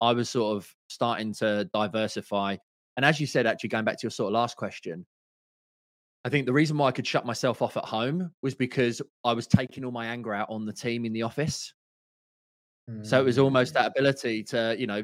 I 0.01 0.13
was 0.13 0.29
sort 0.29 0.57
of 0.57 0.73
starting 0.87 1.33
to 1.35 1.69
diversify. 1.73 2.57
And 2.97 3.05
as 3.05 3.19
you 3.19 3.27
said, 3.27 3.45
actually 3.45 3.69
going 3.69 3.85
back 3.85 3.97
to 3.99 4.03
your 4.03 4.11
sort 4.11 4.27
of 4.29 4.33
last 4.33 4.57
question, 4.57 5.05
I 6.23 6.29
think 6.29 6.45
the 6.45 6.53
reason 6.53 6.77
why 6.77 6.87
I 6.87 6.91
could 6.91 7.05
shut 7.05 7.25
myself 7.25 7.61
off 7.61 7.77
at 7.77 7.85
home 7.85 8.31
was 8.41 8.55
because 8.55 9.01
I 9.23 9.33
was 9.33 9.47
taking 9.47 9.85
all 9.85 9.91
my 9.91 10.07
anger 10.07 10.33
out 10.33 10.49
on 10.49 10.65
the 10.65 10.73
team 10.73 11.05
in 11.05 11.13
the 11.13 11.21
office. 11.21 11.73
So 13.03 13.19
it 13.19 13.25
was 13.25 13.39
almost 13.39 13.71
Mm. 13.71 13.77
that 13.77 13.87
ability 13.87 14.43
to, 14.45 14.75
you 14.77 14.85
know, 14.85 15.03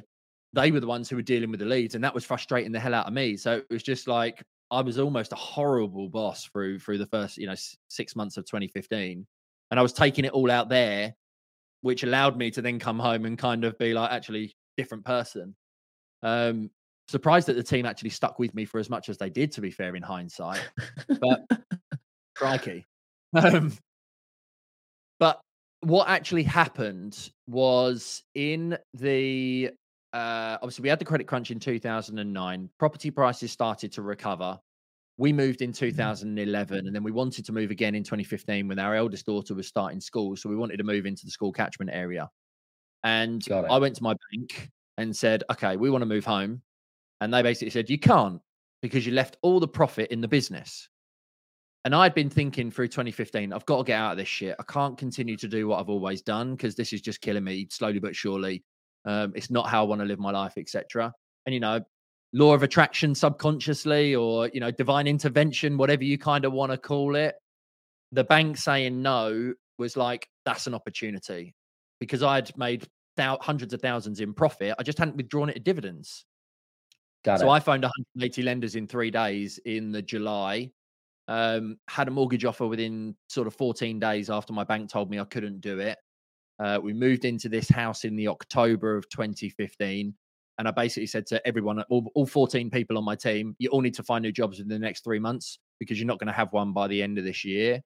they 0.53 0.71
were 0.71 0.79
the 0.79 0.87
ones 0.87 1.09
who 1.09 1.15
were 1.15 1.21
dealing 1.23 1.49
with 1.49 1.59
the 1.59 1.65
leads, 1.65 1.95
and 1.95 2.03
that 2.03 2.13
was 2.13 2.23
frustrating 2.25 2.71
the 2.71 2.79
hell 2.79 2.93
out 2.93 3.07
of 3.07 3.13
me. 3.13 3.37
So 3.37 3.57
it 3.57 3.67
was 3.71 3.81
just 3.83 4.07
like 4.07 4.43
I 4.69 4.81
was 4.81 4.99
almost 4.99 5.31
a 5.31 5.35
horrible 5.35 6.07
boss 6.07 6.45
through 6.45 6.79
through 6.79 6.99
the 6.99 7.07
first, 7.07 7.37
you 7.37 7.47
know, 7.47 7.55
six 7.87 8.15
months 8.15 8.37
of 8.37 8.45
2015, 8.45 9.25
and 9.71 9.79
I 9.79 9.83
was 9.83 9.93
taking 9.93 10.25
it 10.25 10.31
all 10.31 10.51
out 10.51 10.69
there, 10.69 11.15
which 11.81 12.03
allowed 12.03 12.37
me 12.37 12.51
to 12.51 12.61
then 12.61 12.77
come 12.79 12.99
home 12.99 13.25
and 13.25 13.37
kind 13.37 13.63
of 13.65 13.77
be 13.79 13.93
like, 13.93 14.11
actually, 14.11 14.55
different 14.77 15.05
person. 15.05 15.55
Um, 16.23 16.69
surprised 17.07 17.47
that 17.47 17.55
the 17.55 17.63
team 17.63 17.85
actually 17.85 18.09
stuck 18.09 18.39
with 18.39 18.53
me 18.55 18.65
for 18.65 18.79
as 18.79 18.89
much 18.89 19.09
as 19.09 19.17
they 19.17 19.29
did. 19.29 19.51
To 19.53 19.61
be 19.61 19.71
fair, 19.71 19.95
in 19.95 20.03
hindsight, 20.03 20.61
but 21.07 21.41
crikey. 22.35 22.85
Um, 23.33 23.71
but 25.19 25.39
what 25.79 26.09
actually 26.09 26.43
happened 26.43 27.31
was 27.47 28.23
in 28.35 28.77
the 28.93 29.71
uh, 30.13 30.57
obviously 30.61 30.83
we 30.83 30.89
had 30.89 30.99
the 30.99 31.05
credit 31.05 31.27
crunch 31.27 31.51
in 31.51 31.59
2009. 31.59 32.69
Property 32.77 33.11
prices 33.11 33.51
started 33.51 33.91
to 33.93 34.01
recover. 34.01 34.59
We 35.17 35.31
moved 35.31 35.61
in 35.61 35.71
2011, 35.71 36.87
and 36.87 36.95
then 36.95 37.03
we 37.03 37.11
wanted 37.11 37.45
to 37.45 37.51
move 37.53 37.71
again 37.71 37.95
in 37.95 38.03
2015 38.03 38.67
when 38.67 38.79
our 38.79 38.95
eldest 38.95 39.25
daughter 39.25 39.53
was 39.53 39.67
starting 39.67 40.01
school. 40.01 40.35
So 40.35 40.49
we 40.49 40.55
wanted 40.55 40.77
to 40.77 40.83
move 40.83 41.05
into 41.05 41.25
the 41.25 41.31
school 41.31 41.51
catchment 41.51 41.91
area. 41.93 42.29
And 43.03 43.43
I 43.51 43.79
went 43.79 43.95
to 43.95 44.03
my 44.03 44.15
bank 44.31 44.69
and 44.97 45.15
said, 45.15 45.43
"Okay, 45.51 45.75
we 45.77 45.89
want 45.89 46.01
to 46.03 46.05
move 46.05 46.25
home." 46.25 46.61
And 47.19 47.33
they 47.33 47.41
basically 47.41 47.71
said, 47.71 47.89
"You 47.89 47.99
can't." 47.99 48.41
because 48.81 49.05
you 49.05 49.13
left 49.13 49.37
all 49.41 49.59
the 49.59 49.67
profit 49.67 50.11
in 50.11 50.21
the 50.21 50.27
business. 50.27 50.89
And 51.85 51.95
I'd 51.95 52.13
been 52.13 52.29
thinking 52.29 52.69
through 52.69 52.89
2015, 52.89 53.53
I've 53.53 53.65
got 53.65 53.77
to 53.77 53.83
get 53.83 53.99
out 53.99 54.11
of 54.11 54.17
this 54.17 54.27
shit. 54.27 54.55
I 54.59 54.63
can't 54.63 54.97
continue 54.97 55.35
to 55.37 55.47
do 55.47 55.67
what 55.67 55.79
I've 55.79 55.89
always 55.89 56.21
done 56.21 56.55
because 56.55 56.75
this 56.75 56.93
is 56.93 57.01
just 57.01 57.21
killing 57.21 57.43
me 57.43 57.67
slowly 57.71 57.99
but 57.99 58.15
surely. 58.15 58.63
Um, 59.05 59.33
it's 59.35 59.49
not 59.49 59.67
how 59.67 59.83
I 59.83 59.87
want 59.87 60.01
to 60.01 60.05
live 60.05 60.19
my 60.19 60.31
life, 60.31 60.53
etc. 60.57 61.11
And 61.45 61.53
you 61.55 61.59
know, 61.59 61.81
law 62.33 62.53
of 62.53 62.61
attraction 62.61 63.15
subconsciously, 63.15 64.13
or 64.13 64.47
you 64.53 64.59
know, 64.59 64.69
divine 64.69 65.07
intervention, 65.07 65.75
whatever 65.75 66.03
you 66.03 66.19
kind 66.19 66.45
of 66.45 66.53
want 66.53 66.71
to 66.71 66.77
call 66.77 67.15
it. 67.15 67.33
The 68.11 68.25
bank 68.25 68.57
saying 68.57 69.01
no 69.01 69.53
was 69.79 69.97
like 69.97 70.27
that's 70.45 70.67
an 70.67 70.75
opportunity 70.75 71.55
because 72.01 72.23
I'd 72.23 72.57
made 72.57 72.85
thou- 73.15 73.37
hundreds 73.39 73.73
of 73.73 73.79
thousands 73.79 74.19
in 74.19 74.33
profit. 74.33 74.73
I 74.77 74.83
just 74.83 74.97
hadn't 74.97 75.15
withdrawn 75.15 75.49
it 75.49 75.53
to 75.53 75.59
dividends. 75.59 76.25
Got 77.23 77.39
so 77.39 77.47
it. 77.47 77.51
I 77.51 77.59
phoned 77.59 77.83
180 77.83 78.41
lenders 78.41 78.75
in 78.75 78.87
three 78.87 79.11
days 79.11 79.59
in 79.65 79.91
the 79.91 80.01
July. 80.01 80.71
Um, 81.27 81.77
had 81.87 82.07
a 82.07 82.11
mortgage 82.11 82.43
offer 82.43 82.65
within 82.65 83.15
sort 83.29 83.47
of 83.47 83.53
14 83.53 83.99
days 83.99 84.29
after 84.31 84.51
my 84.51 84.63
bank 84.63 84.89
told 84.89 85.11
me 85.11 85.19
I 85.19 85.25
couldn't 85.25 85.61
do 85.61 85.79
it. 85.79 85.97
Uh, 86.59 86.79
we 86.81 86.91
moved 86.91 87.23
into 87.23 87.47
this 87.47 87.69
house 87.69 88.03
in 88.03 88.15
the 88.15 88.27
October 88.27 88.97
of 88.97 89.07
2015. 89.09 90.13
And 90.57 90.67
I 90.67 90.71
basically 90.71 91.07
said 91.07 91.27
to 91.27 91.47
everyone, 91.47 91.81
all, 91.89 92.11
all 92.15 92.25
14 92.25 92.69
people 92.71 92.97
on 92.97 93.05
my 93.05 93.15
team, 93.15 93.55
you 93.59 93.69
all 93.69 93.81
need 93.81 93.93
to 93.93 94.03
find 94.03 94.23
new 94.23 94.31
jobs 94.31 94.59
in 94.59 94.67
the 94.67 94.77
next 94.77 95.03
three 95.03 95.19
months 95.19 95.59
because 95.79 95.99
you're 95.99 96.07
not 96.07 96.19
going 96.19 96.27
to 96.27 96.33
have 96.33 96.51
one 96.51 96.73
by 96.73 96.87
the 96.87 97.01
end 97.01 97.19
of 97.19 97.23
this 97.23 97.45
year. 97.45 97.81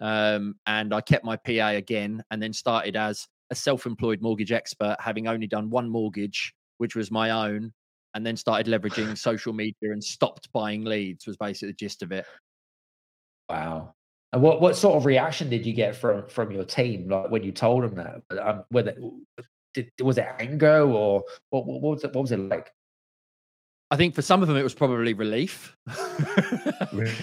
Um, 0.00 0.54
and 0.66 0.94
I 0.94 1.00
kept 1.00 1.24
my 1.24 1.36
PA 1.36 1.68
again 1.70 2.22
and 2.30 2.42
then 2.42 2.52
started 2.52 2.96
as 2.96 3.28
a 3.50 3.54
self 3.54 3.86
employed 3.86 4.20
mortgage 4.20 4.52
expert, 4.52 4.96
having 5.00 5.26
only 5.26 5.46
done 5.46 5.70
one 5.70 5.88
mortgage, 5.88 6.54
which 6.78 6.94
was 6.94 7.10
my 7.10 7.30
own, 7.30 7.72
and 8.14 8.24
then 8.24 8.36
started 8.36 8.66
leveraging 8.66 9.16
social 9.18 9.52
media 9.52 9.92
and 9.92 10.02
stopped 10.02 10.50
buying 10.52 10.84
leads, 10.84 11.26
was 11.26 11.36
basically 11.36 11.68
the 11.68 11.74
gist 11.74 12.02
of 12.02 12.12
it. 12.12 12.26
Wow. 13.48 13.94
And 14.32 14.42
what, 14.42 14.60
what 14.60 14.76
sort 14.76 14.96
of 14.96 15.06
reaction 15.06 15.50
did 15.50 15.66
you 15.66 15.72
get 15.72 15.96
from 15.96 16.28
from 16.28 16.52
your 16.52 16.64
team, 16.64 17.08
like 17.08 17.30
when 17.30 17.42
you 17.42 17.50
told 17.50 17.82
them 17.82 17.94
that? 17.96 18.40
Um, 18.40 18.64
whether 18.68 18.94
did, 19.74 19.90
was 20.00 20.18
it 20.18 20.26
anger 20.38 20.82
or 20.82 21.24
what, 21.50 21.66
what 21.66 21.82
was 21.82 22.04
it? 22.04 22.14
What 22.14 22.22
was 22.22 22.32
it 22.32 22.38
like? 22.38 22.70
I 23.90 23.96
think 23.96 24.14
for 24.14 24.22
some 24.22 24.40
of 24.40 24.46
them 24.46 24.56
it 24.56 24.62
was 24.62 24.74
probably 24.74 25.14
relief 25.14 25.76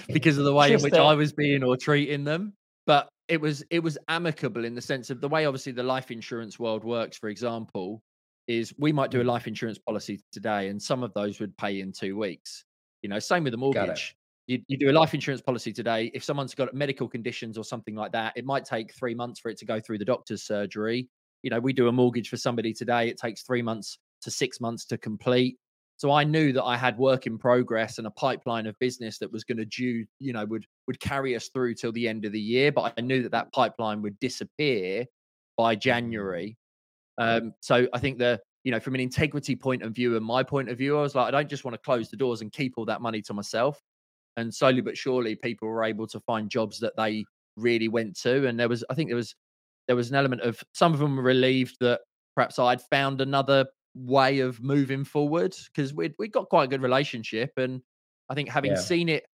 because 0.08 0.36
of 0.36 0.44
the 0.44 0.52
way 0.52 0.72
in 0.74 0.82
which 0.82 0.92
I 0.92 1.14
was 1.14 1.32
being 1.32 1.64
or 1.64 1.78
treating 1.78 2.24
them. 2.24 2.52
But 2.88 3.10
it 3.28 3.38
was 3.38 3.62
it 3.68 3.80
was 3.80 3.98
amicable 4.08 4.64
in 4.64 4.74
the 4.74 4.80
sense 4.80 5.10
of 5.10 5.20
the 5.20 5.28
way 5.28 5.44
obviously 5.44 5.72
the 5.72 5.82
life 5.82 6.10
insurance 6.10 6.58
world 6.58 6.84
works, 6.84 7.18
for 7.18 7.28
example, 7.28 8.02
is 8.46 8.72
we 8.78 8.92
might 8.92 9.10
do 9.10 9.20
a 9.20 9.22
mm. 9.22 9.26
life 9.26 9.46
insurance 9.46 9.78
policy 9.78 10.20
today 10.32 10.68
and 10.68 10.82
some 10.82 11.02
of 11.02 11.12
those 11.12 11.38
would 11.38 11.54
pay 11.58 11.80
in 11.80 11.92
two 11.92 12.16
weeks. 12.16 12.64
You 13.02 13.10
know, 13.10 13.18
same 13.18 13.44
with 13.44 13.52
the 13.52 13.58
mortgage. 13.58 14.16
You, 14.46 14.60
you 14.68 14.78
do 14.78 14.90
a 14.90 14.96
life 14.98 15.12
insurance 15.12 15.42
policy 15.42 15.70
today. 15.70 16.10
If 16.14 16.24
someone's 16.24 16.54
got 16.54 16.72
medical 16.72 17.06
conditions 17.06 17.58
or 17.58 17.64
something 17.64 17.94
like 17.94 18.12
that, 18.12 18.32
it 18.34 18.46
might 18.46 18.64
take 18.64 18.94
three 18.94 19.14
months 19.14 19.38
for 19.38 19.50
it 19.50 19.58
to 19.58 19.66
go 19.66 19.78
through 19.78 19.98
the 19.98 20.06
doctor's 20.06 20.42
surgery. 20.42 21.10
You 21.42 21.50
know, 21.50 21.60
we 21.60 21.74
do 21.74 21.88
a 21.88 21.92
mortgage 21.92 22.30
for 22.30 22.38
somebody 22.38 22.72
today. 22.72 23.08
It 23.08 23.18
takes 23.18 23.42
three 23.42 23.60
months 23.60 23.98
to 24.22 24.30
six 24.30 24.62
months 24.62 24.86
to 24.86 24.96
complete. 24.96 25.58
So 25.98 26.12
I 26.12 26.22
knew 26.22 26.52
that 26.52 26.62
I 26.62 26.76
had 26.76 26.96
work 26.96 27.26
in 27.26 27.38
progress 27.38 27.98
and 27.98 28.06
a 28.06 28.10
pipeline 28.12 28.66
of 28.66 28.78
business 28.78 29.18
that 29.18 29.32
was 29.32 29.42
going 29.42 29.58
to 29.58 29.64
do, 29.64 30.04
you 30.20 30.32
know, 30.32 30.44
would 30.46 30.64
would 30.86 31.00
carry 31.00 31.34
us 31.34 31.48
through 31.48 31.74
till 31.74 31.90
the 31.90 32.08
end 32.08 32.24
of 32.24 32.30
the 32.30 32.40
year. 32.40 32.70
But 32.70 32.94
I 32.96 33.00
knew 33.00 33.22
that 33.24 33.32
that 33.32 33.52
pipeline 33.52 34.00
would 34.02 34.18
disappear 34.20 35.04
by 35.56 35.74
January. 35.74 36.56
Um, 37.18 37.52
so 37.60 37.88
I 37.92 37.98
think 37.98 38.18
the, 38.18 38.40
you 38.62 38.70
know, 38.70 38.78
from 38.78 38.94
an 38.94 39.00
integrity 39.00 39.56
point 39.56 39.82
of 39.82 39.92
view 39.92 40.16
and 40.16 40.24
my 40.24 40.44
point 40.44 40.68
of 40.68 40.78
view, 40.78 40.96
I 40.96 41.02
was 41.02 41.16
like, 41.16 41.26
I 41.26 41.30
don't 41.32 41.50
just 41.50 41.64
want 41.64 41.74
to 41.74 41.82
close 41.84 42.08
the 42.08 42.16
doors 42.16 42.42
and 42.42 42.52
keep 42.52 42.74
all 42.76 42.84
that 42.84 43.02
money 43.02 43.20
to 43.22 43.34
myself. 43.34 43.80
And 44.36 44.54
slowly 44.54 44.82
but 44.82 44.96
surely, 44.96 45.34
people 45.34 45.66
were 45.66 45.82
able 45.82 46.06
to 46.06 46.20
find 46.20 46.48
jobs 46.48 46.78
that 46.78 46.96
they 46.96 47.24
really 47.56 47.88
went 47.88 48.16
to. 48.20 48.46
And 48.46 48.58
there 48.58 48.68
was, 48.68 48.84
I 48.88 48.94
think 48.94 49.08
there 49.10 49.16
was, 49.16 49.34
there 49.88 49.96
was 49.96 50.10
an 50.10 50.16
element 50.16 50.42
of 50.42 50.62
some 50.74 50.94
of 50.94 51.00
them 51.00 51.16
were 51.16 51.24
relieved 51.24 51.76
that 51.80 52.02
perhaps 52.36 52.60
I'd 52.60 52.82
found 52.82 53.20
another 53.20 53.66
way 54.04 54.40
of 54.40 54.62
moving 54.62 55.04
forward 55.04 55.54
because 55.66 55.92
we 55.92 56.14
we 56.18 56.28
got 56.28 56.48
quite 56.48 56.64
a 56.64 56.68
good 56.68 56.82
relationship 56.82 57.52
and 57.56 57.82
I 58.30 58.34
think 58.34 58.48
having 58.48 58.72
Yeah. 58.72 58.80
seen 58.80 59.08
it 59.08 59.26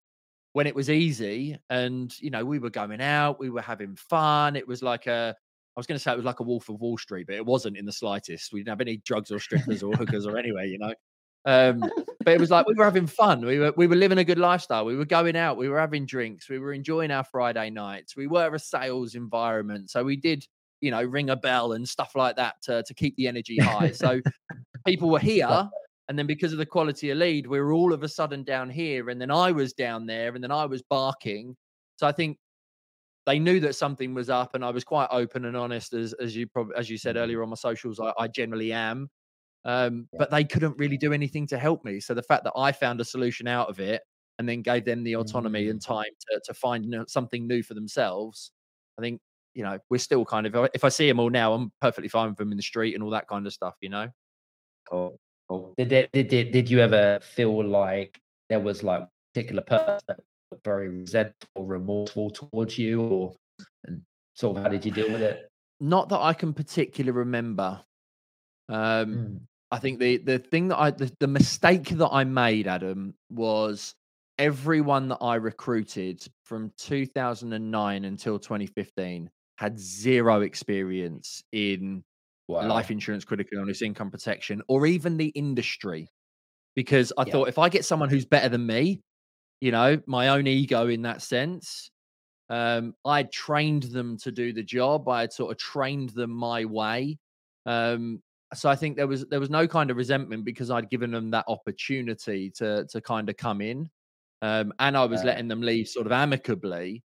when 0.53 0.67
it 0.67 0.75
was 0.75 0.89
easy 0.89 1.57
and 1.69 2.17
you 2.19 2.29
know 2.29 2.45
we 2.45 2.59
were 2.59 2.69
going 2.69 3.01
out 3.01 3.39
we 3.39 3.49
were 3.49 3.61
having 3.61 3.95
fun 3.95 4.55
it 4.55 4.67
was 4.67 4.81
like 4.81 5.07
a 5.07 5.35
I 5.75 5.79
was 5.79 5.87
going 5.87 5.97
to 5.97 5.99
say 5.99 6.11
it 6.11 6.17
was 6.17 6.25
like 6.25 6.39
a 6.39 6.43
Wolf 6.43 6.69
of 6.69 6.79
Wall 6.79 6.97
Street 6.97 7.27
but 7.27 7.35
it 7.35 7.45
wasn't 7.45 7.77
in 7.77 7.85
the 7.85 7.91
slightest 7.91 8.53
we 8.53 8.59
didn't 8.59 8.69
have 8.69 8.81
any 8.81 8.97
drugs 8.97 9.31
or 9.31 9.39
strippers 9.39 9.83
or 9.83 9.93
hookers 9.93 10.25
or 10.25 10.37
anywhere 10.37 10.65
you 10.65 10.77
know 10.77 10.93
um 11.45 11.81
but 12.23 12.33
it 12.33 12.39
was 12.39 12.51
like 12.51 12.65
we 12.67 12.73
were 12.75 12.85
having 12.85 13.07
fun 13.07 13.45
we 13.45 13.59
were 13.59 13.73
we 13.75 13.87
were 13.87 13.95
living 13.97 14.19
a 14.19 14.23
good 14.23 14.37
lifestyle 14.37 14.85
we 14.85 14.95
were 14.95 15.03
going 15.03 15.35
out 15.35 15.57
we 15.57 15.67
were 15.67 15.79
having 15.79 16.05
drinks 16.05 16.47
we 16.47 16.59
were 16.59 16.71
enjoying 16.71 17.11
our 17.11 17.23
Friday 17.25 17.69
nights 17.69 18.15
we 18.15 18.27
were 18.27 18.53
a 18.55 18.59
sales 18.59 19.15
environment 19.15 19.89
so 19.89 20.03
we 20.03 20.15
did 20.15 20.47
you 20.83 20.91
know 20.91 21.03
ring 21.03 21.29
a 21.31 21.37
bell 21.37 21.73
and 21.73 21.87
stuff 21.89 22.15
like 22.15 22.35
that 22.37 22.55
to 22.63 22.83
to 22.83 22.93
keep 22.95 23.15
the 23.17 23.27
energy 23.27 23.59
high. 23.61 23.91
So 23.91 24.21
people 24.85 25.09
were 25.09 25.19
here 25.19 25.63
and 26.09 26.19
then 26.19 26.27
because 26.27 26.51
of 26.51 26.59
the 26.59 26.65
quality 26.65 27.09
of 27.11 27.17
lead 27.17 27.47
we 27.47 27.59
were 27.59 27.73
all 27.73 27.93
of 27.93 28.03
a 28.03 28.09
sudden 28.09 28.43
down 28.43 28.69
here 28.69 29.09
and 29.09 29.21
then 29.21 29.31
i 29.31 29.51
was 29.51 29.73
down 29.73 30.05
there 30.07 30.35
and 30.35 30.43
then 30.43 30.51
i 30.51 30.65
was 30.65 30.81
barking. 30.83 31.55
So 31.97 32.07
i 32.07 32.11
think 32.11 32.39
they 33.25 33.39
knew 33.39 33.59
that 33.61 33.75
something 33.75 34.13
was 34.13 34.29
up 34.29 34.55
and 34.55 34.65
i 34.65 34.69
was 34.71 34.83
quite 34.83 35.07
open 35.11 35.45
and 35.45 35.55
honest 35.57 35.93
as 35.93 36.13
as 36.13 36.35
you 36.35 36.47
probably 36.47 36.75
as 36.75 36.89
you 36.89 36.97
said 36.97 37.15
Mm-hmm. 37.15 37.17
earlier 37.17 37.41
on 37.43 37.49
my 37.49 37.55
socials 37.55 37.99
i, 37.99 38.13
I 38.17 38.27
generally 38.27 38.73
am. 38.73 39.09
Um, 39.65 40.09
but 40.17 40.31
they 40.31 40.43
couldn't 40.45 40.77
really 40.77 40.97
do 40.97 41.13
anything 41.13 41.47
to 41.47 41.59
help 41.59 41.85
me. 41.85 41.99
So 41.99 42.13
the 42.15 42.23
fact 42.23 42.45
that 42.45 42.53
i 42.57 42.71
found 42.71 43.01
a 43.01 43.05
solution 43.05 43.47
out 43.47 43.69
of 43.69 43.79
it 43.79 44.01
and 44.39 44.49
then 44.49 44.61
gave 44.63 44.85
them 44.85 45.03
the 45.03 45.15
autonomy 45.17 45.69
and 45.69 45.81
Mm-hmm. 45.81 45.93
time 45.95 46.11
to, 46.31 46.41
to 46.45 46.53
find 46.53 46.85
something 47.07 47.47
new 47.47 47.63
for 47.63 47.73
themselves 47.75 48.51
i 48.99 49.01
think 49.01 49.21
you 49.53 49.63
know 49.63 49.77
we're 49.89 49.97
still 49.97 50.25
kind 50.25 50.45
of 50.47 50.69
if 50.73 50.83
i 50.83 50.89
see 50.89 51.07
them 51.07 51.19
all 51.19 51.29
now 51.29 51.53
i'm 51.53 51.71
perfectly 51.79 52.09
fine 52.09 52.29
with 52.29 52.37
them 52.37 52.51
in 52.51 52.57
the 52.57 52.63
street 52.63 52.93
and 52.93 53.03
all 53.03 53.11
that 53.11 53.27
kind 53.27 53.45
of 53.45 53.53
stuff 53.53 53.75
you 53.81 53.89
know 53.89 54.07
Cool. 54.89 55.17
Cool. 55.49 55.73
Did, 55.77 55.91
it, 55.91 56.11
did 56.11 56.27
did 56.27 56.51
did 56.51 56.69
you 56.69 56.79
ever 56.79 57.19
feel 57.21 57.63
like 57.63 58.19
there 58.49 58.59
was 58.59 58.83
like 58.83 59.01
a 59.01 59.09
particular 59.33 59.61
person 59.61 59.99
that 60.07 60.19
was 60.51 60.59
very 60.63 60.89
resentful, 60.89 61.47
or 61.55 61.65
remorseful 61.65 62.29
towards 62.29 62.77
you, 62.77 63.01
or 63.01 63.33
and 63.85 64.01
sort 64.33 64.57
of 64.57 64.63
how 64.63 64.69
did 64.69 64.85
you 64.85 64.91
deal 64.91 65.11
with 65.11 65.21
it? 65.21 65.49
not 65.79 66.09
that 66.09 66.19
I 66.19 66.33
can 66.33 66.53
particularly 66.53 67.17
remember. 67.17 67.81
Um, 68.69 69.15
Mm. 69.15 69.39
I 69.71 69.79
think 69.79 69.99
the 69.99 70.17
the 70.17 70.39
thing 70.39 70.69
that 70.69 70.77
I 70.77 70.91
the, 70.91 71.11
the 71.19 71.27
mistake 71.27 71.89
that 71.89 72.09
I 72.09 72.23
made, 72.23 72.67
Adam, 72.67 73.15
was 73.29 73.95
everyone 74.37 75.09
that 75.09 75.17
I 75.19 75.35
recruited 75.35 76.25
from 76.43 76.71
2009 76.77 78.05
until 78.05 78.39
2015 78.39 79.29
had 79.63 79.79
zero 79.79 80.41
experience 80.41 81.43
in 81.53 82.03
Wow. 82.47 82.75
life 82.75 82.91
insurance, 82.91 83.25
critical 83.25 83.59
illness, 83.59 83.81
income 83.81 84.11
protection, 84.11 84.61
or 84.69 84.85
even 84.87 85.17
the 85.17 85.29
industry. 85.29 86.09
Because 86.75 87.13
I 87.17 87.23
Yeah. 87.23 87.25
thought 87.25 87.49
if 87.49 87.59
I 87.59 87.69
get 87.69 87.85
someone 87.85 88.09
who's 88.09 88.25
better 88.25 88.49
than 88.49 88.65
me, 88.65 89.01
you 89.61 89.71
know, 89.71 90.01
my 90.07 90.29
own 90.29 90.47
ego 90.47 90.87
in 90.87 91.03
that 91.03 91.21
sense, 91.21 91.91
um, 92.49 92.95
I 93.05 93.23
trained 93.23 93.83
them 93.83 94.17
to 94.19 94.31
do 94.31 94.53
the 94.53 94.63
job. 94.63 95.09
I 95.09 95.21
had 95.21 95.33
sort 95.33 95.51
of 95.51 95.57
trained 95.57 96.09
them 96.11 96.31
my 96.31 96.65
way. 96.65 97.19
Um, 97.65 98.21
so 98.53 98.69
I 98.69 98.75
think 98.75 98.97
there 98.97 99.07
was 99.07 99.25
there 99.27 99.39
was 99.39 99.49
no 99.49 99.67
kind 99.67 99.91
of 99.91 99.97
resentment 99.97 100.45
because 100.45 100.71
I'd 100.71 100.89
given 100.89 101.11
them 101.11 101.31
that 101.31 101.45
opportunity 101.47 102.51
to 102.57 102.85
to 102.89 103.01
kind 103.01 103.29
of 103.29 103.37
come 103.37 103.61
in, 103.61 103.89
um, 104.41 104.73
and 104.79 104.97
I 104.97 105.05
was 105.05 105.23
Right. 105.23 105.25
letting 105.25 105.47
them 105.49 105.61
leave 105.61 105.87
sort 105.89 106.07
of 106.07 106.11
amicably. 106.13 107.03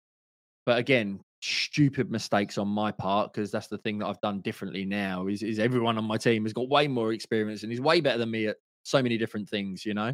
But 0.65 0.77
again, 0.79 1.21
stupid 1.43 2.09
mistakes 2.09 2.57
on 2.57 2.67
my 2.67 2.91
part 2.91 3.33
because 3.33 3.51
that's 3.51 3.67
the 3.67 3.77
thing 3.79 3.99
that 3.99 4.07
I've 4.07 4.21
done 4.21 4.41
differently 4.41 4.85
now. 4.85 5.27
Is 5.27 5.43
is 5.43 5.59
everyone 5.59 5.97
on 5.97 6.05
my 6.05 6.17
team 6.17 6.43
has 6.43 6.53
got 6.53 6.69
way 6.69 6.87
more 6.87 7.13
experience 7.13 7.63
and 7.63 7.71
he's 7.71 7.81
way 7.81 8.01
better 8.01 8.17
than 8.17 8.31
me 8.31 8.47
at 8.47 8.57
so 8.83 9.01
many 9.01 9.17
different 9.17 9.49
things. 9.49 9.85
You 9.85 9.93
know. 9.93 10.13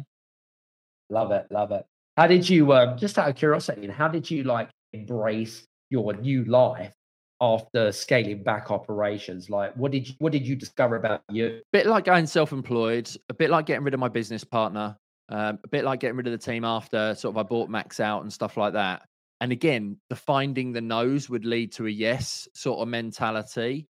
Love 1.10 1.32
it, 1.32 1.46
love 1.50 1.72
it. 1.72 1.84
How 2.16 2.26
did 2.26 2.48
you, 2.48 2.72
um, 2.72 2.96
just 2.96 3.18
out 3.18 3.28
of 3.28 3.34
curiosity, 3.34 3.88
how 3.88 4.08
did 4.08 4.30
you 4.30 4.44
like 4.44 4.68
embrace 4.92 5.66
your 5.90 6.12
new 6.14 6.44
life 6.44 6.92
after 7.40 7.90
scaling 7.90 8.42
back 8.42 8.70
operations? 8.70 9.50
Like, 9.50 9.74
what 9.74 9.90
did 9.90 10.08
you, 10.08 10.14
what 10.18 10.32
did 10.32 10.46
you 10.46 10.54
discover 10.54 10.96
about 10.96 11.22
you? 11.30 11.46
a 11.46 11.62
bit 11.72 11.86
like 11.86 12.04
going 12.04 12.26
self-employed, 12.26 13.10
a 13.28 13.34
bit 13.34 13.50
like 13.50 13.66
getting 13.66 13.84
rid 13.84 13.94
of 13.94 14.00
my 14.00 14.08
business 14.08 14.44
partner, 14.44 14.96
um, 15.30 15.58
a 15.64 15.68
bit 15.68 15.84
like 15.84 16.00
getting 16.00 16.16
rid 16.16 16.26
of 16.26 16.32
the 16.32 16.38
team 16.38 16.64
after 16.64 17.14
sort 17.14 17.32
of 17.32 17.38
I 17.38 17.42
bought 17.42 17.70
Max 17.70 18.00
out 18.00 18.22
and 18.22 18.32
stuff 18.32 18.56
like 18.56 18.74
that. 18.74 19.02
And 19.40 19.52
again, 19.52 19.96
the 20.08 20.16
finding 20.16 20.72
the 20.72 20.80
nose 20.80 21.30
would 21.30 21.44
lead 21.44 21.72
to 21.72 21.86
a 21.86 21.90
yes 21.90 22.46
sort 22.54 22.80
of 22.80 22.88
mentality. 22.88 23.88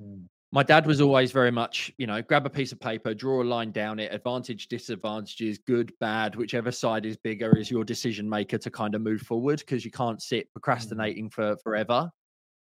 Mm. 0.00 0.24
My 0.52 0.62
dad 0.62 0.86
was 0.86 1.00
always 1.00 1.32
very 1.32 1.50
much, 1.50 1.92
you 1.98 2.06
know, 2.06 2.22
grab 2.22 2.46
a 2.46 2.50
piece 2.50 2.70
of 2.70 2.78
paper, 2.78 3.12
draw 3.12 3.42
a 3.42 3.44
line 3.44 3.72
down 3.72 3.98
it, 3.98 4.14
advantage, 4.14 4.68
disadvantages, 4.68 5.58
good, 5.58 5.92
bad, 5.98 6.36
whichever 6.36 6.70
side 6.70 7.04
is 7.04 7.16
bigger 7.16 7.58
is 7.58 7.72
your 7.72 7.82
decision 7.82 8.28
maker 8.28 8.56
to 8.58 8.70
kind 8.70 8.94
of 8.94 9.02
move 9.02 9.20
forward 9.20 9.58
because 9.58 9.84
you 9.84 9.90
can't 9.90 10.22
sit 10.22 10.50
procrastinating 10.52 11.28
for 11.28 11.56
forever. 11.56 12.08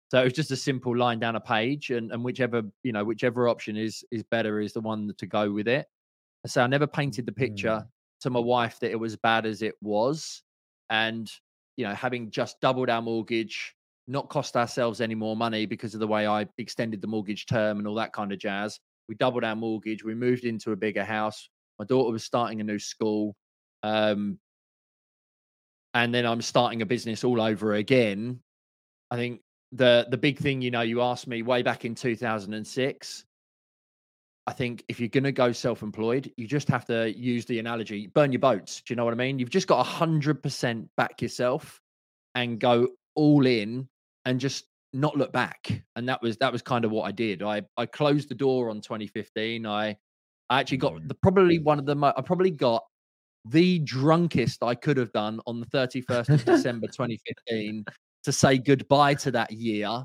So 0.09 0.21
it 0.21 0.23
was 0.23 0.33
just 0.33 0.51
a 0.51 0.55
simple 0.57 0.97
line 0.97 1.19
down 1.19 1.35
a 1.35 1.41
page, 1.41 1.89
and 1.89 2.11
and 2.11 2.23
whichever 2.23 2.63
you 2.83 2.91
know 2.91 3.03
whichever 3.03 3.47
option 3.47 3.77
is 3.77 4.03
is 4.11 4.23
better 4.23 4.59
is 4.59 4.73
the 4.73 4.81
one 4.81 5.13
to 5.17 5.25
go 5.25 5.51
with 5.51 5.67
it. 5.67 5.85
So 6.45 6.63
I 6.63 6.67
never 6.67 6.87
painted 6.87 7.25
the 7.25 7.31
picture 7.31 7.85
to 8.21 8.29
my 8.29 8.39
wife 8.39 8.79
that 8.79 8.91
it 8.91 8.99
was 8.99 9.15
bad 9.17 9.45
as 9.45 9.61
it 9.61 9.75
was, 9.81 10.43
and 10.89 11.29
you 11.77 11.85
know, 11.85 11.93
having 11.93 12.31
just 12.31 12.59
doubled 12.61 12.89
our 12.89 13.01
mortgage, 13.01 13.75
not 14.07 14.29
cost 14.29 14.57
ourselves 14.57 15.01
any 15.01 15.15
more 15.15 15.35
money 15.35 15.65
because 15.65 15.93
of 15.93 15.99
the 15.99 16.07
way 16.07 16.27
I 16.27 16.47
extended 16.57 17.01
the 17.01 17.07
mortgage 17.07 17.45
term 17.45 17.79
and 17.79 17.87
all 17.87 17.95
that 17.95 18.13
kind 18.13 18.31
of 18.31 18.39
jazz. 18.39 18.79
We 19.07 19.15
doubled 19.15 19.43
our 19.43 19.55
mortgage. 19.55 20.03
We 20.03 20.15
moved 20.15 20.45
into 20.45 20.71
a 20.71 20.75
bigger 20.75 21.03
house. 21.03 21.49
My 21.79 21.85
daughter 21.85 22.11
was 22.11 22.23
starting 22.23 22.61
a 22.61 22.63
new 22.63 22.79
school. 22.79 23.35
Um, 23.83 24.39
and 25.93 26.13
then 26.13 26.25
I'm 26.25 26.41
starting 26.41 26.81
a 26.81 26.85
business 26.85 27.23
all 27.23 27.41
over 27.41 27.73
again. 27.73 28.39
I 29.09 29.17
think 29.17 29.41
the 29.71 30.07
the 30.09 30.17
big 30.17 30.37
thing, 30.37 30.61
you 30.61 30.71
know, 30.71 30.81
you 30.81 31.01
asked 31.01 31.27
me 31.27 31.41
way 31.41 31.63
back 31.63 31.85
in 31.85 31.95
2006. 31.95 33.25
I 34.51 34.53
think 34.53 34.83
if 34.89 34.99
you're 34.99 35.07
going 35.07 35.23
to 35.23 35.31
go 35.31 35.53
self-employed, 35.53 36.29
you 36.35 36.45
just 36.45 36.67
have 36.67 36.83
to 36.87 37.17
use 37.17 37.45
the 37.45 37.57
analogy: 37.59 38.07
burn 38.07 38.33
your 38.33 38.39
boats. 38.39 38.81
Do 38.81 38.91
you 38.91 38.97
know 38.97 39.05
what 39.05 39.13
I 39.13 39.15
mean? 39.15 39.39
You've 39.39 39.49
just 39.49 39.65
got 39.65 39.81
hundred 39.85 40.43
percent 40.43 40.89
back 40.97 41.21
yourself 41.21 41.79
and 42.35 42.59
go 42.59 42.89
all 43.15 43.45
in, 43.45 43.87
and 44.25 44.41
just 44.41 44.65
not 44.91 45.15
look 45.15 45.31
back. 45.31 45.81
And 45.95 46.09
that 46.09 46.21
was 46.21 46.35
that 46.37 46.51
was 46.51 46.61
kind 46.61 46.83
of 46.83 46.91
what 46.91 47.03
I 47.03 47.13
did. 47.13 47.41
I 47.41 47.61
I 47.77 47.85
closed 47.85 48.27
the 48.27 48.35
door 48.35 48.69
on 48.69 48.81
2015. 48.81 49.65
I 49.65 49.95
I 50.49 50.59
actually 50.59 50.79
got 50.79 51.07
the 51.07 51.15
probably 51.15 51.59
one 51.59 51.79
of 51.79 51.85
the 51.85 52.13
I 52.17 52.21
probably 52.21 52.51
got 52.51 52.83
the 53.45 53.79
drunkest 53.79 54.63
I 54.63 54.75
could 54.75 54.97
have 54.97 55.13
done 55.13 55.39
on 55.47 55.61
the 55.61 55.65
31st 55.67 56.27
of 56.27 56.43
December 56.43 56.87
2015 56.87 57.85
to 58.23 58.31
say 58.33 58.57
goodbye 58.57 59.13
to 59.13 59.31
that 59.31 59.53
year. 59.53 60.03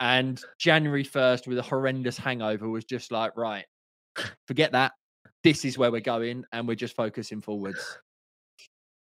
And 0.00 0.40
January 0.58 1.04
1st 1.04 1.46
with 1.46 1.58
a 1.58 1.62
horrendous 1.62 2.18
hangover 2.18 2.68
was 2.68 2.84
just 2.84 3.10
like, 3.10 3.36
right, 3.36 3.64
forget 4.46 4.72
that. 4.72 4.92
This 5.42 5.64
is 5.64 5.78
where 5.78 5.92
we're 5.92 6.00
going, 6.00 6.44
and 6.52 6.66
we're 6.66 6.74
just 6.74 6.96
focusing 6.96 7.40
forwards. 7.40 7.98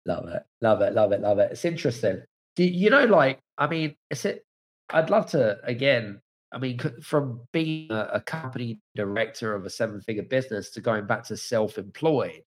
Love 0.07 0.29
it, 0.29 0.43
love 0.61 0.81
it, 0.81 0.95
love 0.95 1.13
it, 1.13 1.21
love 1.21 1.39
it. 1.39 1.53
It's 1.53 1.65
interesting. 1.65 2.23
Do 2.57 2.65
you 2.65 2.91
know, 2.91 3.05
like, 3.05 3.39
I 3.59 3.67
mean, 3.67 3.95
is 4.11 4.25
it? 4.25 4.45
I'd 4.91 5.11
love 5.11 5.27
to 5.31 5.59
again. 5.65 6.21
I 6.53 6.59
mean, 6.59 6.79
from 7.03 7.41
being 7.53 7.91
a, 7.91 8.11
a 8.15 8.21
company 8.21 8.79
director 8.95 9.55
of 9.55 9.65
a 9.65 9.71
seven-figure 9.71 10.25
business 10.25 10.71
to 10.71 10.83
going 10.83 11.07
back 11.07 11.25
to 11.25 11.37
self-employed, 11.37 12.43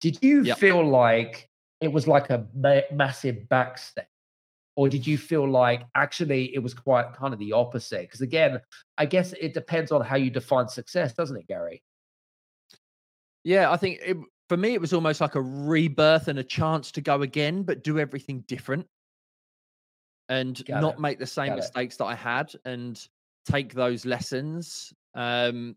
did 0.00 0.18
you 0.22 0.42
yep. 0.44 0.58
feel 0.58 0.86
like 0.86 1.48
it 1.80 1.88
was 1.92 2.06
like 2.08 2.30
a 2.30 2.46
ma- 2.54 2.80
massive 2.92 3.36
backstep? 3.50 4.06
Or 4.76 4.88
did 4.88 5.06
you 5.06 5.16
feel 5.16 5.48
like 5.48 5.84
actually 5.94 6.54
it 6.54 6.58
was 6.58 6.74
quite 6.74 7.12
kind 7.14 7.32
of 7.32 7.38
the 7.38 7.52
opposite? 7.52 8.02
Because 8.02 8.22
again, 8.22 8.60
I 8.98 9.06
guess 9.06 9.32
it 9.40 9.54
depends 9.54 9.92
on 9.92 10.00
how 10.02 10.16
you 10.16 10.30
define 10.30 10.68
success, 10.68 11.14
doesn't 11.14 11.36
it, 11.36 11.46
Gary? 11.46 11.82
Yeah, 13.44 13.70
I 13.70 13.76
think 13.76 14.00
it, 14.04 14.16
for 14.48 14.56
me, 14.56 14.74
it 14.74 14.80
was 14.80 14.92
almost 14.92 15.20
like 15.20 15.36
a 15.36 15.40
rebirth 15.42 16.28
and 16.28 16.38
a 16.38 16.44
chance 16.44 16.90
to 16.92 17.00
go 17.00 17.22
again, 17.22 17.62
but 17.62 17.84
do 17.84 17.98
everything 17.98 18.40
different 18.48 18.86
and 20.28 20.64
Got 20.64 20.80
not 20.80 20.94
it. 20.94 21.00
make 21.00 21.18
the 21.18 21.26
same 21.26 21.48
Got 21.48 21.58
mistakes 21.58 21.94
it. 21.94 21.98
that 21.98 22.06
I 22.06 22.14
had 22.14 22.52
and 22.64 23.00
take 23.46 23.74
those 23.74 24.04
lessons. 24.04 24.92
Um, 25.14 25.76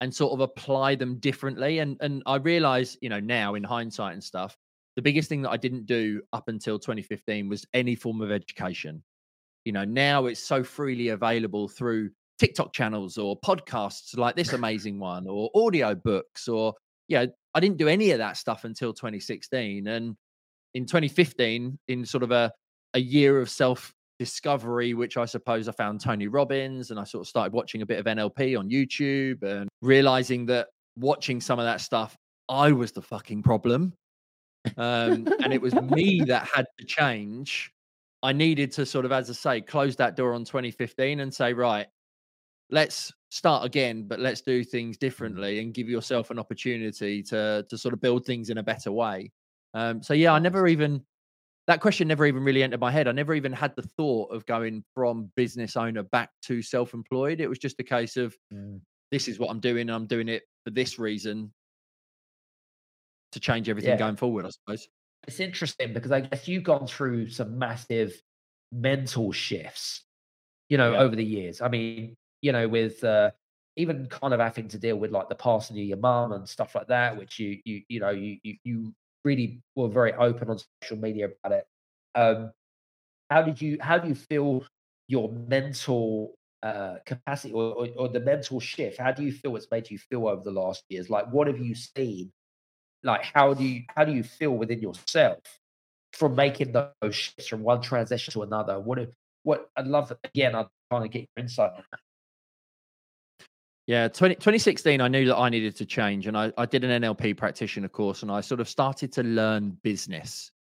and 0.00 0.14
sort 0.14 0.32
of 0.32 0.40
apply 0.40 0.94
them 0.94 1.16
differently. 1.16 1.80
And 1.80 1.96
and 2.00 2.22
I 2.24 2.36
realize, 2.36 2.96
you 3.00 3.08
know, 3.08 3.20
now 3.20 3.56
in 3.56 3.64
hindsight 3.64 4.12
and 4.12 4.22
stuff, 4.22 4.56
the 4.98 5.02
biggest 5.02 5.28
thing 5.28 5.42
that 5.42 5.50
I 5.50 5.56
didn't 5.56 5.86
do 5.86 6.20
up 6.32 6.48
until 6.48 6.76
2015 6.76 7.48
was 7.48 7.64
any 7.72 7.94
form 7.94 8.20
of 8.20 8.32
education. 8.32 9.00
You 9.64 9.70
know, 9.70 9.84
now 9.84 10.26
it's 10.26 10.42
so 10.42 10.64
freely 10.64 11.10
available 11.10 11.68
through 11.68 12.10
TikTok 12.40 12.72
channels 12.72 13.16
or 13.16 13.38
podcasts 13.38 14.18
like 14.18 14.34
this 14.34 14.52
amazing 14.54 14.98
one 14.98 15.28
or 15.28 15.50
audio 15.54 15.94
books 15.94 16.48
or 16.48 16.74
yeah, 17.06 17.26
I 17.54 17.60
didn't 17.60 17.76
do 17.76 17.86
any 17.86 18.10
of 18.10 18.18
that 18.18 18.36
stuff 18.36 18.64
until 18.64 18.92
2016. 18.92 19.86
And 19.86 20.16
in 20.74 20.84
2015, 20.84 21.78
in 21.86 22.04
sort 22.04 22.24
of 22.24 22.32
a 22.32 22.50
a 22.94 22.98
year 22.98 23.40
of 23.40 23.48
self 23.48 23.94
discovery, 24.18 24.94
which 24.94 25.16
I 25.16 25.26
suppose 25.26 25.68
I 25.68 25.72
found 25.72 26.00
Tony 26.00 26.26
Robbins, 26.26 26.90
and 26.90 26.98
I 26.98 27.04
sort 27.04 27.22
of 27.22 27.28
started 27.28 27.52
watching 27.52 27.82
a 27.82 27.86
bit 27.86 28.00
of 28.00 28.06
NLP 28.06 28.58
on 28.58 28.68
YouTube 28.68 29.44
and 29.44 29.68
realizing 29.80 30.46
that 30.46 30.66
watching 30.96 31.40
some 31.40 31.60
of 31.60 31.66
that 31.66 31.80
stuff, 31.80 32.16
I 32.48 32.72
was 32.72 32.90
the 32.90 33.02
fucking 33.02 33.44
problem. 33.44 33.92
Um, 34.76 35.28
and 35.42 35.52
it 35.52 35.60
was 35.60 35.74
me 35.74 36.20
that 36.26 36.48
had 36.54 36.66
to 36.78 36.84
change. 36.84 37.72
I 38.22 38.32
needed 38.32 38.72
to 38.72 38.86
sort 38.86 39.04
of, 39.04 39.12
as 39.12 39.30
I 39.30 39.32
say, 39.32 39.60
close 39.60 39.96
that 39.96 40.16
door 40.16 40.34
on 40.34 40.44
2015 40.44 41.20
and 41.20 41.32
say, 41.32 41.52
right, 41.52 41.86
let's 42.70 43.12
start 43.30 43.64
again, 43.64 44.06
but 44.06 44.20
let's 44.20 44.40
do 44.40 44.64
things 44.64 44.96
mm. 44.96 45.00
differently 45.00 45.60
and 45.60 45.74
give 45.74 45.88
yourself 45.88 46.30
an 46.30 46.38
opportunity 46.38 47.22
to 47.24 47.64
to 47.68 47.78
sort 47.78 47.94
of 47.94 48.00
build 48.00 48.24
things 48.24 48.50
in 48.50 48.58
a 48.58 48.62
better 48.62 48.92
way. 48.92 49.32
Um, 49.74 50.02
so 50.02 50.14
yeah, 50.14 50.32
I 50.32 50.38
never 50.38 50.66
even 50.66 51.02
that 51.66 51.80
question 51.80 52.08
never 52.08 52.26
even 52.26 52.42
really 52.42 52.62
entered 52.62 52.80
my 52.80 52.90
head. 52.90 53.08
I 53.08 53.12
never 53.12 53.34
even 53.34 53.52
had 53.52 53.76
the 53.76 53.82
thought 53.82 54.32
of 54.32 54.46
going 54.46 54.82
from 54.94 55.30
business 55.36 55.76
owner 55.76 56.02
back 56.02 56.30
to 56.42 56.62
self 56.62 56.94
employed. 56.94 57.40
It 57.40 57.48
was 57.48 57.58
just 57.58 57.78
a 57.80 57.84
case 57.84 58.16
of 58.16 58.36
mm. 58.52 58.80
this 59.10 59.28
is 59.28 59.38
what 59.38 59.50
I'm 59.50 59.60
doing. 59.60 59.82
And 59.82 59.92
I'm 59.92 60.06
doing 60.06 60.28
it 60.28 60.44
for 60.64 60.70
this 60.70 60.98
reason 60.98 61.52
to 63.32 63.40
change 63.40 63.68
everything 63.68 63.90
yeah. 63.90 63.96
going 63.96 64.16
forward, 64.16 64.46
I 64.46 64.50
suppose. 64.50 64.88
It's 65.26 65.40
interesting 65.40 65.92
because 65.92 66.12
I 66.12 66.20
guess 66.20 66.48
you've 66.48 66.64
gone 66.64 66.86
through 66.86 67.28
some 67.30 67.58
massive 67.58 68.20
mental 68.72 69.32
shifts, 69.32 70.04
you 70.68 70.78
know, 70.78 70.92
yeah. 70.92 70.98
over 71.00 71.16
the 71.16 71.24
years. 71.24 71.60
I 71.60 71.68
mean, 71.68 72.16
you 72.40 72.52
know, 72.52 72.68
with 72.68 73.02
uh, 73.04 73.30
even 73.76 74.06
kind 74.06 74.32
of 74.34 74.40
having 74.40 74.68
to 74.68 74.78
deal 74.78 74.96
with 74.96 75.10
like 75.10 75.28
the 75.28 75.34
passing 75.34 75.78
of 75.78 75.84
your 75.84 75.98
mum 75.98 76.32
and 76.32 76.48
stuff 76.48 76.74
like 76.74 76.88
that, 76.88 77.16
which 77.16 77.38
you 77.38 77.58
you 77.64 77.82
you 77.88 78.00
know 78.00 78.10
you 78.10 78.38
you, 78.42 78.56
you 78.64 78.94
really 79.24 79.60
were 79.76 79.88
very 79.88 80.12
open 80.14 80.48
on 80.50 80.58
social 80.82 80.96
media 80.96 81.28
about 81.44 81.58
it. 81.58 81.66
Um, 82.14 82.52
how 83.30 83.42
did 83.42 83.60
you 83.60 83.78
how 83.80 83.98
do 83.98 84.08
you 84.08 84.14
feel 84.14 84.64
your 85.08 85.30
mental 85.32 86.34
uh, 86.62 86.96
capacity 87.06 87.54
or, 87.54 87.72
or, 87.72 87.88
or, 87.96 88.08
the 88.08 88.20
mental 88.20 88.60
shift? 88.60 88.98
How 88.98 89.12
do 89.12 89.22
you 89.22 89.32
feel 89.32 89.56
it's 89.56 89.70
made 89.70 89.90
you 89.90 89.98
feel 89.98 90.26
over 90.26 90.42
the 90.42 90.50
last 90.50 90.84
years? 90.88 91.08
Like, 91.08 91.32
what 91.32 91.46
have 91.46 91.58
you 91.58 91.74
seen? 91.74 92.32
Like, 93.02 93.22
how 93.22 93.54
do 93.54 93.64
you 93.64 93.82
how 93.94 94.04
do 94.04 94.12
you 94.12 94.22
feel 94.22 94.52
within 94.52 94.80
yourself 94.80 95.38
from 96.12 96.34
making 96.34 96.72
those 96.72 97.14
shifts 97.14 97.46
from 97.46 97.62
one 97.62 97.80
transition 97.80 98.32
to 98.32 98.42
another? 98.42 98.80
What 98.80 98.98
if, 98.98 99.10
what 99.42 99.70
I'd 99.76 99.86
love 99.86 100.12
again. 100.24 100.54
I'm 100.54 100.66
trying 100.90 101.02
to 101.02 101.08
get 101.08 101.20
your 101.20 101.44
insight 101.44 101.72
on 101.72 101.82
that. 101.90 102.00
Yeah, 103.86 104.08
20, 104.08 104.34
2016, 104.34 105.00
I 105.00 105.08
knew 105.08 105.24
that 105.26 105.36
I 105.36 105.48
needed 105.48 105.74
to 105.76 105.86
change. 105.86 106.26
And 106.26 106.36
I, 106.36 106.52
I 106.58 106.66
did 106.66 106.84
an 106.84 107.02
NLP 107.02 107.38
practitioner 107.38 107.88
course 107.88 108.22
and 108.22 108.30
I 108.30 108.42
sort 108.42 108.60
of 108.60 108.68
started 108.68 109.10
to 109.12 109.22
learn 109.22 109.78
business. 109.82 110.52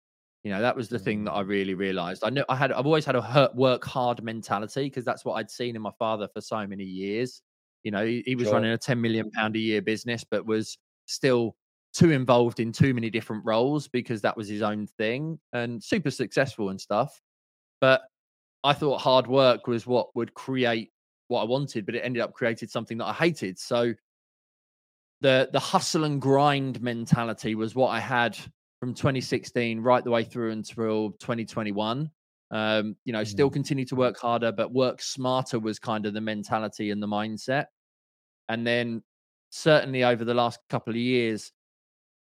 You 0.45 0.51
know, 0.51 0.61
that 0.61 0.77
was 0.77 0.87
the 0.87 0.97
thing 0.97 1.25
that 1.25 1.33
I 1.33 1.43
mm. 1.43 1.47
really 1.49 1.73
realized. 1.73 2.23
I 2.23 2.29
know 2.29 2.45
I 2.47 2.55
had, 2.55 2.71
I've 2.71 2.85
always 2.85 3.03
had 3.03 3.17
a 3.17 3.21
hurt, 3.21 3.53
work 3.53 3.83
hard 3.83 4.23
mentality 4.23 4.83
because 4.83 5.03
that's 5.03 5.25
what 5.25 5.33
I'd 5.33 5.51
seen 5.51 5.75
in 5.75 5.81
my 5.81 5.91
father 5.99 6.29
for 6.33 6.39
so 6.39 6.65
many 6.65 6.85
years. 6.85 7.41
You 7.83 7.91
know, 7.91 8.05
he, 8.05 8.23
he 8.25 8.35
was 8.35 8.45
sure. 8.45 8.53
running 8.53 8.71
a 8.71 8.77
10 8.77 9.01
million 9.01 9.29
pound 9.31 9.57
a 9.57 9.59
year 9.59 9.81
business, 9.81 10.23
but 10.23 10.45
was 10.45 10.77
still 11.05 11.57
too 11.97 12.11
involved 12.11 12.59
in 12.59 12.71
too 12.71 12.93
many 12.93 13.09
different 13.09 13.43
roles 13.43 13.87
because 13.87 14.21
that 14.21 14.37
was 14.37 14.47
his 14.47 14.61
own 14.61 14.85
thing 14.85 15.39
and 15.53 15.83
super 15.83 16.11
successful 16.11 16.69
and 16.69 16.79
stuff. 16.79 17.19
But 17.81 18.01
I 18.63 18.73
thought 18.73 19.01
hard 19.01 19.25
work 19.25 19.65
was 19.65 19.87
what 19.87 20.15
would 20.15 20.35
create 20.35 20.91
what 21.27 21.41
I 21.41 21.45
wanted, 21.45 21.87
but 21.87 21.95
it 21.95 22.01
ended 22.01 22.21
up 22.21 22.33
created 22.33 22.69
something 22.69 22.99
that 22.99 23.05
I 23.05 23.13
hated. 23.13 23.57
So 23.57 23.95
the 25.21 25.49
the 25.51 25.59
hustle 25.59 26.03
and 26.03 26.21
grind 26.21 26.79
mentality 26.83 27.55
was 27.55 27.73
what 27.73 27.87
I 27.87 27.99
had 27.99 28.37
from 28.79 28.93
2016 28.93 29.79
right 29.81 30.03
the 30.03 30.11
way 30.11 30.23
through 30.23 30.51
until 30.51 31.13
2021. 31.13 32.11
Um, 32.51 32.95
you 33.05 33.11
know, 33.11 33.21
mm. 33.21 33.27
still 33.27 33.49
continue 33.49 33.85
to 33.85 33.95
work 33.95 34.19
harder, 34.19 34.51
but 34.51 34.71
work 34.71 35.01
smarter 35.01 35.59
was 35.59 35.79
kind 35.79 36.05
of 36.05 36.13
the 36.13 36.21
mentality 36.21 36.91
and 36.91 37.01
the 37.01 37.07
mindset. 37.07 37.65
And 38.49 38.65
then 38.65 39.01
certainly 39.49 40.03
over 40.03 40.23
the 40.23 40.35
last 40.35 40.59
couple 40.69 40.91
of 40.91 40.97
years, 40.97 41.51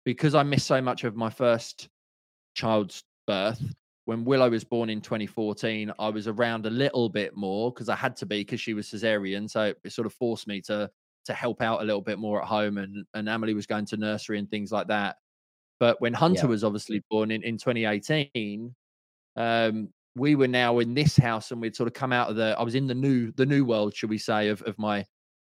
because 0.07 0.37
I 0.37 0.45
missed 0.45 0.69
so 0.69 0.81
much 0.81 1.03
of 1.05 1.17
my 1.17 1.29
first 1.29 1.89
child's 2.55 3.03
birth, 3.27 3.61
when 4.05 4.25
Willow 4.25 4.49
was 4.49 4.63
born 4.63 4.89
in 4.89 5.01
2014, 5.01 5.93
I 5.99 6.09
was 6.09 6.29
around 6.29 6.65
a 6.65 6.71
little 6.71 7.09
bit 7.09 7.37
more 7.37 7.73
because 7.73 7.89
I 7.89 7.97
had 7.97 8.17
to 8.19 8.27
be 8.27 8.39
because 8.39 8.61
she 8.61 8.73
was 8.73 8.87
cesarean. 8.87 9.51
So 9.51 9.75
it, 9.85 9.93
sort 9.93 10.07
of 10.07 10.15
forced 10.15 10.47
me 10.47 10.63
to 10.63 10.89
to 11.25 11.35
help 11.35 11.61
out 11.61 11.83
a 11.83 11.85
little 11.85 12.01
bit 12.01 12.21
more 12.21 12.41
at 12.41 12.47
home, 12.47 12.79
and 12.79 13.05
and 13.15 13.29
Emily 13.29 13.53
was 13.53 13.67
going 13.67 13.85
to 13.87 13.97
nursery 13.97 14.39
and 14.39 14.49
things 14.49 14.71
like 14.71 14.87
that. 14.87 15.17
But 15.81 16.01
when 16.01 16.15
Hunter 16.15 16.43
yeah. 16.45 16.51
was 16.51 16.63
obviously 16.63 17.03
born 17.11 17.33
in 17.33 17.43
in 17.43 17.59
2018, 17.59 18.73
um, 19.35 19.89
we 20.15 20.37
were 20.37 20.47
now 20.47 20.79
in 20.79 20.95
this 20.95 21.17
house, 21.17 21.51
and 21.51 21.61
we'd 21.61 21.75
sort 21.75 21.89
of 21.89 21.95
come 21.95 22.13
out 22.13 22.31
of 22.31 22.37
the. 22.37 22.55
I 22.57 22.63
was 22.63 22.77
in 22.77 22.87
the 22.87 22.95
new 22.95 23.33
the 23.33 23.45
new 23.45 23.65
world, 23.65 23.93
should 23.97 24.11
we 24.11 24.19
say, 24.19 24.51
of 24.51 24.63
of 24.63 24.79
my 24.79 25.05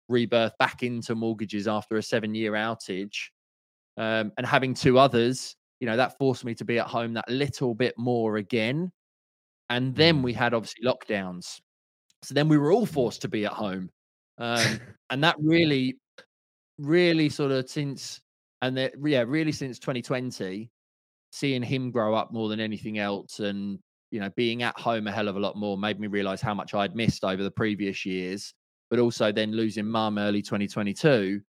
rebirth 0.08 0.58
back 0.60 0.82
into 0.82 1.14
mortgages 1.14 1.68
after 1.68 1.98
a 1.98 2.04
seven 2.04 2.34
year 2.34 2.54
outage, 2.54 3.18
um, 3.98 4.32
and 4.38 4.46
having 4.46 4.74
two 4.74 5.00
others 5.00 5.56
you 5.80 5.88
know, 5.88 5.98
that 5.98 6.18
forced 6.18 6.46
me 6.46 6.56
to 6.56 6.66
be 6.66 6.80
at 6.80 6.88
home 6.88 7.14
that 7.14 7.30
little 7.30 7.76
bit 7.76 7.94
more 7.98 8.38
again. 8.38 8.92
And 9.70 9.96
then 9.96 10.22
we 10.22 10.34
mm. 10.34 10.38
had 10.38 10.54
obviously 10.54 10.84
lockdowns. 10.86 11.60
So 12.24 12.34
then 12.34 12.48
we 12.48 12.58
were 12.58 12.72
all 12.72 12.86
forced 12.86 13.22
to 13.24 13.28
be 13.28 13.46
at 13.46 13.52
home. 13.52 13.90
Um, 14.38 14.80
and 15.10 15.24
that 15.24 15.36
really, 15.40 15.98
really 16.78 17.30
sort 17.30 17.52
of 17.52 17.70
since, 17.70 18.22
And 18.62 18.78
that, 18.78 18.94
yeah, 19.04 19.24
really 19.28 19.52
since 19.52 19.80
2020, 19.80 20.70
seeing 21.32 21.64
him 21.64 21.92
grow 21.92 22.16
up 22.16 22.32
more 22.32 22.48
than 22.48 22.60
anything 22.60 22.98
else 22.98 23.40
and, 23.40 23.78
you 24.12 24.20
know, 24.20 24.30
being 24.38 24.64
at 24.64 24.80
home 24.80 25.08
a 25.08 25.12
hell 25.12 25.28
of 25.28 25.36
a 25.36 25.40
lot 25.40 25.58
more 25.58 25.78
made 25.78 26.00
me 26.00 26.08
realize 26.08 26.42
how 26.42 26.54
much 26.54 26.74
I'd 26.74 26.96
missed 26.96 27.24
over 27.26 27.44
the 27.44 27.52
previous 27.52 28.06
years. 28.06 28.54
But 28.90 29.00
also 29.00 29.32
then 29.32 29.52
losing 29.52 29.88
mum 29.88 30.18
early 30.18 30.42
2022, 30.42 31.42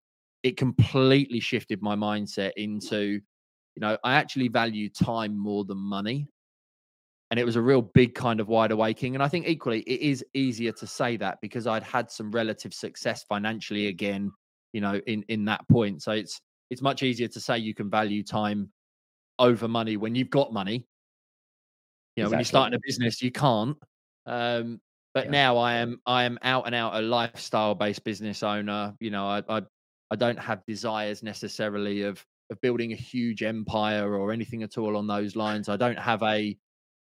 it 0.47 0.57
completely 0.57 1.41
shifted 1.41 1.83
my 1.83 1.97
mindset 1.97 2.53
into, 2.57 3.21
you 3.75 3.81
know, 3.81 3.99
I 4.05 4.15
actually 4.15 4.49
value 4.49 4.89
time 4.89 5.37
more 5.37 5.65
than 5.65 5.79
money. 5.79 6.29
And 7.31 7.41
it 7.41 7.45
was 7.45 7.57
a 7.57 7.63
real 7.63 7.83
big 7.83 8.15
kind 8.15 8.39
of 8.39 8.47
wide 8.47 8.71
awakening. 8.71 9.17
And 9.17 9.23
i 9.23 9.29
think 9.29 9.49
equally 9.49 9.81
it 9.81 10.01
is 10.01 10.25
easier 10.35 10.71
to 10.73 10.87
say 10.87 11.17
that 11.17 11.39
because 11.43 11.67
i'd 11.67 11.83
had 11.83 12.09
some 12.09 12.31
relative 12.31 12.73
success 12.73 13.25
financially 13.29 13.89
again 13.89 14.31
you 14.73 14.81
know 14.81 15.01
in 15.07 15.25
in 15.29 15.47
that 15.47 15.67
point. 15.69 16.03
So 16.03 16.13
it's 16.13 16.41
it's 16.71 16.83
much 16.83 17.03
easier 17.03 17.29
to 17.29 17.41
say 17.41 17.59
you 17.59 17.75
can 17.75 17.91
value 17.91 18.23
time 18.23 18.71
over 19.39 19.67
money 19.69 19.97
when 19.97 20.15
you've 20.15 20.31
got 20.31 20.53
money. 20.53 20.87
You 22.15 22.23
know 22.23 22.27
exactly. 22.27 22.31
when 22.31 22.39
you're 22.39 22.45
starting 22.45 22.77
a 22.77 22.81
business 22.87 23.23
you 23.23 23.33
can't. 23.33 23.77
Um 24.27 24.81
but 25.15 25.25
yeah. 25.27 25.31
now 25.31 25.57
i 25.57 25.77
am 25.77 25.99
i 26.05 26.25
am 26.25 26.39
out 26.43 26.67
and 26.67 26.75
out 26.75 26.95
a 26.95 27.01
lifestyle 27.01 27.75
based 27.75 28.05
business 28.05 28.43
owner. 28.43 28.95
You 29.01 29.11
know 29.11 29.27
I, 29.27 29.43
I 29.49 29.63
i 30.11 30.17
don't 30.17 30.39
have 30.39 30.65
desires 30.67 31.23
necessarily 31.23 32.03
of 32.03 32.25
of 32.51 32.61
building 32.61 32.93
a 32.93 32.97
huge 32.97 33.43
empire 33.43 34.15
or 34.15 34.33
anything 34.33 34.63
at 34.63 34.79
all 34.79 34.97
on 34.97 35.07
those 35.07 35.37
lines 35.37 35.69
i 35.69 35.77
don't 35.77 35.99
have 35.99 36.23
a 36.23 36.57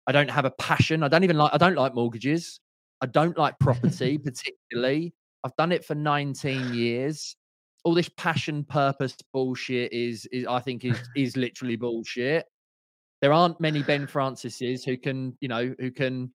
I 0.07 0.13
don't 0.13 0.31
have 0.31 0.45
a 0.45 0.51
passion. 0.53 1.03
I 1.03 1.09
don't 1.09 1.25
even 1.25 1.37
like. 1.37 1.53
I 1.53 1.59
don't 1.59 1.77
like 1.77 1.95
mortgages. 1.95 2.61
I 3.01 3.07
don't 3.07 3.37
like 3.39 3.59
property 3.59 4.19
particularly. 4.25 5.15
I've 5.45 5.57
done 5.57 5.73
it 5.73 5.85
for 5.85 5.95
19 5.95 6.75
years. 6.75 7.37
All 7.85 7.95
this 7.95 8.09
passion, 8.17 8.65
purpose 8.65 9.17
bullshit 9.33 9.93
is, 9.93 10.27
is 10.27 10.47
I 10.47 10.61
think 10.61 10.85
is 10.85 11.01
is 11.17 11.37
literally 11.37 11.77
bullshit. 11.77 12.47
There 13.21 13.33
aren't 13.33 13.61
many 13.61 13.83
Ben 13.83 14.07
Francises 14.07 14.85
who 14.85 14.97
can, 14.97 15.37
you 15.41 15.49
know, 15.49 15.75
who 15.79 15.93
can 15.93 16.33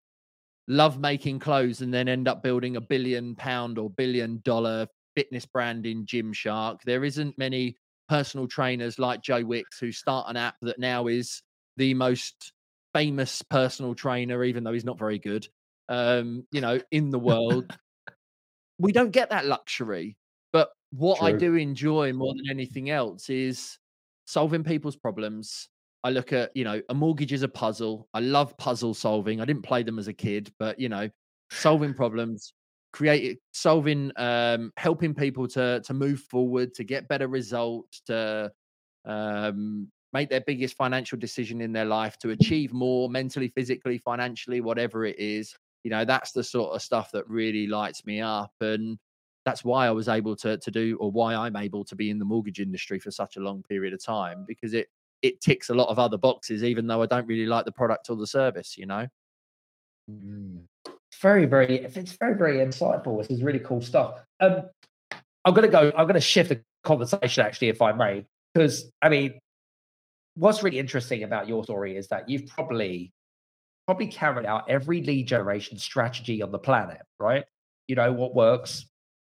love 0.69 0.99
making 0.99 1.39
clothes 1.39 1.81
and 1.81 1.93
then 1.93 2.07
end 2.07 2.27
up 2.27 2.43
building 2.43 2.77
a 2.77 2.81
billion 2.81 3.35
pound 3.35 3.77
or 3.77 3.89
billion 3.89 4.41
dollar 4.43 4.87
fitness 5.17 5.47
brand 5.47 5.87
in 5.87 6.05
Gymshark. 6.05 6.83
There 6.85 7.03
isn't 7.03 7.39
many 7.39 7.75
personal 8.07 8.47
trainers 8.47 8.99
like 8.99 9.23
Joe 9.23 9.43
Wicks 9.43 9.79
who 9.79 9.91
start 9.91 10.29
an 10.29 10.37
app 10.37 10.57
that 10.61 10.77
now 10.77 11.07
is 11.07 11.41
the 11.75 11.95
most 11.95 12.53
famous 12.93 13.41
personal 13.41 13.95
trainer, 13.95 14.43
even 14.43 14.63
though 14.63 14.73
he's 14.73 14.85
not 14.85 14.99
very 14.99 15.17
good, 15.17 15.47
um, 15.89 16.45
you 16.51 16.61
know, 16.61 16.79
in 16.91 17.09
the 17.09 17.17
world. 17.17 17.65
we 18.77 18.91
don't 18.91 19.09
get 19.09 19.31
that 19.31 19.47
luxury. 19.47 20.17
But 20.53 20.69
what 20.91 21.17
True. 21.17 21.27
I 21.29 21.31
do 21.31 21.55
enjoy 21.55 22.13
more 22.13 22.35
than 22.35 22.51
anything 22.51 22.91
else 22.91 23.27
is 23.27 23.79
solving 24.25 24.63
people's 24.63 24.97
problems. 24.97 25.67
I 26.03 26.11
look 26.11 26.31
at, 26.31 26.51
you 26.53 26.63
know, 26.63 26.79
a 26.89 26.93
mortgage 26.93 27.33
is 27.33 27.41
a 27.41 27.47
puzzle. 27.47 28.07
I 28.13 28.19
love 28.19 28.55
puzzle 28.59 28.93
solving. 28.93 29.41
I 29.41 29.45
didn't 29.45 29.63
play 29.63 29.81
them 29.81 29.97
as 29.97 30.07
a 30.07 30.13
kid, 30.13 30.53
but 30.59 30.79
you 30.79 30.89
know, 30.89 31.09
solving 31.49 31.95
problems, 31.95 32.53
creating, 32.97 33.37
solving, 33.51 34.11
um, 34.15 34.73
helping 34.75 35.13
people 35.13 35.47
to 35.47 35.79
to 35.81 35.93
move 35.93 36.19
forward, 36.19 36.73
to 36.73 36.83
get 36.83 37.07
better 37.07 37.27
results, 37.27 38.01
to 38.01 38.51
um, 39.05 39.87
make 40.13 40.29
their 40.29 40.41
biggest 40.41 40.75
financial 40.75 41.19
decision 41.19 41.61
in 41.61 41.71
their 41.71 41.85
life 41.85 42.17
to 42.17 42.31
achieve 42.31 42.73
more 42.73 43.07
mentally, 43.07 43.49
physically, 43.49 43.99
financially, 43.99 44.61
whatever 44.61 45.05
it 45.05 45.19
is. 45.19 45.55
You 45.83 45.91
know, 45.91 46.05
that's 46.05 46.31
the 46.31 46.43
sort 46.43 46.73
of 46.73 46.81
stuff 46.81 47.11
that 47.11 47.29
really 47.29 47.67
lights 47.67 48.03
me 48.03 48.19
up. 48.19 48.53
And 48.61 48.97
that's 49.45 49.63
why 49.63 49.85
I 49.85 49.91
was 49.91 50.07
able 50.07 50.35
to 50.37 50.57
to 50.57 50.71
do 50.71 50.97
or 50.99 51.11
why 51.11 51.35
I'm 51.35 51.55
able 51.55 51.85
to 51.85 51.95
be 51.95 52.09
in 52.09 52.17
the 52.17 52.25
mortgage 52.25 52.59
industry 52.59 52.97
for 52.97 53.11
such 53.11 53.37
a 53.37 53.41
long 53.41 53.61
period 53.61 53.93
of 53.93 54.03
time 54.03 54.43
because 54.47 54.73
it 54.73 54.87
it 55.21 55.39
ticks 55.39 55.69
a 55.69 55.75
lot 55.75 55.89
of 55.89 55.99
other 55.99 56.17
boxes, 56.17 56.63
even 56.63 56.87
though 56.87 57.03
I 57.03 57.05
don't 57.05 57.27
really 57.27 57.45
like 57.45 57.65
the 57.65 57.71
product 57.71 58.09
or 58.09 58.15
the 58.15 58.25
service, 58.25 58.75
you 58.75 58.87
know. 58.87 59.07
Mm. 60.09 60.63
Very, 61.21 61.45
very, 61.45 61.79
it's 61.79 62.11
very, 62.13 62.35
very 62.35 62.57
insightful. 62.57 63.17
This 63.19 63.29
is 63.29 63.43
really 63.43 63.59
cool 63.59 63.81
stuff. 63.81 64.19
Um, 64.39 64.63
I'm 65.45 65.53
gonna 65.53 65.67
go. 65.67 65.91
I'm 65.95 66.07
gonna 66.07 66.19
shift 66.19 66.49
the 66.49 66.61
conversation 66.83 67.45
actually, 67.45 67.69
if 67.69 67.81
I 67.81 67.91
may, 67.91 68.25
because 68.53 68.91
I 69.01 69.09
mean, 69.09 69.39
what's 70.35 70.61
really 70.61 70.77
interesting 70.79 71.23
about 71.23 71.47
your 71.47 71.63
story 71.63 71.95
is 71.95 72.07
that 72.09 72.29
you've 72.29 72.47
probably 72.47 73.11
probably 73.85 74.07
carried 74.07 74.45
out 74.45 74.69
every 74.69 75.01
lead 75.01 75.27
generation 75.27 75.77
strategy 75.77 76.41
on 76.41 76.51
the 76.51 76.59
planet, 76.59 77.01
right? 77.19 77.45
You 77.87 77.95
know 77.95 78.11
what 78.11 78.35
works, 78.35 78.85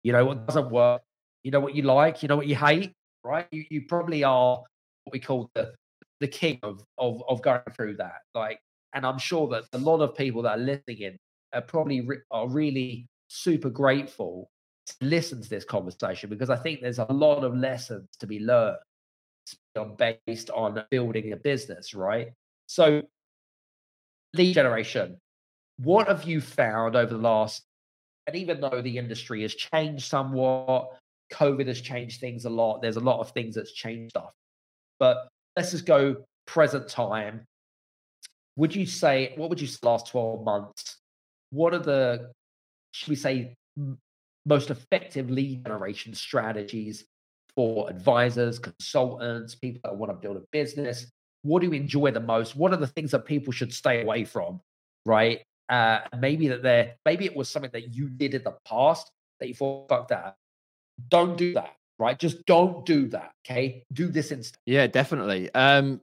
you 0.02 0.12
know 0.12 0.24
what 0.24 0.46
doesn't 0.46 0.70
work, 0.70 1.02
you 1.42 1.50
know 1.50 1.60
what 1.60 1.74
you 1.74 1.82
like, 1.82 2.22
you 2.22 2.28
know 2.28 2.36
what 2.36 2.46
you 2.46 2.56
hate, 2.56 2.92
right? 3.24 3.46
You, 3.50 3.64
you 3.70 3.82
probably 3.88 4.22
are 4.22 4.58
what 5.04 5.12
we 5.12 5.18
call 5.18 5.50
the 5.54 5.72
the 6.20 6.28
king 6.28 6.60
of, 6.62 6.84
of 6.98 7.22
of 7.28 7.42
going 7.42 7.62
through 7.74 7.96
that. 7.96 8.20
Like, 8.34 8.60
and 8.92 9.06
I'm 9.06 9.18
sure 9.18 9.48
that 9.48 9.64
a 9.72 9.78
lot 9.78 10.00
of 10.00 10.14
people 10.14 10.42
that 10.42 10.58
are 10.58 10.62
listening 10.62 10.98
in 10.98 11.18
are 11.52 11.62
probably 11.62 12.00
re- 12.00 12.20
are 12.30 12.48
really 12.48 13.06
super 13.28 13.70
grateful 13.70 14.50
to 14.86 14.94
listen 15.00 15.40
to 15.40 15.48
this 15.48 15.64
conversation 15.64 16.28
because 16.28 16.50
I 16.50 16.56
think 16.56 16.80
there's 16.80 16.98
a 16.98 17.06
lot 17.10 17.44
of 17.44 17.56
lessons 17.56 18.08
to 18.20 18.26
be 18.26 18.40
learned 18.40 18.76
based 20.26 20.50
on 20.50 20.84
building 20.90 21.32
a 21.32 21.36
business, 21.36 21.94
right? 21.94 22.32
So, 22.66 23.02
lead 24.34 24.54
generation, 24.54 25.18
what 25.78 26.08
have 26.08 26.24
you 26.24 26.40
found 26.40 26.96
over 26.96 27.12
the 27.12 27.20
last, 27.20 27.62
and 28.26 28.36
even 28.36 28.60
though 28.60 28.82
the 28.82 28.98
industry 28.98 29.42
has 29.42 29.54
changed 29.54 30.04
somewhat, 30.04 30.88
COVID 31.32 31.66
has 31.66 31.80
changed 31.80 32.20
things 32.20 32.44
a 32.44 32.50
lot, 32.50 32.82
there's 32.82 32.96
a 32.96 33.00
lot 33.00 33.20
of 33.20 33.30
things 33.30 33.54
that's 33.54 33.72
changed 33.72 34.10
stuff. 34.10 34.32
But 34.98 35.28
let's 35.56 35.70
just 35.70 35.86
go 35.86 36.24
present 36.46 36.88
time. 36.88 37.46
Would 38.56 38.74
you 38.74 38.86
say, 38.86 39.32
what 39.36 39.48
would 39.48 39.60
you 39.60 39.66
say 39.66 39.78
last 39.82 40.08
12 40.08 40.44
months? 40.44 40.98
What 41.52 41.74
are 41.74 41.78
the, 41.78 42.32
should 42.92 43.10
we 43.10 43.16
say, 43.16 43.54
most 44.46 44.70
effective 44.70 45.30
lead 45.30 45.64
generation 45.64 46.14
strategies 46.14 47.04
for 47.54 47.88
advisors, 47.90 48.58
consultants, 48.58 49.54
people 49.54 49.80
that 49.84 49.94
want 49.94 50.10
to 50.10 50.14
build 50.14 50.38
a 50.38 50.42
business? 50.50 51.06
What 51.42 51.60
do 51.60 51.66
you 51.66 51.74
enjoy 51.74 52.10
the 52.10 52.20
most? 52.20 52.56
What 52.56 52.72
are 52.72 52.78
the 52.78 52.86
things 52.86 53.10
that 53.10 53.26
people 53.26 53.52
should 53.52 53.72
stay 53.72 54.02
away 54.02 54.24
from? 54.24 54.60
Right. 55.04 55.42
Uh, 55.68 56.00
maybe 56.18 56.48
that 56.48 56.62
they're 56.62 56.94
maybe 57.04 57.24
it 57.26 57.36
was 57.36 57.48
something 57.48 57.70
that 57.72 57.94
you 57.94 58.08
did 58.08 58.34
in 58.34 58.42
the 58.42 58.54
past 58.66 59.10
that 59.38 59.48
you 59.48 59.54
thought, 59.54 59.88
fuck 59.88 60.08
that. 60.08 60.36
Don't 61.08 61.36
do 61.36 61.52
that. 61.54 61.76
Right. 61.98 62.18
Just 62.18 62.46
don't 62.46 62.86
do 62.86 63.08
that. 63.08 63.32
Okay. 63.44 63.84
Do 63.92 64.08
this 64.08 64.32
instead. 64.32 64.58
Yeah, 64.64 64.86
definitely. 64.86 65.52
Um, 65.54 66.00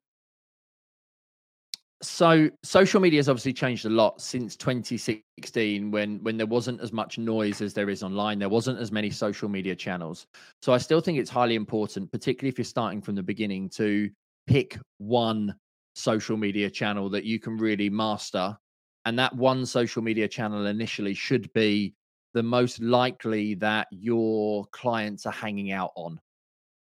so 2.01 2.49
social 2.63 3.01
media 3.01 3.19
has 3.19 3.27
obviously 3.27 3.53
changed 3.53 3.85
a 3.85 3.89
lot 3.89 4.21
since 4.21 4.55
2016 4.55 5.91
when 5.91 6.23
when 6.23 6.37
there 6.37 6.47
wasn't 6.47 6.79
as 6.79 6.93
much 6.93 7.17
noise 7.17 7.61
as 7.61 7.73
there 7.73 7.89
is 7.89 8.03
online. 8.03 8.39
There 8.39 8.49
wasn't 8.49 8.79
as 8.79 8.91
many 8.91 9.09
social 9.09 9.49
media 9.49 9.75
channels. 9.75 10.27
So 10.61 10.73
i 10.73 10.77
still 10.77 11.01
think 11.01 11.17
it's 11.17 11.29
highly 11.29 11.55
important 11.55 12.11
particularly 12.11 12.49
if 12.49 12.57
you're 12.57 12.65
starting 12.65 13.01
from 13.01 13.15
the 13.15 13.23
beginning 13.23 13.69
to 13.71 14.09
pick 14.47 14.77
one 14.97 15.55
social 15.93 16.37
media 16.37 16.69
channel 16.69 17.09
that 17.09 17.25
you 17.25 17.39
can 17.39 17.57
really 17.57 17.89
master. 17.89 18.57
And 19.05 19.17
that 19.19 19.35
one 19.35 19.65
social 19.65 20.01
media 20.01 20.27
channel 20.27 20.65
initially 20.65 21.13
should 21.13 21.51
be 21.53 21.93
the 22.33 22.43
most 22.43 22.79
likely 22.81 23.55
that 23.55 23.87
your 23.91 24.65
clients 24.71 25.25
are 25.25 25.33
hanging 25.33 25.71
out 25.71 25.91
on. 25.95 26.19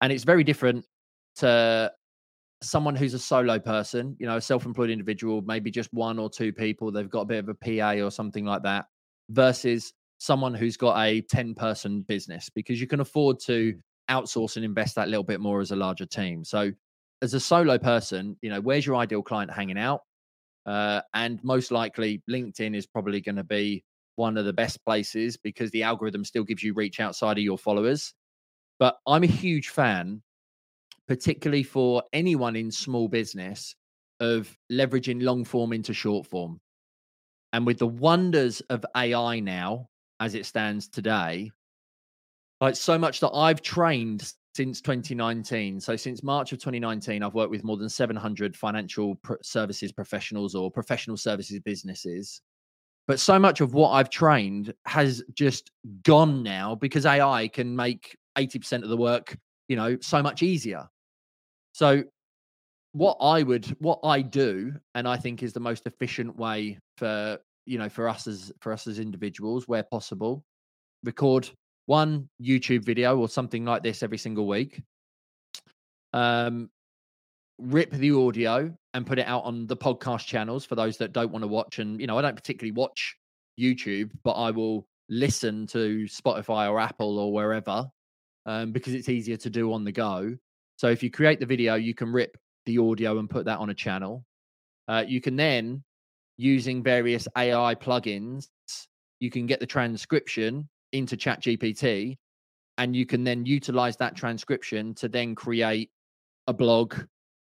And 0.01 0.13
it's 0.13 0.25
very 0.25 0.45
different 0.45 0.85
to 1.37 1.93
someone 2.63 2.95
who's 2.95 3.15
a 3.15 3.19
solo 3.19 3.59
person, 3.59 4.17
you 4.19 4.27
know, 4.27 4.37
a 4.37 4.41
self-employed 4.41 4.91
individual, 4.91 5.43
maybe 5.43 5.71
just 5.71 5.93
one 5.93 6.19
or 6.19 6.29
two 6.29 6.53
people, 6.53 6.93
they've 6.93 7.11
got 7.11 7.23
a 7.23 7.27
bit 7.27 7.39
of 7.39 7.49
a 7.49 7.55
PA 7.55 8.05
or 8.05 8.11
something 8.11 8.45
like 8.45 8.63
that, 8.63 8.87
versus 9.31 9.93
someone 10.19 10.53
who's 10.53 10.77
got 10.77 10.99
a 10.99 11.23
10-person 11.23 12.03
business 12.03 12.51
because 12.51 12.81
you 12.81 12.87
can 12.87 13.01
afford 13.01 13.41
to 13.41 13.73
mm. 13.73 13.81
outsource 14.11 14.57
and 14.57 14.65
invest 14.65 14.95
that 14.95 15.09
little 15.09 15.25
bit 15.25 15.41
more 15.41 15.61
as 15.61 15.71
a 15.71 15.77
larger 15.77 16.05
team. 16.05 16.45
So 16.45 16.71
as 17.23 17.35
a 17.35 17.41
solo 17.41 17.79
person, 17.79 18.37
you 18.43 18.51
know, 18.51 18.61
where's 18.61 18.85
your 18.85 18.97
ideal 18.97 19.23
client 19.23 19.51
hanging 19.51 19.79
out? 19.79 20.03
Uh, 20.67 21.01
and 21.15 21.43
most 21.43 21.71
likely 21.71 22.23
LinkedIn 22.31 22.77
is 22.77 22.87
probably 22.87 23.21
going 23.21 23.37
to 23.37 23.45
be 23.45 23.83
one 24.17 24.37
of 24.37 24.45
the 24.45 24.53
best 24.53 24.85
places 24.85 25.39
because 25.39 25.71
the 25.71 25.83
algorithm 25.83 26.25
still 26.25 26.45
gives 26.45 26.63
you 26.63 26.75
reach 26.75 27.01
outside 27.01 27.39
of 27.39 27.45
your 27.45 27.57
followers. 27.57 28.13
But 28.79 28.99
I'm 29.07 29.23
a 29.23 29.29
huge 29.29 29.71
fan 29.71 30.23
particularly 31.11 31.65
for 31.65 32.05
anyone 32.13 32.55
in 32.55 32.71
small 32.71 33.09
business, 33.09 33.75
of 34.21 34.57
leveraging 34.71 35.21
long 35.21 35.45
form 35.45 35.73
into 35.73 35.93
short 35.93 36.25
form. 36.25 36.61
And 37.53 37.67
with 37.67 37.81
the 37.81 37.89
wonders 37.89 38.61
of 38.71 38.87
AI 38.97 39.41
now, 39.41 39.89
as 40.21 40.37
it 40.37 40.47
stands 40.47 40.87
today, 40.87 41.51
like 42.61 42.77
so 42.77 42.97
much 42.97 43.19
that 43.19 43.31
I've 43.31 43.61
trained 43.61 44.33
since 44.55 44.81
2019. 44.81 45.81
So 45.81 45.97
since 45.97 46.23
March 46.23 46.53
of 46.53 46.61
2019, 46.61 47.25
I've 47.25 47.35
worked 47.35 47.51
with 47.51 47.65
more 47.65 47.77
than 47.77 47.89
700 47.89 48.55
financial 48.55 49.19
services 49.43 49.91
professionals 49.91 50.55
or 50.55 50.71
professional 50.71 51.17
services 51.17 51.59
businesses. 51.59 52.41
But 53.09 53.19
so 53.19 53.37
much 53.37 53.61
of 53.61 53.75
what 53.75 53.91
I've 53.91 54.11
trained 54.11 54.73
has 54.87 55.25
just 55.35 55.73
gone 56.05 56.45
now 56.45 56.77
because 56.77 57.05
AI 57.05 57.49
can 57.49 57.75
make 57.75 58.17
80% 58.39 58.85
of 58.85 58.91
the 58.91 58.97
work, 58.97 59.37
you 59.67 59.75
know, 59.75 59.99
so 60.01 60.23
much 60.23 60.45
easier. 60.45 60.89
So 61.73 62.05
what 62.93 63.19
I 63.21 63.43
would 63.43 63.67
what 63.79 64.01
I 64.03 64.23
do 64.23 64.75
and 64.95 65.07
I 65.07 65.17
think 65.17 65.43
is 65.43 65.53
the 65.53 65.61
most 65.61 65.87
efficient 65.87 66.37
way 66.37 66.79
for 66.97 67.39
you 67.67 67.79
know 67.79 67.89
for 67.89 68.09
us 68.09 68.27
as 68.27 68.53
for 68.61 68.73
us 68.73 68.87
as 68.87 68.99
individuals 68.99 69.69
where 69.69 69.85
possible 69.85 70.45
record 71.05 71.49
one 71.87 72.29
YouTube 72.43 72.85
video 72.85 73.17
or 73.19 73.29
something 73.29 73.65
like 73.65 73.83
this 73.83 74.03
every 74.03 74.19
single 74.19 74.47
week 74.47 74.83
um 76.13 76.69
rip 77.59 77.91
the 77.93 78.11
audio 78.11 78.75
and 78.95 79.07
put 79.07 79.19
it 79.19 79.27
out 79.27 79.45
on 79.45 79.67
the 79.67 79.77
podcast 79.77 80.27
channels 80.27 80.65
for 80.65 80.75
those 80.75 80.97
that 80.97 81.13
don't 81.13 81.31
want 81.31 81.45
to 81.45 81.49
watch 81.49 81.79
and 81.79 82.01
you 82.01 82.09
know 82.09 82.19
I 82.19 82.23
don't 82.23 82.37
particularly 82.37 82.73
watch 82.73 83.17
YouTube 83.59 84.11
but 84.25 84.33
I 84.33 84.51
will 84.51 84.89
listen 85.09 85.67
to 85.69 86.07
Spotify 86.07 86.71
or 86.71 86.81
Apple 86.81 87.19
or 87.19 87.33
wherever 87.33 87.87
um, 88.47 88.73
because 88.73 88.95
it's 88.95 89.09
easier 89.09 89.37
to 89.37 89.51
do 89.51 89.73
on 89.73 89.85
the 89.85 89.93
go. 89.93 90.37
So 90.81 90.89
if 90.89 91.03
you 91.03 91.11
create 91.11 91.39
the 91.41 91.45
video, 91.45 91.75
you 91.75 91.93
can 91.93 92.11
rip 92.11 92.39
the 92.65 92.79
audio 92.79 93.19
and 93.19 93.29
put 93.29 93.45
that 93.45 93.59
on 93.59 93.69
a 93.69 93.75
channel. 93.75 94.25
Uh, 94.89 95.05
you 95.07 95.21
can 95.21 95.37
then, 95.37 95.85
using 96.39 96.83
various 96.83 97.29
AI 97.37 97.75
plugins, 97.75 98.47
you 99.19 99.31
can 99.31 99.45
get 99.45 99.61
the 99.61 99.67
transcription 99.67 100.67
into 100.95 101.19
ChatGPT, 101.19 102.17
and 102.79 102.97
you 102.97 103.05
can 103.05 103.25
then 103.25 103.45
utilize 103.45 103.99
that 103.99 104.17
transcription 104.17 104.95
to 104.95 105.07
then 105.11 105.35
create 105.35 105.91
a 106.47 106.55
blog, 106.55 106.95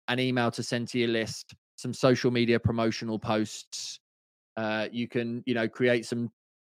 an 0.09 0.19
email 0.19 0.51
to 0.51 0.61
send 0.61 0.89
to 0.89 0.99
your 0.99 1.07
list, 1.07 1.55
some 1.77 1.93
social 1.93 2.31
media 2.31 2.59
promotional 2.59 3.17
posts. 3.17 4.01
Uh, 4.57 4.89
you 4.91 5.07
can, 5.07 5.41
you 5.45 5.53
know, 5.53 5.69
create 5.69 6.05
some. 6.05 6.29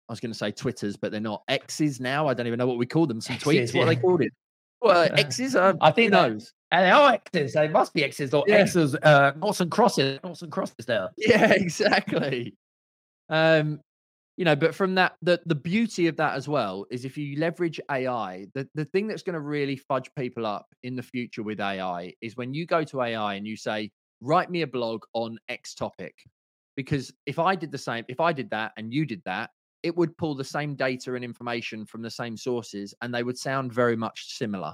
I 0.06 0.12
was 0.12 0.20
going 0.20 0.32
to 0.32 0.38
say 0.38 0.50
Twitters, 0.50 0.98
but 0.98 1.12
they're 1.12 1.20
not 1.22 1.44
X's 1.48 1.98
now. 1.98 2.28
I 2.28 2.34
don't 2.34 2.46
even 2.46 2.58
know 2.58 2.66
what 2.66 2.76
we 2.76 2.84
call 2.84 3.06
them. 3.06 3.22
Some 3.22 3.36
tweets. 3.36 3.62
X's, 3.62 3.74
what 3.74 3.86
they 3.86 3.96
called 3.96 4.20
it? 4.20 4.34
Well, 4.82 5.08
X's. 5.16 5.56
Uh, 5.56 5.74
I 5.80 5.90
think 5.90 6.12
knows. 6.12 6.52
And 6.70 6.86
they 6.86 6.90
are 6.90 7.12
X's. 7.12 7.52
They 7.52 7.68
must 7.68 7.92
be 7.94 8.02
X's 8.04 8.32
or 8.34 8.44
Yeah. 8.46 8.56
X's, 8.56 8.94
uh, 8.96 9.32
noughts 9.36 9.60
and 9.60 9.70
crosses. 9.70 10.18
Noughts 10.24 10.42
and 10.42 10.50
crosses 10.50 10.86
there. 10.86 11.10
Yeah, 11.16 11.52
exactly. 11.52 12.56
Um, 13.28 13.80
you 14.36 14.44
know, 14.46 14.56
but 14.56 14.74
from 14.74 14.94
that, 14.94 15.14
the 15.20 15.40
the 15.44 15.54
beauty 15.54 16.06
of 16.06 16.16
that 16.16 16.34
as 16.34 16.48
well 16.48 16.86
is 16.90 17.04
if 17.04 17.18
you 17.18 17.38
leverage 17.38 17.78
AI, 17.90 18.46
the, 18.54 18.66
the 18.74 18.86
thing 18.86 19.06
that's 19.06 19.22
going 19.22 19.34
to 19.34 19.40
really 19.40 19.76
fudge 19.76 20.10
people 20.16 20.46
up 20.46 20.66
in 20.82 20.96
the 20.96 21.02
future 21.02 21.42
with 21.42 21.60
AI 21.60 22.14
is 22.22 22.36
when 22.36 22.54
you 22.54 22.66
go 22.66 22.82
to 22.84 23.02
AI 23.02 23.34
and 23.34 23.46
you 23.46 23.56
say, 23.56 23.90
write 24.22 24.50
me 24.50 24.62
a 24.62 24.66
blog 24.66 25.04
on 25.12 25.38
X 25.48 25.74
topic. 25.74 26.14
Because 26.76 27.12
if 27.26 27.38
I 27.38 27.54
did 27.54 27.70
the 27.70 27.78
same, 27.78 28.04
if 28.08 28.20
I 28.20 28.32
did 28.32 28.48
that 28.50 28.72
and 28.78 28.92
you 28.92 29.04
did 29.04 29.20
that, 29.26 29.50
it 29.82 29.96
would 29.96 30.16
pull 30.16 30.34
the 30.34 30.44
same 30.44 30.74
data 30.74 31.14
and 31.14 31.24
information 31.24 31.84
from 31.84 32.02
the 32.02 32.10
same 32.10 32.36
sources 32.36 32.94
and 33.02 33.14
they 33.14 33.22
would 33.22 33.38
sound 33.38 33.72
very 33.72 33.96
much 33.96 34.36
similar. 34.36 34.72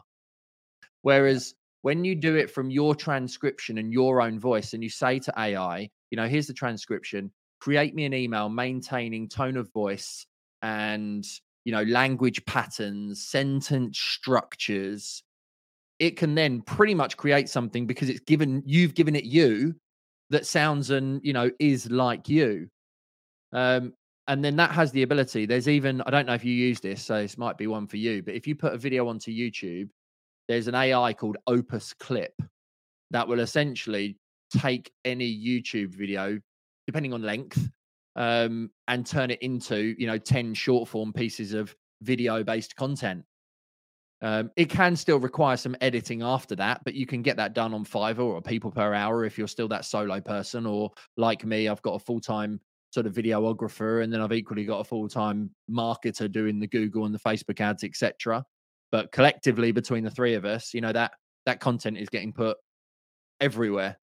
Whereas 1.02 1.54
when 1.82 2.04
you 2.04 2.14
do 2.14 2.36
it 2.36 2.50
from 2.50 2.70
your 2.70 2.94
transcription 2.94 3.78
and 3.78 3.92
your 3.92 4.20
own 4.20 4.38
voice 4.38 4.74
and 4.74 4.82
you 4.82 4.90
say 4.90 5.18
to 5.20 5.32
AI, 5.38 5.88
you 6.10 6.16
know, 6.16 6.26
here's 6.26 6.46
the 6.46 6.52
transcription, 6.52 7.30
create 7.60 7.94
me 7.94 8.04
an 8.04 8.14
email 8.14 8.48
maintaining 8.48 9.28
tone 9.28 9.56
of 9.56 9.72
voice 9.72 10.26
and, 10.62 11.24
you 11.64 11.72
know, 11.72 11.82
language 11.84 12.44
patterns, 12.46 13.24
sentence 13.26 13.98
structures, 13.98 15.22
it 15.98 16.16
can 16.16 16.34
then 16.34 16.60
pretty 16.62 16.94
much 16.94 17.16
create 17.16 17.48
something 17.48 17.86
because 17.86 18.08
it's 18.08 18.20
given 18.20 18.62
you've 18.66 18.94
given 18.94 19.16
it 19.16 19.24
you 19.24 19.74
that 20.30 20.46
sounds 20.46 20.90
and, 20.90 21.20
you 21.24 21.32
know, 21.32 21.50
is 21.58 21.90
like 21.90 22.28
you. 22.28 22.68
Um, 23.52 23.94
and 24.28 24.44
then 24.44 24.56
that 24.56 24.70
has 24.70 24.92
the 24.92 25.02
ability. 25.02 25.46
There's 25.46 25.68
even, 25.68 26.02
I 26.02 26.10
don't 26.10 26.26
know 26.26 26.34
if 26.34 26.44
you 26.44 26.52
use 26.52 26.80
this, 26.80 27.02
so 27.02 27.22
this 27.22 27.38
might 27.38 27.56
be 27.56 27.66
one 27.66 27.86
for 27.86 27.96
you, 27.96 28.22
but 28.22 28.34
if 28.34 28.46
you 28.46 28.54
put 28.54 28.74
a 28.74 28.78
video 28.78 29.08
onto 29.08 29.32
YouTube, 29.32 29.88
there's 30.48 30.68
an 30.68 30.74
AI 30.74 31.14
called 31.14 31.38
Opus 31.46 31.94
Clip 31.94 32.34
that 33.10 33.26
will 33.26 33.40
essentially 33.40 34.18
take 34.54 34.92
any 35.06 35.26
YouTube 35.26 35.94
video, 35.94 36.38
depending 36.86 37.14
on 37.14 37.22
length, 37.22 37.70
um, 38.16 38.70
and 38.86 39.06
turn 39.06 39.30
it 39.30 39.40
into 39.42 39.94
you 39.98 40.06
know 40.06 40.18
10 40.18 40.52
short 40.54 40.88
form 40.88 41.12
pieces 41.12 41.54
of 41.54 41.74
video 42.02 42.42
based 42.42 42.76
content. 42.76 43.24
Um, 44.20 44.50
it 44.56 44.68
can 44.68 44.96
still 44.96 45.20
require 45.20 45.56
some 45.56 45.76
editing 45.80 46.22
after 46.22 46.56
that, 46.56 46.82
but 46.84 46.94
you 46.94 47.06
can 47.06 47.22
get 47.22 47.36
that 47.36 47.54
done 47.54 47.72
on 47.72 47.84
Fiverr 47.84 48.18
or 48.20 48.42
people 48.42 48.70
per 48.70 48.92
hour 48.92 49.24
if 49.24 49.38
you're 49.38 49.46
still 49.46 49.68
that 49.68 49.84
solo 49.84 50.20
person, 50.20 50.66
or 50.66 50.90
like 51.16 51.44
me, 51.44 51.68
I've 51.68 51.82
got 51.82 51.94
a 51.94 52.00
full 52.00 52.20
time 52.20 52.60
sort 52.90 53.06
of 53.06 53.14
videographer, 53.14 54.02
and 54.02 54.12
then 54.12 54.20
I've 54.20 54.32
equally 54.32 54.64
got 54.64 54.80
a 54.80 54.84
full 54.84 55.08
time 55.08 55.50
marketer 55.70 56.30
doing 56.30 56.58
the 56.58 56.66
Google 56.66 57.04
and 57.04 57.14
the 57.14 57.18
Facebook 57.18 57.60
ads, 57.60 57.84
etc 57.84 58.44
but 58.90 59.12
collectively 59.12 59.72
between 59.72 60.04
the 60.04 60.10
three 60.10 60.34
of 60.34 60.44
us 60.44 60.72
you 60.74 60.80
know 60.80 60.92
that 60.92 61.12
that 61.46 61.60
content 61.60 61.96
is 61.96 62.08
getting 62.08 62.32
put 62.32 62.56
everywhere. 63.40 63.96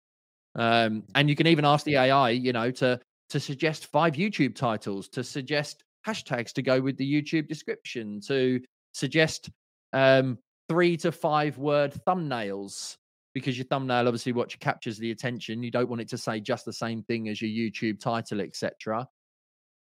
Um 0.54 1.02
and 1.14 1.28
you 1.28 1.36
can 1.36 1.46
even 1.46 1.64
ask 1.64 1.84
the 1.84 1.96
ai 1.96 2.30
you 2.30 2.52
know 2.52 2.70
to 2.70 3.00
to 3.30 3.40
suggest 3.40 3.86
five 3.86 4.14
youtube 4.14 4.54
titles 4.54 5.08
to 5.08 5.24
suggest 5.24 5.82
hashtags 6.06 6.52
to 6.52 6.62
go 6.62 6.80
with 6.80 6.96
the 6.96 7.22
youtube 7.22 7.48
description 7.48 8.20
to 8.20 8.60
suggest 8.92 9.50
um 9.92 10.38
three 10.68 10.96
to 10.98 11.10
five 11.10 11.58
word 11.58 11.92
thumbnails 12.06 12.96
because 13.34 13.58
your 13.58 13.66
thumbnail 13.66 14.06
obviously 14.06 14.32
what 14.32 14.58
captures 14.60 14.96
the 14.98 15.10
attention 15.10 15.62
you 15.62 15.70
don't 15.70 15.88
want 15.88 16.00
it 16.00 16.08
to 16.08 16.18
say 16.18 16.40
just 16.40 16.64
the 16.64 16.72
same 16.72 17.02
thing 17.02 17.28
as 17.28 17.42
your 17.42 17.50
youtube 17.50 18.00
title 18.00 18.40
etc 18.40 19.06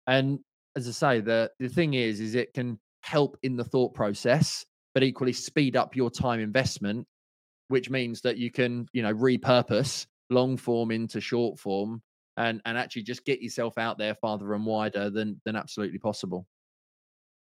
and 0.07 0.39
as 0.75 0.87
i 0.87 0.91
say 0.91 1.21
the 1.21 1.51
the 1.59 1.69
thing 1.69 1.93
is 1.93 2.19
is 2.19 2.35
it 2.35 2.53
can 2.53 2.79
help 3.03 3.37
in 3.43 3.55
the 3.55 3.63
thought 3.63 3.93
process 3.93 4.65
but 4.93 5.03
equally 5.03 5.33
speed 5.33 5.75
up 5.75 5.95
your 5.95 6.09
time 6.09 6.39
investment, 6.39 7.07
which 7.69 7.89
means 7.89 8.21
that 8.21 8.37
you 8.37 8.51
can, 8.51 8.87
you 8.93 9.01
know, 9.01 9.13
repurpose 9.13 10.05
long 10.29 10.57
form 10.57 10.91
into 10.91 11.19
short 11.19 11.59
form 11.59 12.01
and 12.37 12.61
and 12.65 12.77
actually 12.77 13.03
just 13.03 13.25
get 13.25 13.41
yourself 13.41 13.77
out 13.77 13.97
there 13.97 14.15
farther 14.15 14.53
and 14.53 14.65
wider 14.65 15.09
than 15.09 15.39
than 15.45 15.55
absolutely 15.55 15.99
possible. 15.99 16.45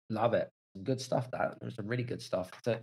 Love 0.10 0.34
it. 0.34 0.50
Good 0.84 1.00
stuff. 1.00 1.30
That 1.32 1.58
There's 1.62 1.76
some 1.76 1.88
really 1.88 2.04
good 2.04 2.22
stuff. 2.22 2.52
So, 2.64 2.78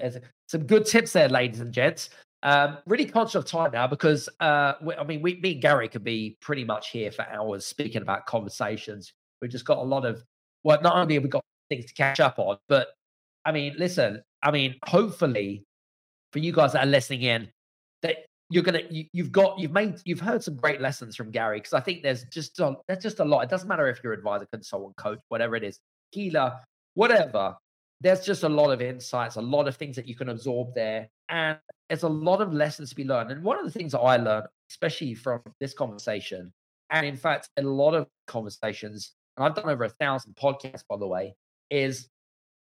some 0.47 0.65
good 0.65 0.87
tips 0.87 1.13
there, 1.13 1.29
ladies 1.29 1.61
and 1.61 1.73
gents. 1.73 2.11
Um, 2.43 2.79
really 2.87 3.05
conscious 3.05 3.35
of 3.35 3.45
time 3.45 3.73
now 3.73 3.87
because 3.87 4.29
uh, 4.41 4.75
we, 4.83 4.95
I 4.95 5.05
mean, 5.05 5.21
we, 5.21 5.37
me 5.37 5.53
and 5.53 5.63
Gary 5.63 5.89
could 5.89 6.05
be 6.05 6.39
pretty 6.41 6.65
much 6.65 6.91
here 6.91 7.13
for 7.13 7.27
hours 7.29 7.67
speaking 7.67 8.01
about 8.01 8.25
conversations. 8.27 9.13
We've 9.43 9.51
just 9.51 9.67
got 9.67 9.79
a 9.79 9.83
lot 9.83 10.07
of 10.07 10.23
well, 10.65 10.81
not 10.83 10.97
only 10.97 11.15
have 11.15 11.23
we 11.23 11.29
got 11.29 11.45
things 11.69 11.87
to 11.87 11.95
catch 11.95 12.21
up 12.21 12.39
on, 12.39 12.59
but 12.69 12.89
I 13.45 13.53
mean, 13.53 13.75
listen, 13.79 14.23
I 14.43 14.51
mean, 14.51 14.77
hopefully 14.87 15.65
for 16.33 16.39
you 16.39 16.53
guys 16.53 16.73
that 16.73 16.85
are 16.85 16.91
listening 16.91 17.23
in, 17.23 17.49
that 18.03 18.17
you're 18.51 18.63
gonna 18.63 18.83
you, 18.91 19.05
you've 19.13 19.33
got 19.33 19.59
you've 19.59 19.73
made 19.73 19.97
you've 20.05 20.21
heard 20.21 20.43
some 20.43 20.57
great 20.57 20.81
lessons 20.81 21.17
from 21.17 21.31
Gary 21.31 21.59
because 21.59 21.73
I 21.73 21.81
think 21.81 22.03
there's 22.03 22.25
just 22.25 22.59
a, 22.61 22.75
there's 22.89 23.03
just 23.03 23.21
a 23.21 23.25
lot. 23.25 23.43
It 23.43 23.51
doesn't 23.51 23.69
matter 23.69 23.89
if 23.89 24.01
you're 24.03 24.13
advisor, 24.13 24.47
consultant, 24.53 24.97
coach, 24.97 25.21
whatever 25.29 25.57
it 25.57 25.65
is, 25.65 25.79
healer, 26.11 26.59
whatever. 26.95 27.55
There's 28.03 28.25
just 28.25 28.45
a 28.45 28.49
lot 28.49 28.71
of 28.71 28.81
insights, 28.81 29.37
a 29.37 29.43
lot 29.43 29.69
of 29.69 29.77
things 29.77 29.95
that 29.97 30.09
you 30.09 30.17
can 30.17 30.31
absorb 30.31 30.75
there, 30.75 31.09
and 31.31 31.59
there's 31.89 32.03
a 32.03 32.09
lot 32.09 32.41
of 32.41 32.53
lessons 32.53 32.91
to 32.91 32.97
be 32.97 33.05
learned. 33.05 33.31
And 33.31 33.43
one 33.43 33.59
of 33.59 33.65
the 33.65 33.71
things 33.71 33.95
I 33.95 34.17
learned, 34.17 34.47
especially 34.71 35.15
from 35.15 35.41
this 35.61 35.73
conversation, 35.73 36.53
and 36.91 37.07
in 37.07 37.17
fact, 37.17 37.49
a 37.57 37.63
lot 37.63 37.95
of 37.95 38.07
conversations, 38.27 39.13
and 39.37 39.47
I've 39.47 39.55
done 39.55 39.71
over 39.71 39.85
a 39.85 39.89
thousand 39.89 40.35
podcasts, 40.37 40.85
by 40.89 40.97
the 40.97 41.07
way, 41.07 41.35
is 41.71 42.09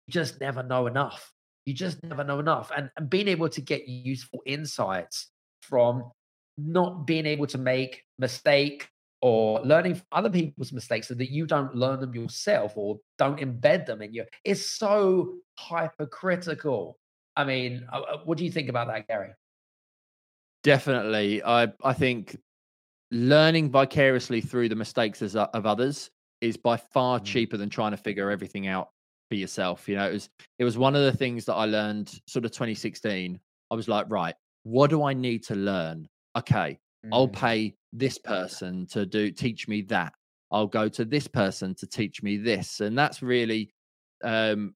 you 0.07 0.13
just 0.13 0.41
never 0.41 0.63
know 0.63 0.87
enough. 0.87 1.33
You 1.65 1.75
just 1.75 2.03
never 2.03 2.25
know 2.25 2.39
enough. 2.39 2.71
And, 2.77 2.91
and 2.97 3.09
being 3.09 3.29
able 3.29 3.49
to 3.49 3.61
get 3.61 3.89
useful 3.89 4.41
insights 4.47 5.31
from 5.63 6.11
not 6.59 7.07
being 7.07 7.27
able 7.27 7.47
to 7.49 7.59
make 7.59 8.03
mistake 8.19 8.89
or 9.23 9.61
learning 9.61 9.95
from 9.95 10.05
other 10.13 10.31
people's 10.31 10.73
mistakes 10.73 11.09
so 11.09 11.15
that 11.15 11.31
you 11.31 11.47
don't 11.47 11.75
learn 11.75 12.01
them 12.01 12.15
yourself 12.15 12.73
or 12.77 12.99
don't 13.19 13.41
embed 13.41 13.87
them 13.87 14.03
in 14.03 14.13
you 14.13 14.25
is 14.45 14.69
so 14.69 15.37
hypercritical. 15.59 16.99
I 17.37 17.45
mean, 17.45 17.87
uh, 17.93 18.01
uh, 18.01 18.19
what 18.25 18.39
do 18.39 18.45
you 18.45 18.51
think 18.53 18.69
about 18.69 18.89
that, 18.89 19.07
Gary? 19.09 19.31
Definitely. 20.63 21.43
I 21.43 21.73
I 21.83 21.93
think 21.93 22.37
learning 23.11 23.71
vicariously 23.71 24.41
through 24.41 24.69
the 24.69 24.77
mistakes 24.77 25.23
as, 25.23 25.37
of 25.37 25.67
others 25.67 26.11
is 26.41 26.57
by 26.57 26.77
far 26.77 27.19
Mm. 27.19 27.25
cheaper 27.25 27.57
than 27.57 27.69
trying 27.71 27.91
to 27.93 27.97
figure 27.97 28.31
everything 28.31 28.67
out 28.69 28.91
for 29.29 29.35
yourself. 29.37 29.89
You 29.89 29.97
know, 29.97 30.09
it 30.09 30.13
was 30.13 30.31
it 30.59 30.65
was 30.65 30.79
one 30.79 30.95
of 30.95 31.03
the 31.03 31.13
things 31.17 31.45
that 31.47 31.55
I 31.55 31.65
learned 31.67 32.09
sort 32.27 32.45
of 32.45 32.53
2016. 32.53 33.39
I 33.71 33.75
was 33.75 33.89
like, 33.89 34.07
right, 34.09 34.35
what 34.65 34.91
do 34.91 35.03
I 35.03 35.15
need 35.15 35.43
to 35.45 35.55
learn? 35.55 36.09
Okay, 36.37 36.79
I'll 37.11 37.29
Mm, 37.29 37.35
pay 37.35 37.75
this 37.93 38.19
person 38.19 38.87
to 38.89 39.05
do 39.07 39.31
teach 39.31 39.69
me 39.69 39.83
that. 39.83 40.13
I'll 40.53 40.67
go 40.67 40.89
to 40.89 41.05
this 41.05 41.27
person 41.27 41.75
to 41.77 41.87
teach 41.87 42.23
me 42.23 42.37
this. 42.37 42.81
And 42.81 42.97
that's 42.97 43.23
really 43.23 43.73
um 44.23 44.75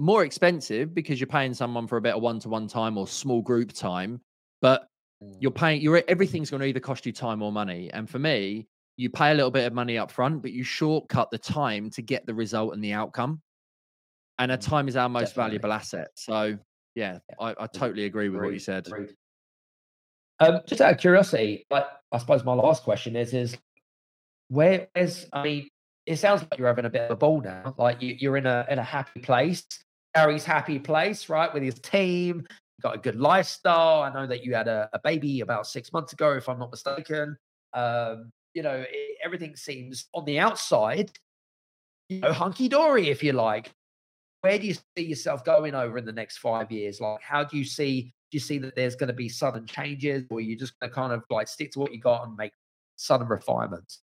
more 0.00 0.24
expensive 0.24 0.94
because 0.94 1.20
you're 1.20 1.26
paying 1.26 1.54
someone 1.54 1.86
for 1.86 1.98
a 1.98 2.00
bit 2.00 2.14
of 2.16 2.22
one-to-one 2.22 2.66
time 2.68 2.96
or 2.96 3.06
small 3.06 3.42
group 3.42 3.72
time, 3.72 4.22
but 4.62 4.88
mm, 5.20 5.40
you're 5.40 5.50
paying 5.50 5.82
you're 5.82 6.02
everything's 6.08 6.50
going 6.50 6.62
to 6.62 6.66
either 6.66 6.80
cost 6.80 7.06
you 7.06 7.12
time 7.12 7.42
or 7.42 7.52
money. 7.52 7.90
And 7.92 8.08
for 8.08 8.18
me, 8.18 8.68
you 8.96 9.10
pay 9.10 9.32
a 9.32 9.34
little 9.34 9.50
bit 9.50 9.66
of 9.66 9.74
money 9.74 9.98
up 9.98 10.10
front, 10.10 10.42
but 10.42 10.52
you 10.52 10.64
shortcut 10.64 11.30
the 11.30 11.38
time 11.38 11.90
to 11.90 12.02
get 12.02 12.26
the 12.26 12.34
result 12.34 12.74
and 12.74 12.82
the 12.82 12.92
outcome. 12.94 13.42
And 14.38 14.50
our 14.50 14.58
Mm, 14.58 14.60
time 14.60 14.88
is 14.88 14.96
our 14.96 15.08
most 15.08 15.34
definitely. 15.34 15.36
valuable 15.36 15.72
asset. 15.72 16.08
So 16.16 16.58
yeah, 16.94 17.20
I, 17.38 17.54
I 17.58 17.66
totally 17.66 18.04
agree 18.06 18.30
with 18.30 18.40
what 18.40 18.54
you 18.54 18.58
said. 18.58 18.88
Um, 20.38 20.60
just 20.66 20.80
out 20.80 20.92
of 20.94 20.98
curiosity, 20.98 21.66
like 21.70 21.86
I 22.12 22.18
suppose 22.18 22.44
my 22.44 22.54
last 22.54 22.82
question 22.82 23.16
is: 23.16 23.34
is 23.34 23.58
where 24.48 24.88
is? 24.96 25.28
I 25.32 25.44
mean, 25.44 25.68
it 26.06 26.16
sounds 26.16 26.42
like 26.42 26.58
you're 26.58 26.68
having 26.68 26.86
a 26.86 26.90
bit 26.90 27.02
of 27.02 27.10
a 27.12 27.16
ball 27.16 27.42
now. 27.42 27.74
Like 27.78 28.02
you, 28.02 28.16
you're 28.18 28.36
in 28.36 28.46
a 28.46 28.66
in 28.70 28.78
a 28.78 28.84
happy 28.84 29.20
place. 29.20 29.66
Gary's 30.14 30.44
happy 30.44 30.78
place, 30.78 31.28
right, 31.28 31.52
with 31.52 31.62
his 31.62 31.78
team. 31.78 32.46
got 32.82 32.96
a 32.96 32.98
good 32.98 33.16
lifestyle. 33.16 34.02
I 34.02 34.12
know 34.12 34.26
that 34.26 34.44
you 34.44 34.54
had 34.54 34.68
a, 34.68 34.88
a 34.92 34.98
baby 34.98 35.40
about 35.40 35.66
six 35.66 35.92
months 35.92 36.12
ago, 36.12 36.32
if 36.32 36.48
I'm 36.48 36.58
not 36.58 36.70
mistaken. 36.70 37.36
Um, 37.72 38.32
you 38.54 38.62
know, 38.62 38.84
it, 38.88 39.18
everything 39.24 39.54
seems 39.56 40.06
on 40.14 40.24
the 40.24 40.38
outside, 40.38 41.12
you 42.08 42.20
know, 42.20 42.32
hunky 42.32 42.68
dory, 42.68 43.08
if 43.08 43.22
you 43.22 43.32
like. 43.32 43.70
Where 44.40 44.58
do 44.58 44.66
you 44.66 44.74
see 44.74 45.04
yourself 45.04 45.44
going 45.44 45.74
over 45.74 45.98
in 45.98 46.06
the 46.06 46.12
next 46.12 46.38
five 46.38 46.72
years? 46.72 47.00
Like, 47.00 47.20
how 47.22 47.44
do 47.44 47.58
you 47.58 47.64
see? 47.64 48.12
Do 48.30 48.36
you 48.36 48.40
see 48.40 48.58
that 48.58 48.76
there's 48.76 48.96
going 48.96 49.08
to 49.08 49.14
be 49.14 49.28
sudden 49.28 49.66
changes, 49.66 50.24
or 50.30 50.40
you 50.40 50.56
just 50.56 50.78
going 50.80 50.88
to 50.90 50.94
kind 50.94 51.12
of 51.12 51.22
like 51.30 51.48
stick 51.48 51.72
to 51.72 51.80
what 51.80 51.92
you 51.92 52.00
got 52.00 52.26
and 52.26 52.36
make 52.36 52.52
sudden 52.96 53.28
refinements? 53.28 54.02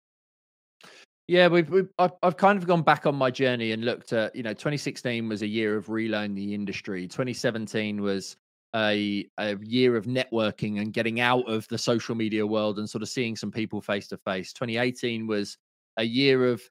Yeah, 1.32 1.48
we've, 1.48 1.70
we've 1.70 1.88
I've, 1.98 2.12
I've 2.24 2.36
kind 2.36 2.58
of 2.58 2.68
gone 2.68 2.82
back 2.82 3.06
on 3.06 3.16
my 3.16 3.32
journey 3.32 3.72
and 3.72 3.86
looked 3.86 4.12
at 4.12 4.36
you 4.36 4.44
know 4.44 4.52
2016 4.52 5.30
was 5.30 5.44
a 5.44 5.48
year 5.48 5.78
of 5.78 5.86
relearning 5.86 6.36
the 6.36 6.54
industry. 6.54 7.08
2017 7.08 8.02
was 8.02 8.36
a 8.76 9.26
a 9.38 9.56
year 9.62 9.96
of 9.96 10.08
networking 10.08 10.82
and 10.82 10.92
getting 10.92 11.22
out 11.22 11.50
of 11.50 11.66
the 11.70 11.78
social 11.78 12.16
media 12.16 12.46
world 12.46 12.80
and 12.80 12.90
sort 12.90 13.02
of 13.02 13.08
seeing 13.08 13.38
some 13.38 13.50
people 13.50 13.80
face 13.80 14.10
to 14.10 14.18
face. 14.18 14.52
2018 14.52 15.26
was 15.26 15.58
a 15.96 16.04
year 16.04 16.50
of 16.50 16.62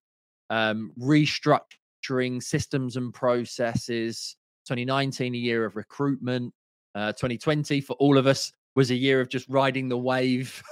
um, 0.51 0.93
restructuring 1.01 2.43
systems 2.43 2.97
and 2.97 3.15
processes. 3.15 4.37
2019 4.67 5.35
a 5.35 5.39
year 5.39 5.65
of 5.65 5.75
recruitment. 5.75 6.53
Uh, 6.95 7.13
2020 7.13 7.81
for 7.81 7.95
all 7.95 8.19
of 8.19 8.27
us 8.27 8.53
was 8.77 8.91
a 8.91 8.95
year 8.95 9.23
of 9.23 9.31
just 9.31 9.49
riding 9.49 9.89
the 9.89 9.97
wave, 9.97 10.63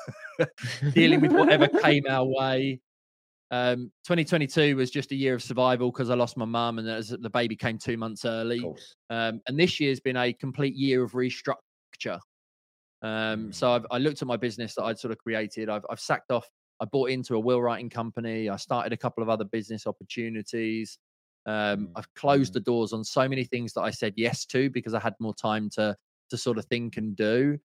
dealing 0.93 1.23
with 1.23 1.33
whatever 1.33 1.69
came 1.83 2.05
our 2.07 2.27
way. 2.27 2.79
Um, 3.51 3.91
2022 4.05 4.77
was 4.77 4.91
just 4.91 5.11
a 5.13 5.15
year 5.15 5.35
of 5.35 5.43
survival 5.43 5.91
because 5.91 6.11
I 6.11 6.15
lost 6.15 6.37
my 6.37 6.45
mum 6.45 6.79
and 6.79 6.87
the 6.87 7.31
baby 7.31 7.57
came 7.57 7.79
two 7.79 7.97
months 7.97 8.25
early. 8.25 8.63
Um, 9.11 9.41
and 9.47 9.59
this 9.59 9.81
year's 9.81 10.01
been 10.01 10.17
a 10.17 10.33
complete 10.33 10.75
year 10.75 11.03
of 11.03 11.13
restructure. 11.13 12.21
Um, 13.01 13.53
so 13.53 13.69
mm. 13.69 13.77
I've, 13.77 13.87
I 13.91 13.99
looked 13.99 14.21
at 14.21 14.29
my 14.29 14.37
business 14.37 14.75
that 14.75 14.85
I'd 14.85 14.99
sort 14.99 15.13
of 15.13 15.19
created. 15.19 15.69
I've, 15.69 15.87
I've 15.89 16.01
sacked 16.01 16.31
off. 16.31 16.47
I 16.81 16.85
bought 16.85 17.11
into 17.11 17.35
a 17.35 17.41
will 17.41 17.63
writing 17.63 17.89
company. 17.89 18.49
I 18.49 18.57
started 18.57 18.93
a 18.93 18.97
couple 18.97 19.23
of 19.23 19.29
other 19.29 19.45
business 19.45 19.87
opportunities. 19.87 20.99
Um, 21.47 21.89
I've 21.97 22.13
closed 22.15 22.51
mm. 22.51 22.55
the 22.55 22.61
doors 22.61 22.93
on 22.93 23.03
so 23.03 23.29
many 23.29 23.45
things 23.45 23.73
that 23.73 23.83
I 23.83 23.91
said 23.91 24.13
yes 24.17 24.45
to 24.47 24.69
because 24.71 24.95
I 24.95 25.01
had 25.01 25.15
more 25.21 25.35
time 25.35 25.71
to 25.71 25.97
to 26.31 26.37
sort 26.37 26.59
of 26.59 26.67
think 26.67 26.99
and 26.99 27.17
do. 27.17 27.59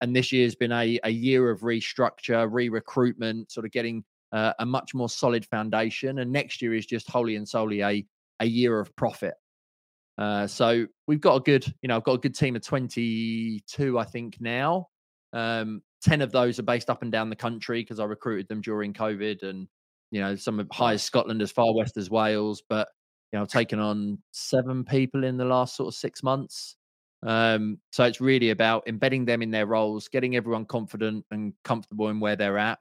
And 0.00 0.14
this 0.14 0.32
year's 0.32 0.56
been 0.56 0.72
a 0.72 0.98
a 1.04 1.10
year 1.10 1.50
of 1.50 1.60
restructure, 1.60 2.48
re-recruitment, 2.50 3.52
sort 3.52 3.64
of 3.64 3.72
getting 3.72 4.04
uh, 4.32 4.52
a 4.58 4.66
much 4.66 4.94
more 4.94 5.08
solid 5.08 5.44
foundation. 5.46 6.18
And 6.18 6.32
next 6.32 6.62
year 6.62 6.74
is 6.74 6.86
just 6.86 7.10
wholly 7.10 7.36
and 7.36 7.48
solely 7.48 7.82
a 7.82 8.04
a 8.40 8.46
year 8.46 8.78
of 8.78 8.94
profit. 8.96 9.34
Uh, 10.18 10.46
so 10.46 10.86
we've 11.06 11.20
got 11.20 11.36
a 11.36 11.40
good, 11.40 11.64
you 11.80 11.88
know, 11.88 11.96
I've 11.96 12.04
got 12.04 12.14
a 12.14 12.18
good 12.18 12.34
team 12.34 12.56
of 12.56 12.62
22, 12.62 13.98
I 13.98 14.04
think 14.04 14.36
now. 14.40 14.88
Um, 15.32 15.82
10 16.02 16.22
of 16.22 16.32
those 16.32 16.58
are 16.58 16.64
based 16.64 16.90
up 16.90 17.02
and 17.02 17.12
down 17.12 17.30
the 17.30 17.36
country 17.36 17.82
because 17.82 18.00
I 18.00 18.04
recruited 18.04 18.48
them 18.48 18.60
during 18.60 18.92
COVID 18.92 19.42
and, 19.42 19.68
you 20.10 20.20
know, 20.20 20.34
some 20.34 20.58
of 20.58 20.68
high 20.72 20.94
as 20.94 21.02
Scotland 21.02 21.40
as 21.42 21.52
far 21.52 21.74
west 21.74 21.96
as 21.96 22.10
Wales. 22.10 22.62
But, 22.68 22.88
you 23.32 23.38
know, 23.38 23.42
I've 23.42 23.48
taken 23.48 23.78
on 23.78 24.18
seven 24.32 24.84
people 24.84 25.24
in 25.24 25.36
the 25.36 25.44
last 25.44 25.76
sort 25.76 25.88
of 25.88 25.94
six 25.94 26.22
months. 26.22 26.76
Um, 27.24 27.78
so 27.92 28.04
it's 28.04 28.20
really 28.20 28.50
about 28.50 28.84
embedding 28.86 29.24
them 29.24 29.42
in 29.42 29.50
their 29.50 29.66
roles, 29.66 30.08
getting 30.08 30.36
everyone 30.36 30.66
confident 30.66 31.24
and 31.30 31.52
comfortable 31.64 32.08
in 32.08 32.20
where 32.20 32.36
they're 32.36 32.58
at, 32.58 32.78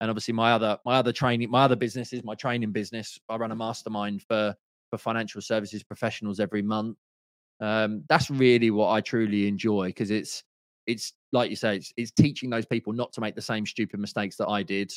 and 0.00 0.10
obviously 0.10 0.34
my 0.34 0.52
other 0.52 0.78
my 0.84 0.96
other 0.96 1.12
training 1.12 1.50
my 1.50 1.64
other 1.64 1.76
business 1.76 2.12
is 2.12 2.22
my 2.24 2.34
training 2.34 2.72
business. 2.72 3.18
I 3.28 3.36
run 3.36 3.52
a 3.52 3.56
mastermind 3.56 4.22
for 4.22 4.54
for 4.90 4.98
financial 4.98 5.40
services 5.40 5.82
professionals 5.82 6.40
every 6.40 6.62
month. 6.62 6.96
Um, 7.60 8.04
that's 8.08 8.30
really 8.30 8.70
what 8.70 8.90
i 8.90 9.00
truly 9.00 9.48
enjoy 9.48 9.88
because 9.88 10.12
it's 10.12 10.44
it's 10.86 11.12
like 11.32 11.50
you 11.50 11.56
say 11.56 11.74
it's, 11.74 11.92
it's 11.96 12.12
teaching 12.12 12.50
those 12.50 12.64
people 12.64 12.92
not 12.92 13.12
to 13.14 13.20
make 13.20 13.34
the 13.34 13.42
same 13.42 13.66
stupid 13.66 13.98
mistakes 13.98 14.36
that 14.36 14.46
i 14.46 14.62
did 14.62 14.92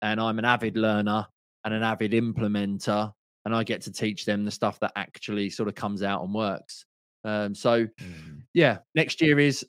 and 0.00 0.18
i'm 0.18 0.38
an 0.38 0.46
avid 0.46 0.78
learner 0.78 1.26
and 1.66 1.74
an 1.74 1.82
avid 1.82 2.12
implementer 2.12 3.12
and 3.44 3.54
i 3.54 3.62
get 3.62 3.82
to 3.82 3.92
teach 3.92 4.24
them 4.24 4.46
the 4.46 4.50
stuff 4.50 4.80
that 4.80 4.92
actually 4.96 5.50
sort 5.50 5.68
of 5.68 5.74
comes 5.74 6.02
out 6.02 6.22
and 6.22 6.32
works. 6.34 6.86
Um, 7.24 7.54
so 7.54 7.84
mm. 7.84 8.40
yeah 8.54 8.78
next 8.94 9.20
year 9.20 9.38
is 9.38 9.66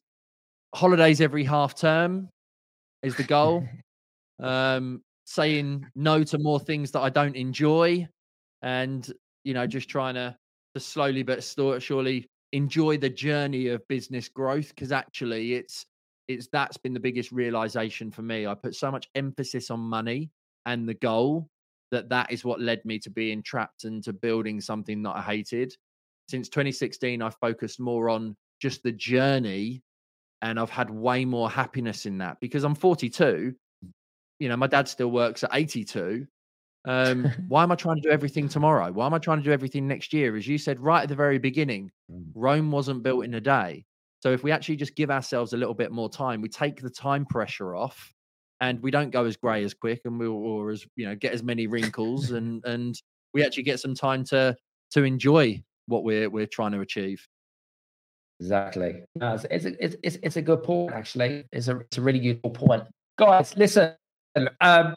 holidays 0.74 1.20
every 1.20 1.44
half 1.44 1.76
term 1.76 2.30
is 3.04 3.18
the 3.18 3.24
goal 3.24 3.68
um, 4.42 5.02
saying 5.26 5.86
no 5.96 6.24
to 6.24 6.38
more 6.40 6.60
things 6.60 6.92
that 6.92 7.02
I 7.02 7.10
don't 7.10 7.36
enjoy, 7.36 8.08
and 8.62 9.12
you 9.44 9.54
know, 9.54 9.68
just 9.68 9.90
trying 9.90 10.16
to 10.16 10.36
to 10.74 10.80
slowly 10.80 11.24
but 11.24 11.44
surely 11.44 12.30
enjoy 12.54 12.98
the 12.98 13.10
journey 13.10 13.68
of 13.68 13.88
business 13.88 14.30
growth 14.30 14.70
because 14.70 14.92
actually 14.92 15.56
it's 15.56 15.86
it's 16.28 16.48
that's 16.52 16.78
been 16.78 16.94
the 16.94 17.00
biggest 17.00 17.32
realization 17.32 18.12
for 18.12 18.22
me. 18.22 18.48
I 18.48 18.54
put 18.54 18.76
so 18.76 18.92
much 18.92 19.08
emphasis 19.16 19.72
on 19.72 19.80
money 19.80 20.30
and 20.66 20.88
the 20.88 20.94
goal 20.94 21.48
that 21.92 22.10
that 22.10 22.32
is 22.32 22.44
what 22.44 22.60
led 22.60 22.84
me 22.84 23.00
to 23.00 23.10
being 23.10 23.42
trapped 23.42 23.86
into 23.86 24.12
building 24.12 24.60
something 24.60 25.02
that 25.04 25.16
I 25.16 25.22
hated. 25.22 25.74
Since 26.30 26.50
2016, 26.50 27.22
I've 27.22 27.38
focused 27.40 27.80
more 27.80 28.10
on 28.10 28.36
just 28.62 28.84
the 28.84 28.92
journey 28.92 29.82
and 30.42 30.60
I've 30.60 30.70
had 30.70 30.90
way 30.90 31.24
more 31.24 31.50
happiness 31.50 32.06
in 32.06 32.18
that 32.18 32.38
because 32.42 32.66
I'm 32.66 32.76
42 32.76 33.56
you 34.40 34.50
know, 34.50 34.58
my 34.58 34.68
dad 34.68 34.88
still 34.88 35.12
works 35.12 35.44
at 35.44 35.52
82. 35.54 36.28
Um, 36.86 37.32
why 37.48 37.64
am 37.64 37.72
I 37.72 37.76
trying 37.76 37.98
to 37.98 38.02
do 38.02 38.10
everything 38.10 38.48
tomorrow? 38.48 38.92
Why 38.92 39.06
am 39.06 39.14
I 39.14 39.20
trying 39.20 39.40
to 39.40 39.44
do 39.44 39.52
everything 39.52 39.88
next 39.88 40.14
year? 40.14 40.36
As 40.36 40.48
you 40.48 40.58
said 40.58 40.80
right 40.80 41.04
at 41.04 41.10
the 41.10 41.16
very 41.16 41.38
beginning, 41.38 41.92
mm. 42.12 42.26
Rome 42.34 42.72
wasn't 42.72 43.04
built 43.04 43.26
in 43.26 43.34
a 43.34 43.42
day. 43.42 43.86
So 44.22 44.32
if 44.32 44.44
we 44.44 44.52
actually 44.52 44.78
just 44.78 44.96
give 44.96 45.12
ourselves 45.12 45.54
a 45.54 45.58
little 45.58 45.76
bit 45.76 45.92
more 45.92 46.10
time, 46.10 46.42
we 46.42 46.50
take 46.50 46.82
the 46.82 46.90
time 46.90 47.26
pressure 47.26 47.76
off, 47.76 48.14
and 48.62 48.82
we 48.82 48.90
don't 48.90 49.12
go 49.12 49.26
as 49.26 49.38
grey 49.38 49.64
as 49.64 49.74
quick, 49.74 50.02
and 50.06 50.20
we 50.20 50.26
or 50.26 50.72
as 50.72 50.86
you 50.96 51.06
know 51.06 51.16
get 51.16 51.34
as 51.34 51.44
many 51.44 51.68
wrinkles, 51.68 52.32
and 52.38 52.66
and 52.66 53.00
we 53.34 53.46
actually 53.46 53.64
get 53.64 53.80
some 53.80 53.94
time 53.94 54.24
to 54.26 54.56
to 54.92 55.04
enjoy 55.04 55.62
what 55.86 56.04
we're 56.04 56.30
we're 56.30 56.48
trying 56.48 56.72
to 56.72 56.80
achieve. 56.80 57.28
Exactly. 58.40 59.04
No, 59.16 59.34
it's, 59.34 59.46
it's, 59.50 59.66
it's, 59.66 59.96
it's, 60.04 60.18
it's 60.22 60.36
a 60.38 60.42
good 60.42 60.62
point, 60.62 60.94
actually. 60.94 61.46
It's 61.52 61.68
a, 61.70 61.78
it's 61.80 61.98
a 61.98 62.02
really 62.02 62.20
useful 62.20 62.52
point. 62.52 62.84
Guys, 63.18 63.58
listen, 63.58 63.96
um, 64.61 64.95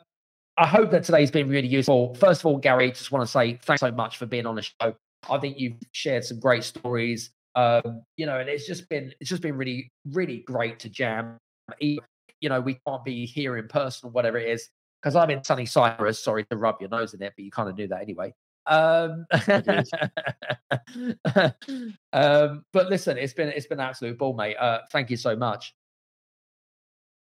I 0.57 0.67
hope 0.67 0.91
that 0.91 1.05
today's 1.05 1.31
been 1.31 1.49
really 1.49 1.69
useful. 1.69 2.15
First 2.17 2.43
of 2.43 2.47
all, 2.47 2.59
Gary, 2.59 2.91
just 2.91 3.13
want 3.13 3.25
to 3.25 3.31
say 3.31 3.59
thanks 3.65 3.81
so 3.81 3.91
much 3.91 4.19
for 4.19 4.27
being 4.27 4.47
on 4.47 4.57
the 4.57 4.63
show. 4.63 4.95
I 5.29 5.39
think 5.39 5.59
you've 5.59 5.77
shared 5.93 6.25
some 6.25 6.39
great 6.39 6.65
stories. 6.65 7.31
Um, 7.55 8.03
you 8.17 8.27
know, 8.27 8.39
and 8.39 8.49
it's 8.49 8.67
just 8.67 8.89
been 8.89 9.13
it's 9.21 9.29
just 9.29 9.43
been 9.43 9.57
really 9.57 9.91
really 10.13 10.39
great 10.47 10.79
to 10.81 10.89
jam. 10.89 11.39
You 11.81 12.01
know, 12.43 12.61
we 12.61 12.79
can't 12.87 13.05
be 13.05 13.27
here 13.27 13.57
in 13.57 13.69
person 13.69 14.09
or 14.09 14.13
whatever 14.13 14.39
it 14.39 14.49
is 14.49 14.69
because 15.01 15.17
I'm 15.17 15.31
in 15.31 15.43
sunny 15.45 15.67
Cyprus. 15.67 16.23
Sorry 16.23 16.45
to 16.51 16.57
rub 16.57 16.81
your 16.81 16.91
nose 16.91 17.15
in 17.15 17.23
it, 17.23 17.33
but 17.37 17.45
you 17.45 17.51
kind 17.51 17.69
of 17.69 17.77
knew 17.77 17.89
that 17.89 18.03
anyway. 18.03 18.33
Um, 18.67 19.27
um, 22.13 22.65
but 22.73 22.89
listen, 22.89 23.19
it's 23.19 23.33
been 23.33 23.49
it's 23.49 23.67
been 23.67 23.81
absolute 23.81 24.19
ball, 24.19 24.35
mate. 24.35 24.57
Uh, 24.57 24.81
thank 24.93 25.11
you 25.11 25.17
so 25.17 25.35
much. 25.35 25.75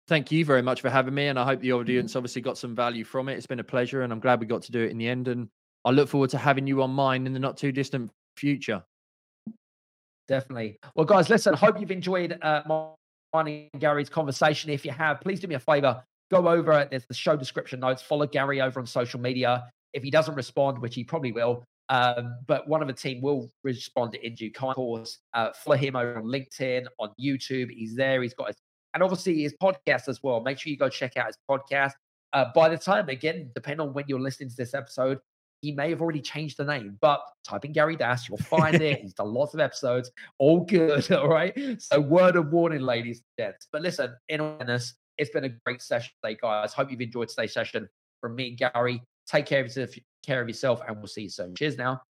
Thank 0.07 0.30
you 0.30 0.44
very 0.44 0.61
much 0.61 0.82
for 0.82 0.90
having 0.90 1.14
me, 1.14 1.28
and 1.28 1.38
I 1.38 1.44
hope 1.44 1.61
the 1.61 1.72
audience 1.72 2.14
obviously 2.14 2.42
got 2.42 2.59
some 2.59 2.74
value 2.74 3.05
from 3.05 3.30
it. 3.30 3.34
It's 3.34 3.46
been 3.46 3.61
a 3.61 3.64
pleasure, 3.64 4.02
and 4.02 4.12
I'm 4.12 4.20
glad 4.20 4.38
we 4.38 4.46
got 4.46 4.62
to 4.62 4.72
do 4.72 4.82
it 4.82 4.90
in 4.90 4.98
the 4.98 5.09
end. 5.09 5.28
And 5.28 5.48
I 5.84 5.90
look 5.90 6.11
forward 6.11 6.28
to 6.30 6.38
having 6.38 6.66
you 6.66 6.82
on 6.82 6.90
mine 6.90 7.26
in 7.26 7.32
the 7.32 7.38
not 7.38 7.57
too 7.57 7.72
distant 7.72 8.11
future. 8.36 8.82
Definitely. 10.28 10.78
Well, 10.94 11.07
guys, 11.07 11.30
listen. 11.30 11.55
Hope 11.55 11.80
you've 11.80 11.90
enjoyed 11.90 12.38
uh, 12.42 12.62
mine 13.34 13.68
and 13.72 13.80
Gary's 13.80 14.11
conversation. 14.11 14.70
If 14.70 14.84
you 14.84 14.90
have, 14.90 15.20
please 15.22 15.40
do 15.40 15.46
me 15.46 15.55
a 15.55 15.61
favor. 15.61 16.02
Go 16.30 16.48
over. 16.48 16.86
There's 16.90 17.07
the 17.07 17.14
show 17.14 17.36
description 17.36 17.80
notes. 17.80 18.02
Follow 18.02 18.26
Gary 18.26 18.61
over 18.61 18.80
on 18.80 18.86
social 18.86 19.20
media. 19.20 19.70
If 19.94 20.02
he 20.02 20.11
doesn't 20.11 20.34
respond, 20.34 20.78
which 20.78 20.94
he 20.94 21.05
probably 21.05 21.32
will, 21.32 21.64
um, 21.88 22.36
but 22.46 22.68
one 22.68 22.82
of 22.82 22.88
the 22.88 22.94
team 22.94 23.22
will 23.22 23.50
respond 23.62 24.14
in 24.16 24.34
due 24.34 24.52
course. 24.52 25.18
Uh, 25.32 25.50
follow 25.64 25.76
him 25.76 25.96
over 25.96 26.16
on 26.16 26.24
LinkedIn, 26.24 26.86
on 26.98 27.11
YouTube. 27.20 27.70
He's 27.70 27.94
there. 27.94 28.22
He's 28.22 28.34
got 28.34 28.48
his 28.48 28.57
and 28.95 29.03
obviously 29.03 29.42
his 29.42 29.55
podcast 29.61 30.09
as 30.09 30.22
well. 30.22 30.40
Make 30.40 30.59
sure 30.59 30.70
you 30.70 30.76
go 30.76 30.88
check 30.88 31.16
out 31.16 31.26
his 31.26 31.38
podcast. 31.51 31.92
Uh, 32.32 32.47
by 32.55 32.68
the 32.68 32.78
time, 32.78 33.09
again, 33.09 33.51
depending 33.55 33.86
on 33.86 33.92
when 33.92 34.05
you're 34.09 34.20
listening 34.20 34.49
to 34.49 34.57
this 34.57 34.74
episode, 34.74 35.18
he 35.61 35.72
may 35.72 35.88
have 35.90 36.03
already 36.03 36.20
changed 36.20 36.59
the 36.59 36.64
name, 36.64 36.99
but 37.01 37.20
type 37.42 37.64
in 37.64 37.72
Gary 37.72 37.97
Das, 37.97 38.28
you'll 38.28 38.38
find 38.38 38.80
it. 38.82 39.01
He's 39.01 39.14
done 39.14 39.32
lots 39.32 39.55
of 39.55 39.61
episodes, 39.61 40.11
all 40.38 40.61
good. 40.61 41.11
All 41.12 41.28
right. 41.28 41.80
So, 41.80 42.01
word 42.01 42.36
of 42.36 42.53
warning, 42.53 42.82
ladies 42.82 43.22
and 43.38 43.47
gents. 43.47 43.68
But 43.72 43.80
listen, 43.80 44.14
in 44.28 44.40
awareness, 44.40 44.95
it's 45.16 45.30
been 45.30 45.45
a 45.45 45.49
great 45.64 45.80
session 45.80 46.12
today, 46.22 46.36
guys. 46.40 46.74
Hope 46.74 46.90
you've 46.90 47.01
enjoyed 47.01 47.28
today's 47.28 47.55
session 47.55 47.88
from 48.20 48.34
me 48.34 48.49
and 48.49 48.59
Gary. 48.59 49.03
Take 49.26 49.47
care 49.47 49.64
of 49.64 49.95
care 50.26 50.42
of 50.42 50.49
yourself, 50.49 50.82
and 50.86 50.99
we'll 50.99 51.07
see 51.07 51.22
you 51.22 51.30
soon. 51.30 51.55
Cheers 51.55 51.78
now. 51.78 52.03